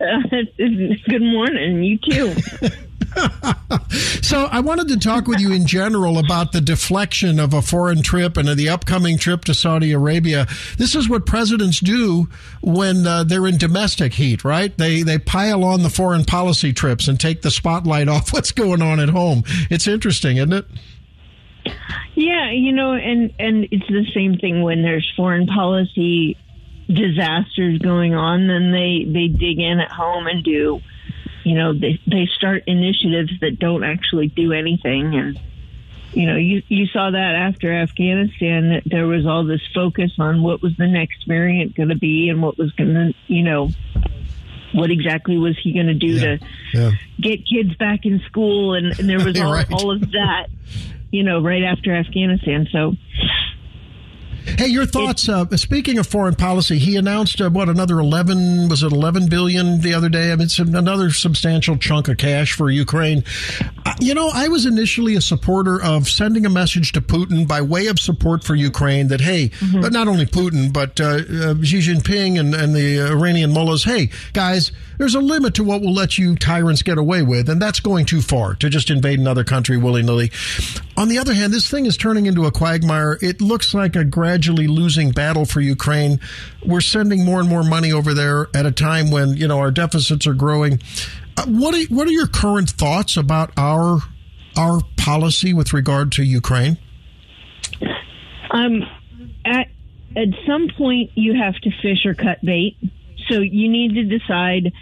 Uh, 0.01 0.19
good 0.57 1.21
morning. 1.21 1.83
You 1.83 1.97
too. 1.99 2.35
so 4.21 4.47
I 4.51 4.59
wanted 4.59 4.87
to 4.89 4.99
talk 4.99 5.27
with 5.27 5.39
you 5.39 5.51
in 5.51 5.65
general 5.65 6.17
about 6.17 6.51
the 6.51 6.61
deflection 6.61 7.39
of 7.39 7.53
a 7.53 7.61
foreign 7.61 8.01
trip 8.01 8.37
and 8.37 8.47
the 8.49 8.69
upcoming 8.69 9.17
trip 9.17 9.45
to 9.45 9.53
Saudi 9.53 9.91
Arabia. 9.91 10.47
This 10.77 10.95
is 10.95 11.09
what 11.09 11.25
presidents 11.25 11.79
do 11.79 12.27
when 12.61 13.05
uh, 13.05 13.23
they're 13.23 13.47
in 13.47 13.57
domestic 13.57 14.13
heat, 14.13 14.43
right? 14.43 14.75
They 14.77 15.03
they 15.03 15.19
pile 15.19 15.63
on 15.63 15.83
the 15.83 15.89
foreign 15.89 16.25
policy 16.25 16.73
trips 16.73 17.07
and 17.07 17.19
take 17.19 17.41
the 17.41 17.51
spotlight 17.51 18.07
off 18.09 18.33
what's 18.33 18.51
going 18.51 18.81
on 18.81 18.99
at 18.99 19.09
home. 19.09 19.43
It's 19.69 19.87
interesting, 19.87 20.37
isn't 20.37 20.53
it? 20.53 20.65
Yeah, 22.15 22.51
you 22.51 22.71
know, 22.71 22.93
and 22.93 23.33
and 23.39 23.67
it's 23.71 23.87
the 23.87 24.05
same 24.13 24.37
thing 24.37 24.61
when 24.61 24.81
there's 24.81 25.11
foreign 25.15 25.47
policy 25.47 26.37
disasters 26.87 27.79
going 27.79 28.13
on, 28.13 28.47
then 28.47 28.71
they 28.71 29.05
they 29.11 29.27
dig 29.27 29.59
in 29.59 29.79
at 29.79 29.91
home 29.91 30.27
and 30.27 30.43
do 30.43 30.81
you 31.43 31.55
know 31.55 31.73
they 31.73 31.99
they 32.07 32.27
start 32.35 32.63
initiatives 32.67 33.31
that 33.41 33.59
don't 33.59 33.83
actually 33.83 34.27
do 34.27 34.53
anything 34.53 35.13
and 35.15 35.39
you 36.15 36.27
know, 36.27 36.35
you, 36.35 36.61
you 36.67 36.85
saw 36.85 37.09
that 37.09 37.33
after 37.33 37.73
Afghanistan, 37.73 38.69
that 38.69 38.83
there 38.85 39.07
was 39.07 39.25
all 39.25 39.45
this 39.47 39.61
focus 39.73 40.11
on 40.19 40.43
what 40.43 40.61
was 40.61 40.73
the 40.77 40.85
next 40.85 41.25
variant 41.27 41.75
going 41.75 41.89
to 41.89 41.97
be 41.97 42.29
and 42.29 42.39
what 42.39 42.55
was 42.55 42.71
going 42.73 42.93
to, 42.93 43.13
you 43.25 43.41
know, 43.41 43.71
what 44.75 44.91
exactly 44.91 45.39
was 45.39 45.57
he 45.63 45.73
going 45.73 45.87
to 45.87 45.95
do 45.95 46.07
Yeah. 46.09 46.21
to 46.21 46.39
Yeah. 46.71 46.91
get 47.19 47.47
kids 47.47 47.75
back 47.77 48.01
in 48.05 48.21
school? 48.27 48.75
And, 48.75 48.93
and 48.99 49.09
there 49.09 49.17
was 49.23 49.35
all, 49.41 49.53
Right. 49.53 49.65
all 49.71 49.91
of 49.91 50.01
that, 50.11 50.49
you 51.09 51.23
know, 51.23 51.41
right 51.41 51.63
after 51.63 51.91
Afghanistan. 51.95 52.67
So, 52.71 52.93
Hey, 54.45 54.67
your 54.67 54.85
thoughts? 54.85 55.29
Uh, 55.29 55.45
speaking 55.57 55.97
of 55.97 56.07
foreign 56.07 56.35
policy, 56.35 56.77
he 56.77 56.95
announced 56.97 57.39
uh, 57.41 57.49
what 57.49 57.69
another 57.69 57.99
eleven 57.99 58.69
was 58.69 58.83
it 58.83 58.91
eleven 58.91 59.29
billion 59.29 59.81
the 59.81 59.93
other 59.93 60.09
day? 60.09 60.31
I 60.31 60.35
mean, 60.35 60.45
it's 60.45 60.59
another 60.59 61.11
substantial 61.11 61.77
chunk 61.77 62.07
of 62.07 62.17
cash 62.17 62.53
for 62.53 62.69
Ukraine. 62.69 63.23
Uh, 63.85 63.93
you 63.99 64.13
know, 64.13 64.29
I 64.33 64.47
was 64.49 64.65
initially 64.65 65.15
a 65.15 65.21
supporter 65.21 65.81
of 65.81 66.09
sending 66.09 66.45
a 66.45 66.49
message 66.49 66.91
to 66.93 67.01
Putin 67.01 67.47
by 67.47 67.61
way 67.61 67.87
of 67.87 67.99
support 67.99 68.43
for 68.43 68.55
Ukraine 68.55 69.07
that 69.07 69.21
hey, 69.21 69.51
uh, 69.75 69.89
not 69.89 70.07
only 70.07 70.25
Putin 70.25 70.71
but 70.73 70.99
uh, 70.99 71.05
uh, 71.05 71.63
Xi 71.63 71.79
Jinping 71.79 72.39
and, 72.39 72.53
and 72.53 72.75
the 72.75 72.99
Iranian 72.99 73.51
mullahs, 73.51 73.83
hey 73.83 74.09
guys, 74.33 74.71
there's 74.97 75.15
a 75.15 75.19
limit 75.19 75.55
to 75.55 75.63
what 75.63 75.81
we'll 75.81 75.93
let 75.93 76.17
you 76.17 76.35
tyrants 76.35 76.81
get 76.81 76.97
away 76.97 77.21
with, 77.21 77.49
and 77.49 77.61
that's 77.61 77.79
going 77.79 78.05
too 78.05 78.21
far 78.21 78.55
to 78.55 78.69
just 78.69 78.89
invade 78.89 79.19
another 79.19 79.43
country 79.43 79.77
willy 79.77 80.03
nilly. 80.03 80.31
On 80.97 81.07
the 81.07 81.17
other 81.17 81.33
hand, 81.33 81.53
this 81.53 81.69
thing 81.69 81.85
is 81.85 81.97
turning 81.97 82.25
into 82.25 82.45
a 82.45 82.51
quagmire. 82.51 83.17
It 83.21 83.41
looks 83.41 83.73
like 83.73 83.95
a 83.95 84.03
gradually 84.03 84.67
losing 84.67 85.11
battle 85.11 85.45
for 85.45 85.61
Ukraine. 85.61 86.19
We're 86.65 86.81
sending 86.81 87.25
more 87.25 87.39
and 87.39 87.49
more 87.49 87.63
money 87.63 87.91
over 87.91 88.13
there 88.13 88.47
at 88.55 88.65
a 88.65 88.71
time 88.71 89.11
when 89.11 89.35
you 89.37 89.47
know 89.47 89.59
our 89.59 89.71
deficits 89.71 90.27
are 90.27 90.33
growing. 90.33 90.81
Uh, 91.35 91.45
what 91.47 91.73
are, 91.73 91.93
what 91.93 92.07
are 92.07 92.11
your 92.11 92.27
current 92.27 92.69
thoughts 92.69 93.17
about 93.17 93.51
our 93.57 93.99
our 94.55 94.81
policy 94.97 95.53
with 95.53 95.73
regard 95.73 96.11
to 96.13 96.23
Ukraine? 96.23 96.77
um, 98.53 98.83
at 99.45 99.67
at 100.15 100.27
some 100.45 100.69
point, 100.77 101.11
you 101.15 101.33
have 101.33 101.55
to 101.55 101.71
fish 101.81 102.05
or 102.05 102.13
cut 102.13 102.39
bait. 102.43 102.77
So 103.29 103.39
you 103.39 103.69
need 103.69 103.95
to 103.95 104.03
decide: 104.03 104.73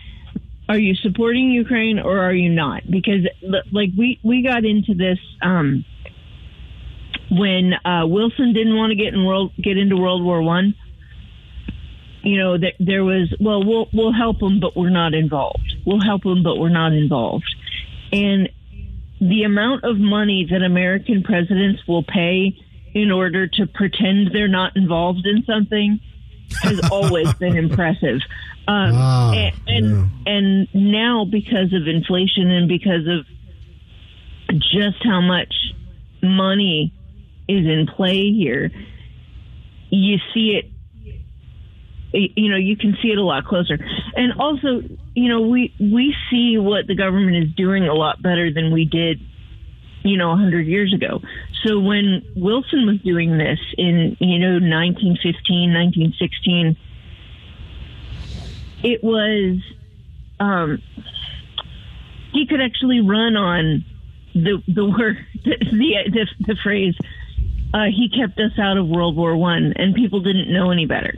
are 0.69 0.79
you 0.79 0.95
supporting 0.95 1.51
Ukraine 1.51 1.99
or 1.99 2.19
are 2.19 2.33
you 2.33 2.49
not? 2.49 2.89
Because 2.89 3.27
like 3.71 3.89
we 3.97 4.19
we 4.23 4.43
got 4.43 4.65
into 4.65 4.93
this 4.93 5.19
um, 5.41 5.85
when 7.29 7.73
uh, 7.85 8.05
Wilson 8.07 8.53
didn't 8.53 8.75
want 8.75 8.91
to 8.91 8.95
get 8.95 9.13
in 9.13 9.25
world 9.25 9.51
get 9.61 9.77
into 9.77 9.97
World 9.97 10.23
War 10.23 10.41
One. 10.41 10.75
You 12.23 12.37
know, 12.37 12.57
that 12.57 12.73
there 12.79 13.03
was 13.03 13.33
well, 13.39 13.63
we'll 13.65 13.89
we'll 13.91 14.13
help 14.13 14.39
them, 14.39 14.59
but 14.59 14.77
we're 14.77 14.89
not 14.89 15.13
involved. 15.13 15.73
We'll 15.85 16.01
help 16.01 16.23
them, 16.23 16.43
but 16.43 16.57
we're 16.57 16.69
not 16.69 16.93
involved. 16.93 17.55
And 18.11 18.49
the 19.19 19.43
amount 19.43 19.83
of 19.83 19.97
money 19.97 20.47
that 20.51 20.61
American 20.61 21.23
presidents 21.23 21.81
will 21.87 22.03
pay 22.03 22.55
in 22.93 23.11
order 23.11 23.47
to 23.47 23.65
pretend 23.67 24.31
they're 24.33 24.47
not 24.47 24.75
involved 24.75 25.25
in 25.25 25.43
something 25.45 25.99
has 26.63 26.79
always 26.91 27.33
been 27.35 27.57
impressive. 27.57 28.21
Um, 28.67 28.91
Ah, 28.93 29.31
and 29.33 29.55
and, 29.67 30.09
and 30.25 30.67
now 30.73 31.25
because 31.25 31.73
of 31.73 31.87
inflation 31.87 32.51
and 32.51 32.67
because 32.67 33.07
of 33.07 33.25
just 34.59 35.03
how 35.03 35.21
much 35.21 35.53
money 36.21 36.93
is 37.47 37.65
in 37.65 37.87
play 37.87 38.31
here, 38.31 38.71
you 39.89 40.17
see 40.33 40.59
it. 40.59 40.65
You 42.13 42.51
know, 42.51 42.57
you 42.57 42.75
can 42.75 42.97
see 43.01 43.07
it 43.07 43.17
a 43.17 43.23
lot 43.23 43.45
closer, 43.45 43.77
and 44.15 44.33
also, 44.37 44.81
you 45.15 45.29
know, 45.29 45.41
we 45.41 45.73
we 45.79 46.13
see 46.29 46.57
what 46.57 46.85
the 46.85 46.95
government 46.95 47.37
is 47.37 47.55
doing 47.55 47.87
a 47.87 47.93
lot 47.93 48.21
better 48.21 48.51
than 48.53 48.73
we 48.73 48.83
did 48.83 49.21
you 50.03 50.17
know, 50.17 50.29
100 50.29 50.65
years 50.67 50.93
ago. 50.93 51.21
So 51.63 51.79
when 51.79 52.23
Wilson 52.35 52.87
was 52.87 52.99
doing 53.01 53.37
this 53.37 53.59
in, 53.77 54.17
you 54.19 54.39
know, 54.39 54.53
1915, 54.53 55.73
1916, 55.73 56.77
it 58.83 59.03
was, 59.03 59.61
um, 60.39 60.81
he 62.33 62.47
could 62.47 62.61
actually 62.61 63.01
run 63.01 63.35
on 63.35 63.85
the, 64.33 64.63
the 64.67 64.85
word, 64.85 65.17
the, 65.45 65.57
the, 65.61 66.27
the 66.39 66.55
phrase, 66.63 66.95
uh, 67.73 67.85
he 67.85 68.09
kept 68.09 68.39
us 68.39 68.57
out 68.59 68.77
of 68.77 68.87
World 68.87 69.15
War 69.15 69.35
One, 69.35 69.73
and 69.75 69.93
people 69.93 70.21
didn't 70.21 70.51
know 70.51 70.71
any 70.71 70.87
better. 70.87 71.13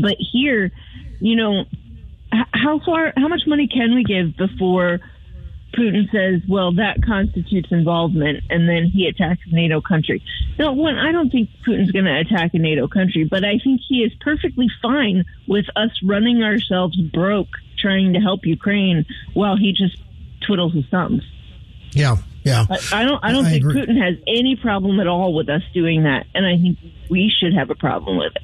But 0.00 0.16
here, 0.18 0.72
you 1.20 1.36
know, 1.36 1.64
how 2.52 2.80
far, 2.84 3.12
how 3.16 3.28
much 3.28 3.42
money 3.46 3.68
can 3.68 3.94
we 3.94 4.04
give 4.04 4.36
before 4.36 5.00
Putin 5.76 6.10
says, 6.10 6.42
well, 6.48 6.72
that 6.74 7.02
constitutes 7.04 7.68
involvement, 7.70 8.44
and 8.50 8.68
then 8.68 8.90
he 8.92 9.06
attacks 9.06 9.40
a 9.50 9.54
NATO 9.54 9.80
country. 9.80 10.22
No, 10.58 10.72
one, 10.72 10.96
I 10.96 11.12
don't 11.12 11.30
think 11.30 11.50
Putin's 11.66 11.90
going 11.90 12.04
to 12.04 12.18
attack 12.18 12.54
a 12.54 12.58
NATO 12.58 12.88
country, 12.88 13.24
but 13.24 13.44
I 13.44 13.58
think 13.62 13.80
he 13.88 13.96
is 13.98 14.12
perfectly 14.20 14.68
fine 14.80 15.24
with 15.46 15.66
us 15.76 15.90
running 16.02 16.42
ourselves 16.42 17.00
broke 17.00 17.48
trying 17.78 18.14
to 18.14 18.20
help 18.20 18.46
Ukraine 18.46 19.04
while 19.34 19.56
he 19.56 19.72
just 19.72 19.96
twiddles 20.46 20.74
his 20.74 20.84
thumbs. 20.90 21.22
Yeah, 21.92 22.16
yeah. 22.42 22.66
I, 22.68 23.00
I 23.00 23.04
don't. 23.04 23.24
I 23.24 23.32
don't 23.32 23.46
I 23.46 23.50
think 23.50 23.64
agree. 23.64 23.82
Putin 23.82 24.02
has 24.02 24.16
any 24.26 24.56
problem 24.56 25.00
at 25.00 25.06
all 25.06 25.34
with 25.34 25.48
us 25.48 25.62
doing 25.72 26.04
that, 26.04 26.26
and 26.34 26.44
I 26.46 26.56
think 26.56 26.78
we 27.08 27.32
should 27.36 27.54
have 27.54 27.70
a 27.70 27.74
problem 27.74 28.18
with 28.18 28.32
it. 28.34 28.42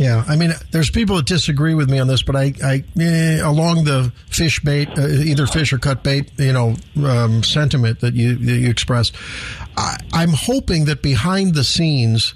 Yeah, 0.00 0.24
I 0.26 0.34
mean, 0.34 0.52
there's 0.70 0.88
people 0.88 1.16
that 1.16 1.26
disagree 1.26 1.74
with 1.74 1.90
me 1.90 1.98
on 1.98 2.08
this, 2.08 2.22
but 2.22 2.34
I, 2.34 2.54
I 2.64 2.84
eh, 2.98 3.40
along 3.42 3.84
the 3.84 4.10
fish 4.28 4.58
bait, 4.60 4.88
uh, 4.98 5.06
either 5.06 5.46
fish 5.46 5.74
or 5.74 5.78
cut 5.78 6.02
bait, 6.02 6.32
you 6.38 6.54
know, 6.54 6.74
um, 7.04 7.42
sentiment 7.42 8.00
that 8.00 8.14
you 8.14 8.34
that 8.34 8.56
you 8.56 8.70
expressed. 8.70 9.14
I, 9.76 9.98
I'm 10.14 10.30
hoping 10.32 10.86
that 10.86 11.02
behind 11.02 11.54
the 11.54 11.64
scenes, 11.64 12.32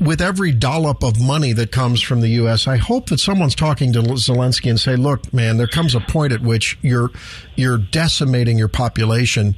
with 0.00 0.20
every 0.20 0.52
dollop 0.52 1.02
of 1.02 1.20
money 1.20 1.52
that 1.52 1.72
comes 1.72 2.02
from 2.02 2.20
the 2.20 2.28
U.S., 2.28 2.66
I 2.66 2.76
hope 2.76 3.08
that 3.08 3.20
someone's 3.20 3.54
talking 3.54 3.92
to 3.94 4.00
Zelensky 4.00 4.70
and 4.70 4.78
say, 4.78 4.96
"Look, 4.96 5.32
man, 5.32 5.56
there 5.56 5.66
comes 5.66 5.94
a 5.94 6.00
point 6.00 6.32
at 6.32 6.40
which 6.40 6.78
you're 6.82 7.10
you're 7.56 7.78
decimating 7.78 8.58
your 8.58 8.68
population. 8.68 9.56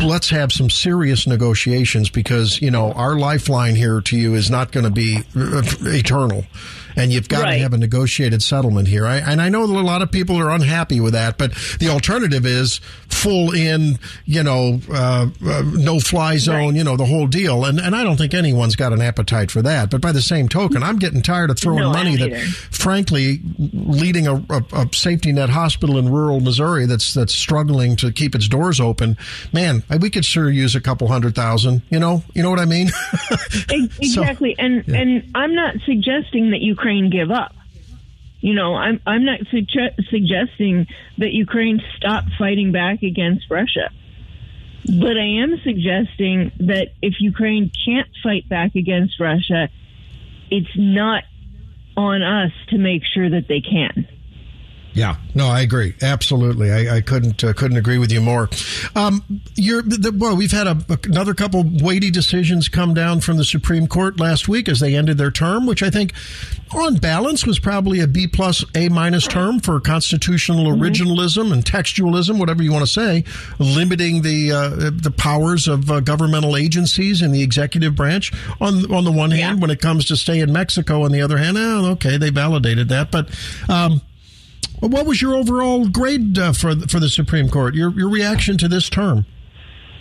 Let's 0.00 0.30
have 0.30 0.52
some 0.52 0.70
serious 0.70 1.26
negotiations 1.26 2.10
because 2.10 2.60
you 2.60 2.70
know 2.70 2.92
our 2.92 3.16
lifeline 3.18 3.74
here 3.74 4.00
to 4.02 4.16
you 4.16 4.34
is 4.34 4.50
not 4.50 4.72
going 4.72 4.84
to 4.84 4.90
be 4.90 5.22
uh, 5.36 5.62
eternal." 5.82 6.44
And 6.96 7.12
you've 7.12 7.28
got 7.28 7.44
to 7.46 7.58
have 7.58 7.72
a 7.74 7.78
negotiated 7.78 8.42
settlement 8.42 8.88
here. 8.88 9.06
I, 9.06 9.18
and 9.18 9.40
I 9.42 9.48
know 9.50 9.66
that 9.66 9.76
a 9.76 9.82
lot 9.82 10.02
of 10.02 10.10
people 10.10 10.36
are 10.38 10.50
unhappy 10.50 10.98
with 11.00 11.12
that, 11.12 11.36
but 11.38 11.52
the 11.78 11.88
alternative 11.88 12.46
is 12.46 12.80
full 13.08 13.54
in, 13.54 13.98
you 14.24 14.42
know, 14.42 14.80
uh, 14.90 15.28
uh, 15.46 15.62
no 15.74 16.00
fly 16.00 16.36
zone, 16.38 16.74
you 16.74 16.84
know, 16.84 16.96
the 16.96 17.04
whole 17.06 17.26
deal. 17.26 17.64
And, 17.64 17.78
and 17.78 17.94
I 17.94 18.02
don't 18.02 18.16
think 18.16 18.34
anyone's 18.34 18.76
got 18.76 18.92
an 18.92 19.00
appetite 19.02 19.50
for 19.50 19.62
that. 19.62 19.90
But 19.90 20.00
by 20.00 20.12
the 20.12 20.22
same 20.22 20.48
token, 20.48 20.82
I'm 20.82 20.98
getting 20.98 21.22
tired 21.22 21.50
of 21.50 21.58
throwing 21.58 21.80
No, 21.80 21.92
money 21.92 22.16
that, 22.16 22.36
frankly, 22.70 23.40
leading 23.58 24.26
a, 24.26 24.36
a, 24.36 24.62
a 24.72 24.88
safety 24.92 25.32
net 25.32 25.50
hospital 25.50 25.98
in 25.98 26.10
rural 26.10 26.40
Missouri 26.40 26.86
that's 26.86 27.14
that's 27.14 27.34
struggling 27.34 27.96
to 27.96 28.12
keep 28.12 28.34
its 28.34 28.48
doors 28.48 28.80
open. 28.80 29.16
Man, 29.52 29.82
we 30.00 30.10
could 30.10 30.24
sure 30.24 30.50
use 30.50 30.74
a 30.74 30.80
couple 30.80 31.08
hundred 31.08 31.34
thousand. 31.34 31.82
You 31.90 31.98
know, 31.98 32.22
you 32.34 32.42
know 32.42 32.50
what 32.50 32.58
I 32.58 32.64
mean? 32.64 32.88
Ex- 33.70 34.12
So- 34.12 34.22
exactly, 34.22 34.54
and 34.58 34.84
yeah. 34.86 34.96
and 34.96 35.30
I'm 35.34 35.54
not 35.54 35.74
suggesting 35.84 36.50
that 36.50 36.60
Ukraine 36.86 37.10
give 37.10 37.32
up. 37.32 37.52
You 38.40 38.54
know, 38.54 38.76
I'm 38.76 39.00
I'm 39.04 39.24
not 39.24 39.40
sugge- 39.52 39.96
suggesting 40.08 40.86
that 41.18 41.32
Ukraine 41.32 41.82
stop 41.96 42.24
fighting 42.38 42.70
back 42.70 43.02
against 43.02 43.50
Russia. 43.50 43.90
But 44.84 45.16
I 45.16 45.42
am 45.42 45.60
suggesting 45.64 46.52
that 46.60 46.90
if 47.02 47.14
Ukraine 47.18 47.72
can't 47.84 48.06
fight 48.22 48.48
back 48.48 48.76
against 48.76 49.18
Russia, 49.18 49.68
it's 50.48 50.76
not 50.76 51.24
on 51.96 52.22
us 52.22 52.52
to 52.68 52.78
make 52.78 53.02
sure 53.04 53.28
that 53.30 53.48
they 53.48 53.60
can. 53.60 54.06
Yeah, 54.96 55.16
no, 55.34 55.48
I 55.48 55.60
agree. 55.60 55.94
Absolutely, 56.00 56.72
I, 56.72 56.96
I 56.96 57.00
couldn't 57.02 57.44
uh, 57.44 57.52
couldn't 57.52 57.76
agree 57.76 57.98
with 57.98 58.10
you 58.10 58.22
more. 58.22 58.48
Um, 58.94 59.22
you're 59.54 59.82
the, 59.82 60.10
well, 60.16 60.34
we've 60.34 60.52
had 60.52 60.66
a, 60.66 60.78
another 61.04 61.34
couple 61.34 61.64
weighty 61.82 62.10
decisions 62.10 62.70
come 62.70 62.94
down 62.94 63.20
from 63.20 63.36
the 63.36 63.44
Supreme 63.44 63.88
Court 63.88 64.18
last 64.18 64.48
week 64.48 64.70
as 64.70 64.80
they 64.80 64.94
ended 64.94 65.18
their 65.18 65.30
term, 65.30 65.66
which 65.66 65.82
I 65.82 65.90
think, 65.90 66.14
on 66.74 66.96
balance, 66.96 67.44
was 67.44 67.58
probably 67.58 68.00
a 68.00 68.06
B 68.06 68.26
plus 68.26 68.64
A 68.74 68.88
minus 68.88 69.26
term 69.26 69.60
for 69.60 69.78
constitutional 69.80 70.72
originalism 70.72 71.52
and 71.52 71.62
textualism, 71.62 72.38
whatever 72.38 72.62
you 72.62 72.72
want 72.72 72.86
to 72.86 72.90
say, 72.90 73.24
limiting 73.58 74.22
the 74.22 74.50
uh, 74.50 74.68
the 74.70 75.12
powers 75.14 75.68
of 75.68 75.90
uh, 75.90 76.00
governmental 76.00 76.56
agencies 76.56 77.20
in 77.20 77.32
the 77.32 77.42
executive 77.42 77.94
branch. 77.94 78.32
On 78.62 78.90
on 78.90 79.04
the 79.04 79.12
one 79.12 79.30
hand, 79.30 79.60
when 79.60 79.70
it 79.70 79.82
comes 79.82 80.06
to 80.06 80.16
stay 80.16 80.40
in 80.40 80.54
Mexico, 80.54 81.02
on 81.02 81.12
the 81.12 81.20
other 81.20 81.36
hand, 81.36 81.58
oh, 81.58 81.84
okay, 81.90 82.16
they 82.16 82.30
validated 82.30 82.88
that, 82.88 83.10
but. 83.10 83.28
Um, 83.68 84.00
well, 84.80 84.90
What 84.90 85.06
was 85.06 85.20
your 85.22 85.34
overall 85.34 85.88
grade 85.88 86.38
uh, 86.38 86.52
for 86.52 86.74
the, 86.74 86.86
for 86.86 87.00
the 87.00 87.08
Supreme 87.08 87.48
Court? 87.48 87.74
Your 87.74 87.90
your 87.90 88.08
reaction 88.08 88.58
to 88.58 88.68
this 88.68 88.88
term? 88.88 89.26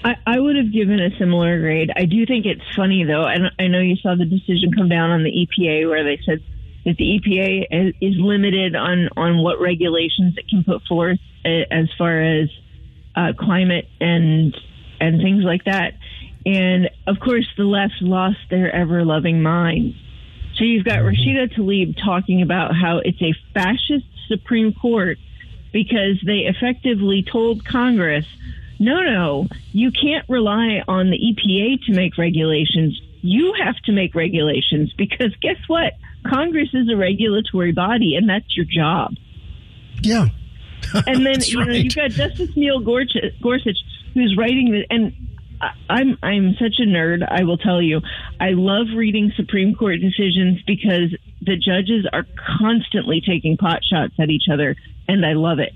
I, 0.04 0.16
I 0.28 0.40
would 0.40 0.56
have 0.56 0.72
given 0.72 1.00
a 1.00 1.10
similar 1.18 1.60
grade. 1.60 1.92
I 1.96 2.06
do 2.06 2.28
think 2.28 2.46
it's 2.46 2.62
funny, 2.76 3.04
though. 3.04 3.24
I, 3.24 3.38
I 3.58 3.68
know 3.68 3.80
you 3.80 3.96
saw 3.96 4.16
the 4.16 4.26
decision 4.26 4.72
come 4.72 4.88
down 4.88 5.10
on 5.10 5.24
the 5.24 5.32
EPA 5.32 5.90
where 5.90 6.04
they 6.04 6.22
said 6.24 6.44
that 6.86 6.98
the 6.98 7.20
EPA 7.20 7.94
is, 8.00 8.16
limited 8.20 8.76
on, 8.76 9.10
on 9.18 9.40
what 9.40 9.60
regulations 9.60 10.36
it 10.38 10.48
can 10.48 10.64
put 10.64 10.84
forth 10.84 11.18
as 11.44 11.90
far 11.98 12.22
as 12.22 12.50
uh, 13.16 13.34
climate 13.38 13.88
and 14.00 14.56
and 15.00 15.22
things 15.22 15.44
like 15.44 15.66
that. 15.66 15.94
And 16.46 16.90
of 17.08 17.20
course, 17.20 17.48
the 17.58 17.64
left 17.64 17.96
lost 18.02 18.38
their 18.50 18.74
ever 18.74 19.04
loving 19.04 19.42
mind. 19.42 19.96
So 20.56 20.64
you've 20.64 20.86
got 20.86 21.00
mm-hmm. 21.00 21.08
Rashida 21.08 21.54
Tlaib 21.54 21.98
talking 22.04 22.42
about 22.42 22.76
how 22.76 23.00
it's 23.04 23.22
a 23.22 23.34
fascist 23.54 24.06
Supreme 24.28 24.74
Court 24.74 25.18
because 25.72 26.22
they 26.26 26.48
effectively 26.48 27.24
told 27.24 27.66
Congress, 27.66 28.26
no, 28.80 29.02
no, 29.02 29.48
you 29.72 29.92
can't 29.92 30.28
rely 30.30 30.82
on 30.88 31.10
the 31.10 31.18
EPA 31.18 31.86
to 31.86 31.94
make 31.94 32.18
regulations. 32.18 33.00
You 33.22 33.54
have 33.64 33.76
to 33.86 33.92
make 33.92 34.16
regulations 34.16 34.94
because 34.98 35.36
guess 35.42 35.58
what? 35.68 35.94
Congress 36.26 36.70
is 36.74 36.90
a 36.90 36.96
regulatory 36.96 37.72
body 37.72 38.16
and 38.16 38.30
that's 38.30 38.56
your 38.56 38.66
job. 38.66 39.16
Yeah. 40.02 40.28
And 41.08 41.26
then 41.26 41.42
you 41.46 41.60
know 41.60 41.66
right. 41.68 41.84
you've 41.84 41.96
got 41.96 42.12
Justice 42.12 42.56
Neil 42.56 42.80
Gorsuch, 42.80 43.34
Gorsuch 43.42 43.78
who's 44.14 44.36
writing 44.38 44.72
the 44.72 44.86
and 44.90 45.14
I'm 45.90 46.18
I'm 46.22 46.56
such 46.60 46.76
a 46.80 46.86
nerd. 46.88 47.26
I 47.30 47.44
will 47.44 47.58
tell 47.58 47.82
you, 47.82 48.02
I 48.40 48.50
love 48.52 48.88
reading 48.96 49.32
Supreme 49.36 49.76
Court 49.76 50.00
decisions 50.02 50.62
because 50.66 51.16
the 51.42 51.56
judges 51.56 52.06
are 52.12 52.26
constantly 52.60 53.22
taking 53.26 53.58
pot 53.58 53.80
shots 53.84 54.14
at 54.20 54.30
each 54.30 54.46
other, 54.52 54.76
and 55.08 55.26
I 55.26 55.34
love 55.34 55.60
it. 55.60 55.74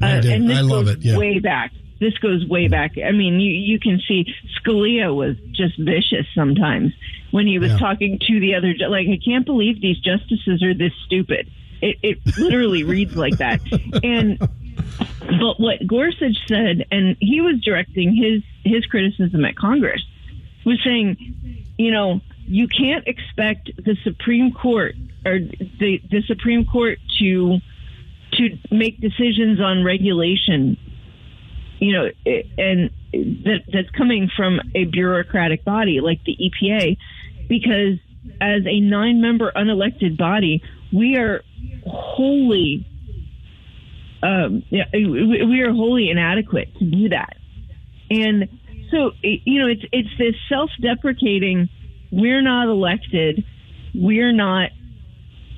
Uh, 0.00 0.06
I 0.06 0.20
do. 0.20 0.30
and 0.30 0.48
this 0.50 0.58
I 0.58 0.60
love 0.62 0.86
goes 0.86 0.94
it, 0.96 1.02
yeah. 1.02 1.16
way 1.18 1.38
back. 1.38 1.72
This 2.00 2.14
goes 2.18 2.44
way 2.48 2.66
back. 2.68 2.92
I 2.98 3.12
mean, 3.12 3.38
you 3.40 3.52
you 3.52 3.78
can 3.78 4.00
see 4.08 4.24
Scalia 4.60 5.14
was 5.14 5.36
just 5.52 5.78
vicious 5.78 6.26
sometimes 6.34 6.92
when 7.30 7.46
he 7.46 7.58
was 7.58 7.70
Yeah. 7.72 7.78
talking 7.78 8.18
to 8.20 8.40
the 8.40 8.54
other. 8.56 8.74
Like, 8.88 9.06
I 9.08 9.18
can't 9.24 9.46
believe 9.46 9.80
these 9.80 9.98
justices 9.98 10.62
are 10.62 10.74
this 10.74 10.92
stupid. 11.06 11.48
It, 11.80 11.96
it 12.02 12.18
literally 12.38 12.84
reads 12.84 13.16
like 13.16 13.38
that. 13.38 13.60
And 14.04 14.38
but 15.20 15.60
what 15.60 15.86
Gorsuch 15.86 16.36
said, 16.46 16.86
and 16.90 17.16
he 17.20 17.40
was 17.40 17.60
directing 17.60 18.14
his 18.14 18.42
his 18.64 18.86
criticism 18.86 19.44
at 19.44 19.56
Congress, 19.56 20.02
was 20.64 20.80
saying, 20.84 21.16
you 21.78 21.90
know, 21.90 22.20
you 22.46 22.68
can't 22.68 23.06
expect 23.06 23.70
the 23.76 23.96
Supreme 24.04 24.52
Court 24.52 24.94
or 25.24 25.38
the 25.38 26.02
the 26.10 26.22
Supreme 26.26 26.64
Court 26.64 26.98
to 27.18 27.58
to 28.32 28.58
make 28.70 29.00
decisions 29.00 29.60
on 29.60 29.84
regulation, 29.84 30.76
you 31.78 31.92
know, 31.92 32.10
and 32.58 32.90
that 33.12 33.60
that's 33.72 33.90
coming 33.90 34.30
from 34.34 34.60
a 34.74 34.84
bureaucratic 34.84 35.64
body 35.64 36.00
like 36.00 36.20
the 36.24 36.36
EPA, 36.36 36.96
because 37.48 37.98
as 38.40 38.62
a 38.66 38.80
nine 38.80 39.20
member 39.20 39.52
unelected 39.54 40.16
body, 40.16 40.62
we 40.92 41.16
are 41.16 41.42
wholly 41.86 42.86
um, 44.22 44.62
yeah, 44.70 44.84
we 44.92 45.60
are 45.62 45.72
wholly 45.72 46.10
inadequate 46.10 46.74
to 46.78 46.84
do 46.84 47.08
that. 47.08 47.36
And 48.10 48.48
so, 48.90 49.12
you 49.22 49.60
know, 49.60 49.66
it's 49.66 49.82
it's 49.90 50.08
this 50.18 50.34
self-deprecating. 50.48 51.68
We're 52.10 52.42
not 52.42 52.68
elected. 52.68 53.44
We're 53.94 54.32
not. 54.32 54.70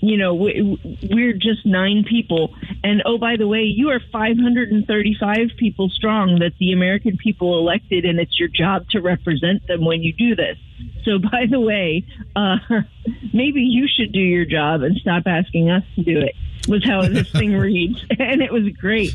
You 0.01 0.19
know, 0.19 0.35
we, 0.35 0.79
we're 1.11 1.33
just 1.33 1.65
nine 1.65 2.05
people. 2.07 2.55
And 2.83 3.03
oh, 3.07 3.17
by 3.17 3.37
the 3.39 3.49
way, 3.49 3.62
you 3.62 3.89
are 3.89 4.01
535 4.12 5.49
people 5.59 5.89
strong 5.89 6.41
that 6.41 6.53
the 6.61 6.73
American 6.73 7.17
people 7.17 7.59
elected, 7.59 8.05
and 8.05 8.21
it's 8.21 8.39
your 8.39 8.51
job 8.51 8.87
to 8.91 9.01
represent 9.01 9.67
them 9.67 9.87
when 9.87 10.03
you 10.03 10.12
do 10.12 10.37
this. 10.37 10.59
So, 11.05 11.19
by 11.33 11.47
the 11.51 11.59
way, 11.59 12.05
uh, 12.37 12.59
maybe 13.33 13.62
you 13.62 13.89
should 13.89 14.12
do 14.12 14.21
your 14.21 14.45
job 14.45 14.83
and 14.83 14.97
stop 14.99 15.23
asking 15.27 15.71
us 15.71 15.85
to 15.97 16.03
do 16.03 16.19
it. 16.19 16.35
Was 16.69 16.85
how 16.85 17.03
this 17.09 17.31
thing 17.31 17.53
reads, 17.59 18.03
and 18.19 18.41
it 18.43 18.53
was 18.53 18.69
great. 18.81 19.15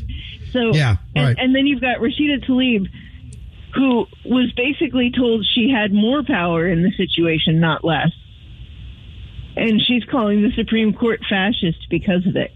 So, 0.52 0.72
Yeah, 0.74 0.96
and, 1.14 1.26
right. 1.26 1.36
and 1.38 1.54
then 1.54 1.66
you've 1.66 1.80
got 1.80 1.98
Rashida 1.98 2.44
Tlaib, 2.46 2.86
who 3.74 4.06
was 4.24 4.52
basically 4.56 5.12
told 5.16 5.46
she 5.54 5.70
had 5.70 5.92
more 5.92 6.22
power 6.24 6.66
in 6.68 6.82
the 6.82 6.90
situation, 6.96 7.60
not 7.60 7.84
less. 7.84 8.10
And 9.56 9.80
she's 9.86 10.04
calling 10.04 10.42
the 10.42 10.52
Supreme 10.56 10.92
Court 10.94 11.20
fascist 11.28 11.88
because 11.90 12.26
of 12.26 12.36
it. 12.36 12.52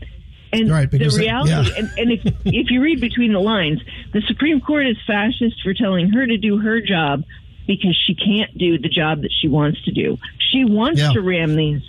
And 0.52 0.70
Right, 0.70 0.88
the 0.90 0.98
because 0.98 1.14
that- 1.16 1.20
reality, 1.22 1.50
yeah. 1.50 1.78
and, 1.78 1.90
and 1.98 2.12
if, 2.12 2.20
if 2.44 2.70
you 2.70 2.80
read 2.80 3.00
between 3.00 3.32
the 3.32 3.40
lines, 3.40 3.80
the 4.12 4.22
Supreme 4.28 4.60
Court 4.60 4.86
is 4.86 4.96
fascist 5.06 5.60
for 5.62 5.74
telling 5.74 6.10
her 6.10 6.24
to 6.26 6.36
do 6.36 6.58
her 6.58 6.80
job 6.80 7.24
because 7.66 7.96
she 8.06 8.14
can't 8.14 8.56
do 8.56 8.78
the 8.78 8.88
job 8.88 9.22
that 9.22 9.32
she 9.40 9.48
wants 9.48 9.82
to 9.84 9.90
do. 9.90 10.18
She 10.52 10.64
wants 10.64 11.00
Yeah. 11.00 11.12
to 11.12 11.20
ram 11.20 11.56
these 11.56 11.82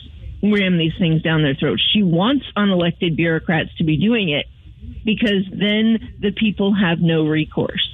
ram 0.53 0.77
these 0.77 0.93
things 0.99 1.21
down 1.21 1.43
their 1.43 1.55
throats. 1.55 1.83
She 1.93 2.03
wants 2.03 2.45
unelected 2.55 3.15
bureaucrats 3.15 3.75
to 3.77 3.83
be 3.83 3.97
doing 3.97 4.29
it 4.29 4.45
because 5.03 5.45
then 5.51 6.15
the 6.19 6.31
people 6.31 6.73
have 6.73 6.99
no 6.99 7.25
recourse 7.25 7.87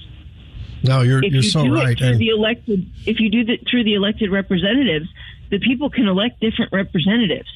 No, 0.83 1.01
you're 1.01 1.23
if 1.23 1.31
you're 1.31 1.43
you 1.43 1.49
so 1.49 1.63
do 1.63 1.73
right. 1.75 1.89
it 1.89 1.97
through 1.99 2.07
And 2.07 2.19
the 2.19 2.29
elected, 2.29 2.89
if 3.05 3.19
you 3.19 3.29
do 3.29 3.51
it 3.51 3.61
through 3.69 3.83
the 3.83 3.93
elected 3.95 4.31
representatives, 4.31 5.07
the 5.49 5.59
people 5.59 5.89
can 5.89 6.07
elect 6.07 6.39
different 6.39 6.71
representatives. 6.71 7.49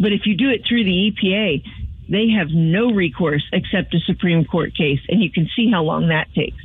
But 0.00 0.12
if 0.12 0.22
you 0.24 0.36
do 0.36 0.48
it 0.50 0.62
through 0.68 0.84
the 0.84 1.12
EPA, 1.12 1.62
they 2.08 2.30
have 2.30 2.48
no 2.50 2.90
recourse 2.92 3.44
except 3.52 3.94
a 3.94 4.00
Supreme 4.00 4.44
Court 4.44 4.74
case, 4.76 5.00
and 5.08 5.22
you 5.22 5.30
can 5.30 5.48
see 5.54 5.70
how 5.70 5.82
long 5.82 6.08
that 6.08 6.32
takes. 6.34 6.56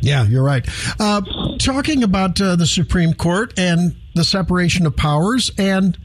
Yeah, 0.00 0.24
you're 0.26 0.42
right. 0.42 0.66
Uh, 0.98 1.20
talking 1.58 2.02
about 2.02 2.40
uh, 2.40 2.56
the 2.56 2.66
Supreme 2.66 3.12
Court 3.12 3.58
and 3.58 3.96
the 4.14 4.24
separation 4.24 4.86
of 4.86 4.96
powers 4.96 5.50
and 5.58 5.96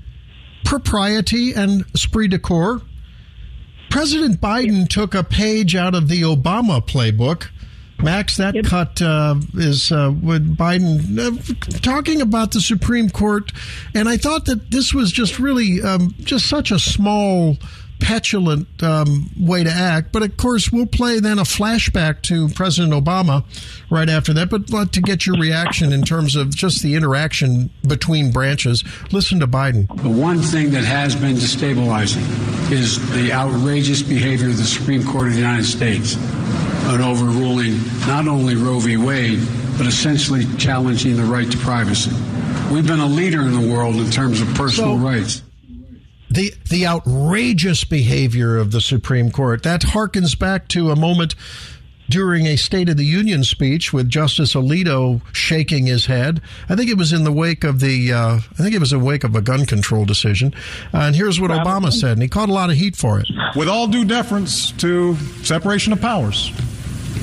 propriety 0.66 1.54
and 1.54 1.86
esprit 1.94 2.28
de 2.28 2.40
corps, 2.40 2.82
President 3.90 4.42
Biden 4.42 4.90
took 4.90 5.16
a 5.16 5.24
page 5.24 5.76
out 5.76 5.96
of 5.96 6.10
the 6.10 6.24
Obama 6.24 6.86
playbook. 6.86 7.50
Max, 8.04 8.36
that 8.36 8.56
cut 8.66 9.02
uh, 9.02 9.36
is 9.54 9.90
uh, 9.90 10.14
with 10.22 10.58
Biden 10.58 11.18
uh, 11.18 11.80
talking 11.80 12.22
about 12.22 12.52
the 12.52 12.60
Supreme 12.60 13.10
Court, 13.10 13.54
and 13.94 14.10
I 14.10 14.18
thought 14.18 14.46
that 14.46 14.70
this 14.70 14.94
was 14.94 15.14
just 15.14 15.40
really 15.40 15.82
um, 15.82 16.14
just 16.20 16.48
such 16.48 16.72
a 16.72 16.80
small, 16.80 17.58
petulant 18.00 18.68
um, 18.84 19.30
way 19.40 19.64
to 19.64 19.70
act. 19.70 20.12
But 20.12 20.24
of 20.24 20.38
course, 20.38 20.72
we'll 20.72 20.86
play 20.86 21.20
then 21.20 21.40
a 21.40 21.44
flashback 21.44 22.22
to 22.24 22.50
President 22.50 22.94
Obama 22.94 23.44
right 23.90 24.10
after 24.10 24.34
that. 24.34 24.50
But 24.50 24.94
to 24.94 25.02
get 25.02 25.26
your 25.26 25.38
reaction 25.38 25.94
in 25.94 26.04
terms 26.04 26.36
of 26.36 26.56
just 26.56 26.82
the 26.82 26.96
interaction 26.96 27.70
between 27.88 28.32
branches, 28.32 28.84
listen 29.12 29.40
to 29.40 29.48
Biden. 29.48 29.88
The 30.02 30.10
one 30.10 30.40
thing 30.40 30.72
that 30.72 30.84
has 30.84 31.16
been 31.16 31.36
destabilizing 31.36 32.24
is 32.72 32.98
the 33.14 33.32
outrageous 33.32 34.02
behavior 34.02 34.50
of 34.50 34.58
the 34.58 34.64
Supreme 34.64 35.04
Court 35.06 35.28
of 35.28 35.34
the 35.34 35.40
United 35.40 35.66
States 35.66 36.16
on 36.86 37.02
overruling 37.02 37.80
not 38.08 38.28
only 38.28 38.56
Roe 38.56 38.80
v. 38.80 38.98
Wade, 38.98 39.40
but 39.78 39.88
essentially 39.88 40.46
challenging 40.58 41.16
the 41.18 41.24
right 41.24 41.50
to 41.52 41.58
privacy. 41.58 42.12
We've 42.72 42.88
been 42.88 43.00
a 43.00 43.06
leader 43.08 43.42
in 43.42 43.54
the 43.60 43.74
world 43.74 43.96
in 43.96 44.10
terms 44.10 44.42
of 44.42 44.48
personal 44.56 44.98
So- 44.98 45.04
rights. 45.04 45.42
The 46.36 46.54
the 46.70 46.86
outrageous 46.86 47.84
behavior 47.84 48.58
of 48.58 48.72
the 48.72 48.82
Supreme 48.82 49.32
Court 49.32 49.64
that 49.64 49.82
harkens 49.82 50.38
back 50.38 50.68
to 50.70 50.92
a 50.92 50.96
moment 50.96 51.36
during 52.10 52.46
a 52.46 52.56
State 52.56 52.90
of 52.90 52.98
the 52.98 53.06
Union 53.06 53.44
speech 53.44 53.92
with 53.92 54.10
Justice 54.10 54.54
Alito 54.54 55.22
shaking 55.34 55.88
his 55.88 56.06
head. 56.06 56.42
I 56.70 56.76
think 56.76 56.90
it 56.90 56.98
was 56.98 57.12
in 57.12 57.24
the 57.24 57.32
wake 57.32 57.64
of 57.64 57.80
the 57.80 58.14
uh, 58.14 58.36
I 58.36 58.64
think 58.64 58.76
it 58.76 58.80
was 58.80 58.94
in 58.94 59.00
the 59.00 59.06
wake 59.06 59.24
of 59.24 59.36
a 59.36 59.42
gun 59.42 59.66
control 59.66 60.06
decision. 60.06 60.54
Uh, 60.94 61.00
and 61.00 61.16
here's 61.16 61.40
what 61.40 61.52
Obama 61.52 61.92
said, 61.92 62.14
and 62.14 62.22
he 62.22 62.28
caught 62.28 62.50
a 62.50 62.54
lot 62.54 62.70
of 62.70 62.76
heat 62.76 62.96
for 62.96 63.20
it. 63.20 63.28
With 63.56 63.68
all 63.68 63.88
due 63.88 64.06
deference 64.06 64.72
to 64.74 65.16
separation 65.44 65.94
of 65.94 66.02
powers, 66.02 66.52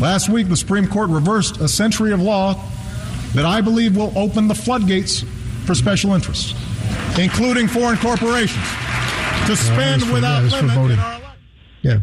last 0.00 0.28
week 0.28 0.48
the 0.48 0.56
Supreme 0.56 0.88
Court 0.88 1.10
reversed 1.10 1.58
a 1.58 1.68
century 1.68 2.12
of 2.12 2.20
law 2.20 2.54
that 3.34 3.46
I 3.46 3.60
believe 3.60 3.96
will 3.96 4.12
open 4.16 4.48
the 4.48 4.54
floodgates 4.54 5.24
for 5.64 5.74
special 5.74 6.12
interests, 6.12 6.54
including 7.18 7.68
foreign 7.68 7.98
corporations, 7.98 8.66
to 9.46 9.56
spend 9.56 10.12
without 10.12 10.42
for 10.50 10.56
limit 10.56 10.74
voting. 10.74 10.92
in 10.92 10.98
our 11.00 11.20
Yeah. 11.82 11.98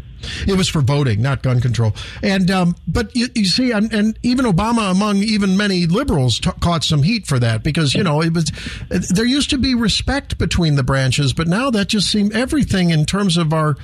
It 0.45 0.57
was 0.57 0.67
for 0.67 0.81
voting, 0.81 1.21
not 1.21 1.41
gun 1.41 1.61
control. 1.61 1.93
And, 2.21 2.51
um, 2.51 2.75
but 2.87 3.15
you, 3.15 3.27
you 3.33 3.45
see, 3.45 3.71
and, 3.71 3.93
and 3.93 4.19
even 4.23 4.45
Obama, 4.45 4.91
among 4.91 5.17
even 5.17 5.55
many 5.55 5.85
liberals, 5.85 6.39
t- 6.39 6.51
caught 6.59 6.83
some 6.83 7.03
heat 7.03 7.25
for 7.25 7.39
that 7.39 7.63
because, 7.63 7.93
you 7.93 8.03
know, 8.03 8.21
it 8.21 8.33
was, 8.33 8.51
there 8.89 9.25
used 9.25 9.49
to 9.51 9.57
be 9.57 9.75
respect 9.75 10.37
between 10.37 10.75
the 10.75 10.83
branches, 10.83 11.31
but 11.31 11.47
now 11.47 11.69
that 11.71 11.87
just 11.87 12.11
seemed 12.11 12.33
everything 12.33 12.89
in 12.89 13.05
terms 13.05 13.37
of 13.37 13.53
our, 13.53 13.77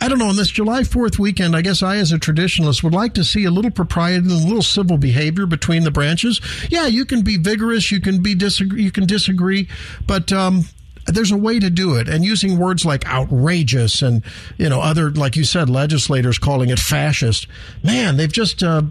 I 0.00 0.06
don't 0.06 0.18
know, 0.18 0.28
on 0.28 0.36
this 0.36 0.48
July 0.50 0.82
4th 0.82 1.18
weekend, 1.18 1.56
I 1.56 1.62
guess 1.62 1.82
I, 1.82 1.96
as 1.96 2.12
a 2.12 2.18
traditionalist, 2.18 2.84
would 2.84 2.94
like 2.94 3.14
to 3.14 3.24
see 3.24 3.44
a 3.44 3.50
little 3.50 3.70
propriety 3.72 4.18
and 4.18 4.30
a 4.30 4.34
little 4.34 4.62
civil 4.62 4.98
behavior 4.98 5.46
between 5.46 5.82
the 5.82 5.90
branches. 5.90 6.40
Yeah, 6.70 6.86
you 6.86 7.04
can 7.04 7.22
be 7.22 7.36
vigorous, 7.36 7.90
you 7.90 8.00
can 8.00 8.22
be 8.22 8.36
disagree, 8.36 8.84
you 8.84 8.92
can 8.92 9.06
disagree, 9.06 9.68
but, 10.06 10.32
um, 10.32 10.64
there's 11.06 11.30
a 11.30 11.36
way 11.36 11.58
to 11.58 11.70
do 11.70 11.96
it 11.96 12.08
and 12.08 12.24
using 12.24 12.58
words 12.58 12.84
like 12.84 13.06
outrageous 13.06 14.02
and 14.02 14.22
you 14.56 14.68
know 14.68 14.80
other 14.80 15.10
like 15.10 15.36
you 15.36 15.44
said 15.44 15.68
legislators 15.68 16.38
calling 16.38 16.70
it 16.70 16.78
fascist 16.78 17.46
man 17.82 18.16
they've 18.16 18.32
just 18.32 18.62
uh, 18.62 18.82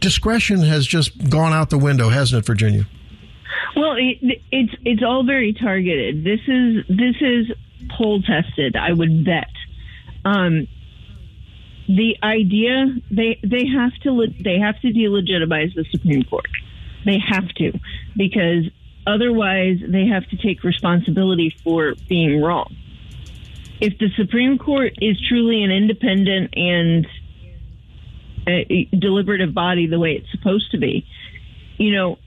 discretion 0.00 0.60
has 0.60 0.86
just 0.86 1.28
gone 1.30 1.52
out 1.52 1.70
the 1.70 1.78
window 1.78 2.08
hasn't 2.08 2.42
it 2.42 2.46
virginia 2.46 2.86
Well, 3.76 3.94
it, 3.96 4.40
it's 4.50 4.74
it's 4.84 5.02
all 5.02 5.24
very 5.24 5.52
targeted. 5.52 6.24
This 6.24 6.40
is 6.48 6.84
this 6.88 7.16
is 7.20 7.46
poll 7.96 8.20
tested. 8.22 8.76
I 8.76 8.92
would 8.92 9.24
bet. 9.24 9.50
Um, 10.24 10.66
the 11.86 12.16
idea 12.22 12.86
they 13.10 13.38
they 13.42 13.66
have 13.66 13.92
to 14.02 14.26
they 14.42 14.58
have 14.58 14.80
to 14.80 14.88
delegitimize 14.88 15.74
the 15.74 15.84
Supreme 15.90 16.24
Court. 16.24 16.48
They 17.04 17.18
have 17.18 17.48
to 17.56 17.72
because 18.16 18.64
otherwise 19.10 19.78
they 19.86 20.06
have 20.06 20.28
to 20.30 20.36
take 20.36 20.62
responsibility 20.62 21.54
for 21.62 21.94
being 22.08 22.40
wrong. 22.40 22.76
If 23.80 23.98
the 23.98 24.08
Supreme 24.16 24.58
Court 24.58 24.92
is 25.00 25.20
truly 25.28 25.62
an 25.64 25.70
independent 25.70 26.54
and 26.54 27.06
a 28.46 28.88
uh, 28.92 28.96
deliberative 28.98 29.54
body 29.54 29.86
the 29.86 29.98
way 29.98 30.12
it's 30.12 30.30
supposed 30.30 30.70
to 30.72 30.78
be, 30.78 31.06
you 31.78 31.92
know, 31.92 32.18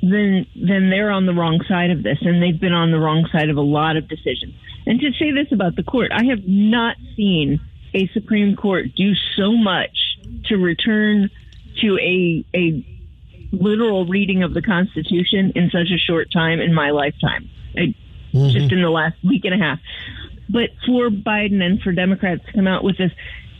then 0.00 0.46
then 0.54 0.90
they're 0.90 1.10
on 1.10 1.26
the 1.26 1.34
wrong 1.34 1.60
side 1.68 1.90
of 1.90 2.02
this, 2.02 2.18
and 2.20 2.42
they've 2.42 2.60
been 2.60 2.72
on 2.72 2.90
the 2.90 2.98
wrong 2.98 3.28
side 3.32 3.50
of 3.50 3.56
a 3.56 3.62
lot 3.62 3.96
of 3.96 4.08
decisions. 4.08 4.54
And 4.86 5.00
to 5.00 5.12
say 5.18 5.32
this 5.32 5.52
about 5.52 5.76
the 5.76 5.82
court, 5.82 6.12
I 6.12 6.24
have 6.26 6.46
not 6.46 6.96
seen 7.16 7.60
a 7.94 8.06
Supreme 8.08 8.56
Court 8.56 8.94
do 8.96 9.12
so 9.36 9.52
much 9.52 10.18
to 10.46 10.56
return 10.56 11.30
to 11.80 11.98
a 11.98 12.44
a 12.54 12.97
literal 13.52 14.06
reading 14.06 14.42
of 14.42 14.54
the 14.54 14.62
Constitution 14.62 15.52
in 15.54 15.70
such 15.70 15.90
a 15.94 15.98
short 15.98 16.30
time 16.30 16.60
in 16.60 16.74
my 16.74 16.90
lifetime, 16.90 17.48
I, 17.76 17.94
mm-hmm. 18.32 18.48
just 18.48 18.72
in 18.72 18.82
the 18.82 18.90
last 18.90 19.16
week 19.24 19.44
and 19.44 19.54
a 19.54 19.58
half. 19.58 19.78
But 20.48 20.70
for 20.86 21.10
Biden 21.10 21.62
and 21.62 21.80
for 21.80 21.92
Democrats 21.92 22.44
to 22.46 22.52
come 22.52 22.66
out 22.66 22.84
with 22.84 22.96
this, 22.98 23.12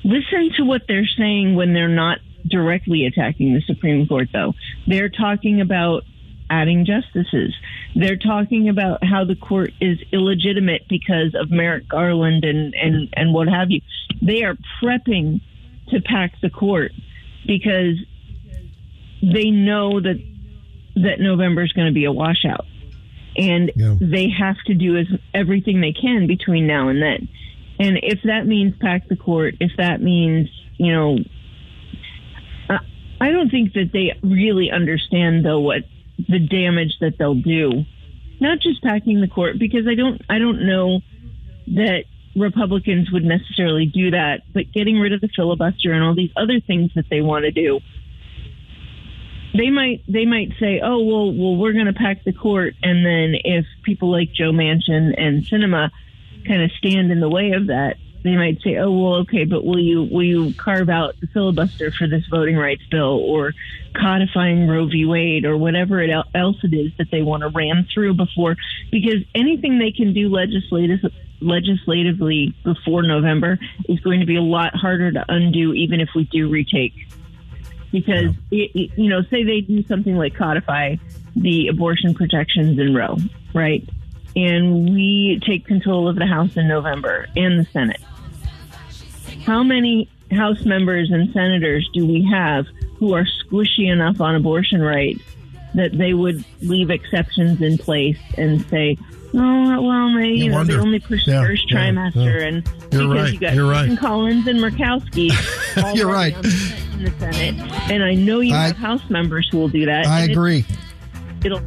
listen 0.05 0.51
to 0.57 0.65
what 0.65 0.83
they're 0.89 1.07
saying 1.07 1.55
when 1.55 1.75
they're 1.75 1.89
not 1.89 2.19
directly 2.47 3.07
attacking 3.07 3.55
the 3.55 3.61
Supreme 3.63 4.07
Court, 4.07 4.29
though. 4.33 4.55
They're 4.87 5.11
talking 5.11 5.61
about 5.61 6.05
adding 6.51 6.87
justices. 6.87 7.55
They're 7.95 8.17
talking 8.17 8.69
about 8.69 9.05
how 9.05 9.25
the 9.25 9.37
court 9.37 9.73
is 9.81 9.99
illegitimate 10.13 10.89
because 10.89 11.35
of 11.35 11.51
Merrick 11.51 11.89
Garland 11.89 12.45
and, 12.45 12.75
and, 12.75 13.09
and 13.15 13.35
what 13.35 13.49
have 13.49 13.71
you. 13.71 13.83
They 14.23 14.45
are 14.45 14.57
prepping 14.83 15.41
to 15.89 16.01
pack 16.01 16.41
the 16.41 16.51
court 16.51 16.93
because 17.47 17.97
they 19.23 19.51
know 19.51 20.01
that 20.01 20.23
that 20.97 21.21
November 21.21 21.63
is 21.63 21.73
going 21.73 21.87
to 21.87 21.95
be 21.95 22.05
a 22.05 22.13
washout, 22.13 22.67
and 23.37 23.73
yeah. 23.77 23.95
they 24.01 24.29
have 24.29 24.57
to 24.67 24.75
do 24.75 24.97
as 24.97 25.07
everything 25.33 25.81
they 25.81 25.93
can 25.93 26.27
between 26.27 26.67
now 26.67 26.89
and 26.89 27.01
then. 27.01 27.29
And 27.81 28.01
if 28.03 28.21
that 28.25 28.47
means 28.47 28.75
pack 28.81 29.09
the 29.09 29.17
court, 29.17 29.55
if 29.61 29.73
that 29.79 30.01
means 30.01 30.49
you 30.79 30.93
know, 30.93 31.19
I 33.21 33.33
don't 33.33 33.51
think 33.51 33.75
that 33.75 33.91
they 33.93 34.19
really 34.23 34.71
understand 34.71 35.45
though 35.45 35.61
what 35.61 35.83
the 36.29 36.39
damage 36.39 36.95
that 37.01 37.19
they'll 37.19 37.35
do. 37.35 37.85
Not 38.41 38.61
just 38.61 38.83
packing 38.83 39.21
the 39.21 39.29
court, 39.29 39.59
because 39.59 39.87
I 39.89 39.95
don't 39.95 40.23
I 40.29 40.39
don't 40.39 40.67
know 40.67 41.01
that 41.75 42.05
Republicans 42.37 43.11
would 43.11 43.25
necessarily 43.25 43.87
do 43.87 44.13
that, 44.13 44.43
but 44.55 44.73
getting 44.73 44.99
rid 44.99 45.13
of 45.13 45.21
the 45.21 45.29
filibuster 45.35 45.93
and 45.93 46.05
all 46.05 46.15
these 46.15 46.31
other 46.37 46.61
things 46.65 46.93
that 46.95 47.07
they 47.11 47.21
want 47.21 47.45
to 47.45 47.51
do. 47.51 47.81
They 49.55 49.71
might 49.71 50.03
they 50.07 50.27
might 50.27 50.53
say, 50.61 50.81
"Oh, 50.83 51.03
well, 51.03 51.33
well, 51.33 51.57
we're 51.57 51.73
going 51.73 51.87
to 51.87 51.93
pack 51.93 52.25
the 52.25 52.33
court," 52.33 52.75
and 52.83 53.05
then 53.05 53.35
if 53.45 53.67
people 53.83 54.11
like 54.11 54.33
Joe 54.33 54.53
Manchin 54.53 55.15
and 55.17 55.45
Sinema 55.45 55.91
kind 56.47 56.63
of 56.63 56.71
stand 56.73 57.11
in 57.11 57.21
the 57.21 57.29
way 57.29 57.53
of 57.53 57.69
that, 57.69 57.97
they 58.23 58.37
might 58.37 58.61
say, 58.63 58.77
"Oh, 58.77 58.91
well, 58.91 59.15
okay, 59.21 59.45
but 59.45 59.65
will 59.65 59.79
you 59.79 60.03
will 60.03 60.23
you 60.23 60.53
carve 60.55 60.89
out 60.89 61.19
the 61.21 61.29
filibuster 61.29 61.91
for 61.91 62.07
this 62.07 62.27
voting 62.27 62.57
rights 62.57 62.83
bill, 62.91 63.21
or 63.25 63.55
codifying 63.95 64.67
Roe 64.67 64.87
v. 64.87 65.07
Wade, 65.07 65.45
or 65.45 65.57
whatever 65.57 66.01
it 66.03 66.11
else 66.35 66.57
it 66.63 66.75
is 66.75 66.93
that 66.99 67.11
they 67.11 67.23
want 67.23 67.43
to 67.43 67.49
ram 67.49 67.87
through 67.93 68.15
before?" 68.15 68.57
Because 68.91 69.25
anything 69.35 69.79
they 69.79 69.93
can 69.93 70.13
do 70.13 70.29
legislative, 70.29 71.01
legislatively 71.41 72.55
before 72.65 73.03
November 73.03 73.59
is 73.89 74.01
going 74.01 74.21
to 74.21 74.27
be 74.27 74.37
a 74.37 74.43
lot 74.43 74.75
harder 74.75 75.13
to 75.13 75.25
undo, 75.29 75.73
even 75.73 76.01
if 76.01 76.11
we 76.15 76.25
do 76.25 76.49
retake. 76.49 76.95
Because 77.91 78.35
it, 78.51 78.71
it, 78.75 78.91
you 78.99 79.09
know, 79.09 79.23
say 79.23 79.45
they 79.45 79.61
do 79.63 79.83
something 79.85 80.17
like 80.17 80.35
codify 80.35 80.97
the 81.35 81.69
abortion 81.69 82.15
protections 82.15 82.79
in 82.79 82.95
Roe, 82.95 83.17
right? 83.55 83.89
and 84.37 84.95
we 84.95 85.41
take 85.45 85.67
control 85.67 86.07
of 86.07 86.17
the 86.17 86.27
House 86.27 86.57
in 86.57 86.69
November 86.69 87.27
and 87.35 87.59
the 87.59 87.65
Senate 87.73 88.01
how 89.49 89.63
many 89.63 90.09
House 90.31 90.63
members 90.67 91.11
and 91.11 91.33
senators 91.33 91.89
do 91.95 92.07
we 92.07 92.23
have 92.31 92.67
who 92.99 93.15
are 93.15 93.25
squishy 93.25 93.91
enough 93.91 94.21
on 94.21 94.35
abortion 94.35 94.83
rights 94.83 95.23
that 95.75 95.97
they 95.97 96.15
would 96.15 96.45
leave 96.61 96.91
exceptions 96.91 97.61
in 97.61 97.79
place 97.79 98.19
and 98.37 98.65
say, 98.69 98.97
"Oh, 99.35 99.83
well, 99.83 100.15
they, 100.15 100.29
you, 100.29 100.45
you 100.45 100.51
know, 100.51 100.65
they 100.65 100.77
only 100.77 101.01
push 101.01 101.27
yeah, 101.27 101.41
the 101.41 101.47
first 101.47 101.71
yeah, 101.71 101.79
trimester," 101.79 102.41
yeah. 102.41 102.47
and 102.47 102.67
You're 102.93 103.09
because 103.09 103.15
right. 103.15 103.33
you 103.33 103.41
got 103.41 103.55
You're 103.55 103.71
right. 103.71 103.99
Collins 103.99 104.47
and 104.47 104.59
Murkowski, 104.61 105.95
You're 105.97 106.11
right. 106.11 106.35
in 106.35 107.05
the 107.05 107.13
Senate, 107.19 107.55
and 107.91 108.03
I 108.03 108.15
know 108.15 108.41
you 108.41 108.55
I, 108.55 108.69
have 108.69 108.77
House 108.77 109.09
members 109.11 109.49
who 109.51 109.59
will 109.59 109.69
do 109.69 109.87
that. 109.87 110.07
I 110.07 110.23
agree. 110.23 110.65
It'll. 111.45 111.61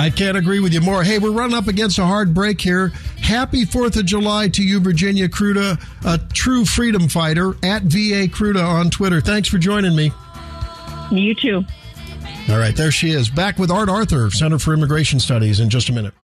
I 0.00 0.10
can't 0.10 0.36
agree 0.36 0.60
with 0.60 0.72
you 0.72 0.80
more. 0.80 1.02
Hey, 1.02 1.18
we're 1.18 1.32
running 1.32 1.56
up 1.56 1.66
against 1.66 1.98
a 1.98 2.04
hard 2.04 2.32
break 2.32 2.60
here. 2.60 2.88
Happy 3.20 3.64
4th 3.64 3.96
of 3.98 4.06
July 4.06 4.48
to 4.48 4.62
you, 4.62 4.78
Virginia 4.78 5.28
Kruta, 5.28 5.82
a 6.04 6.18
true 6.32 6.64
freedom 6.64 7.08
fighter 7.08 7.56
at 7.64 7.82
VA 7.82 8.28
Kruta 8.28 8.64
on 8.64 8.90
Twitter. 8.90 9.20
Thanks 9.20 9.48
for 9.48 9.58
joining 9.58 9.96
me. 9.96 10.12
You 11.10 11.34
too. 11.34 11.64
All 12.48 12.56
right, 12.58 12.74
there 12.74 12.90
she 12.90 13.10
is. 13.10 13.28
Back 13.28 13.58
with 13.58 13.70
Art 13.70 13.90
Arthur, 13.90 14.30
Center 14.30 14.58
for 14.58 14.72
Immigration 14.72 15.20
Studies, 15.20 15.60
in 15.60 15.68
just 15.68 15.90
a 15.90 15.92
minute. 15.92 16.14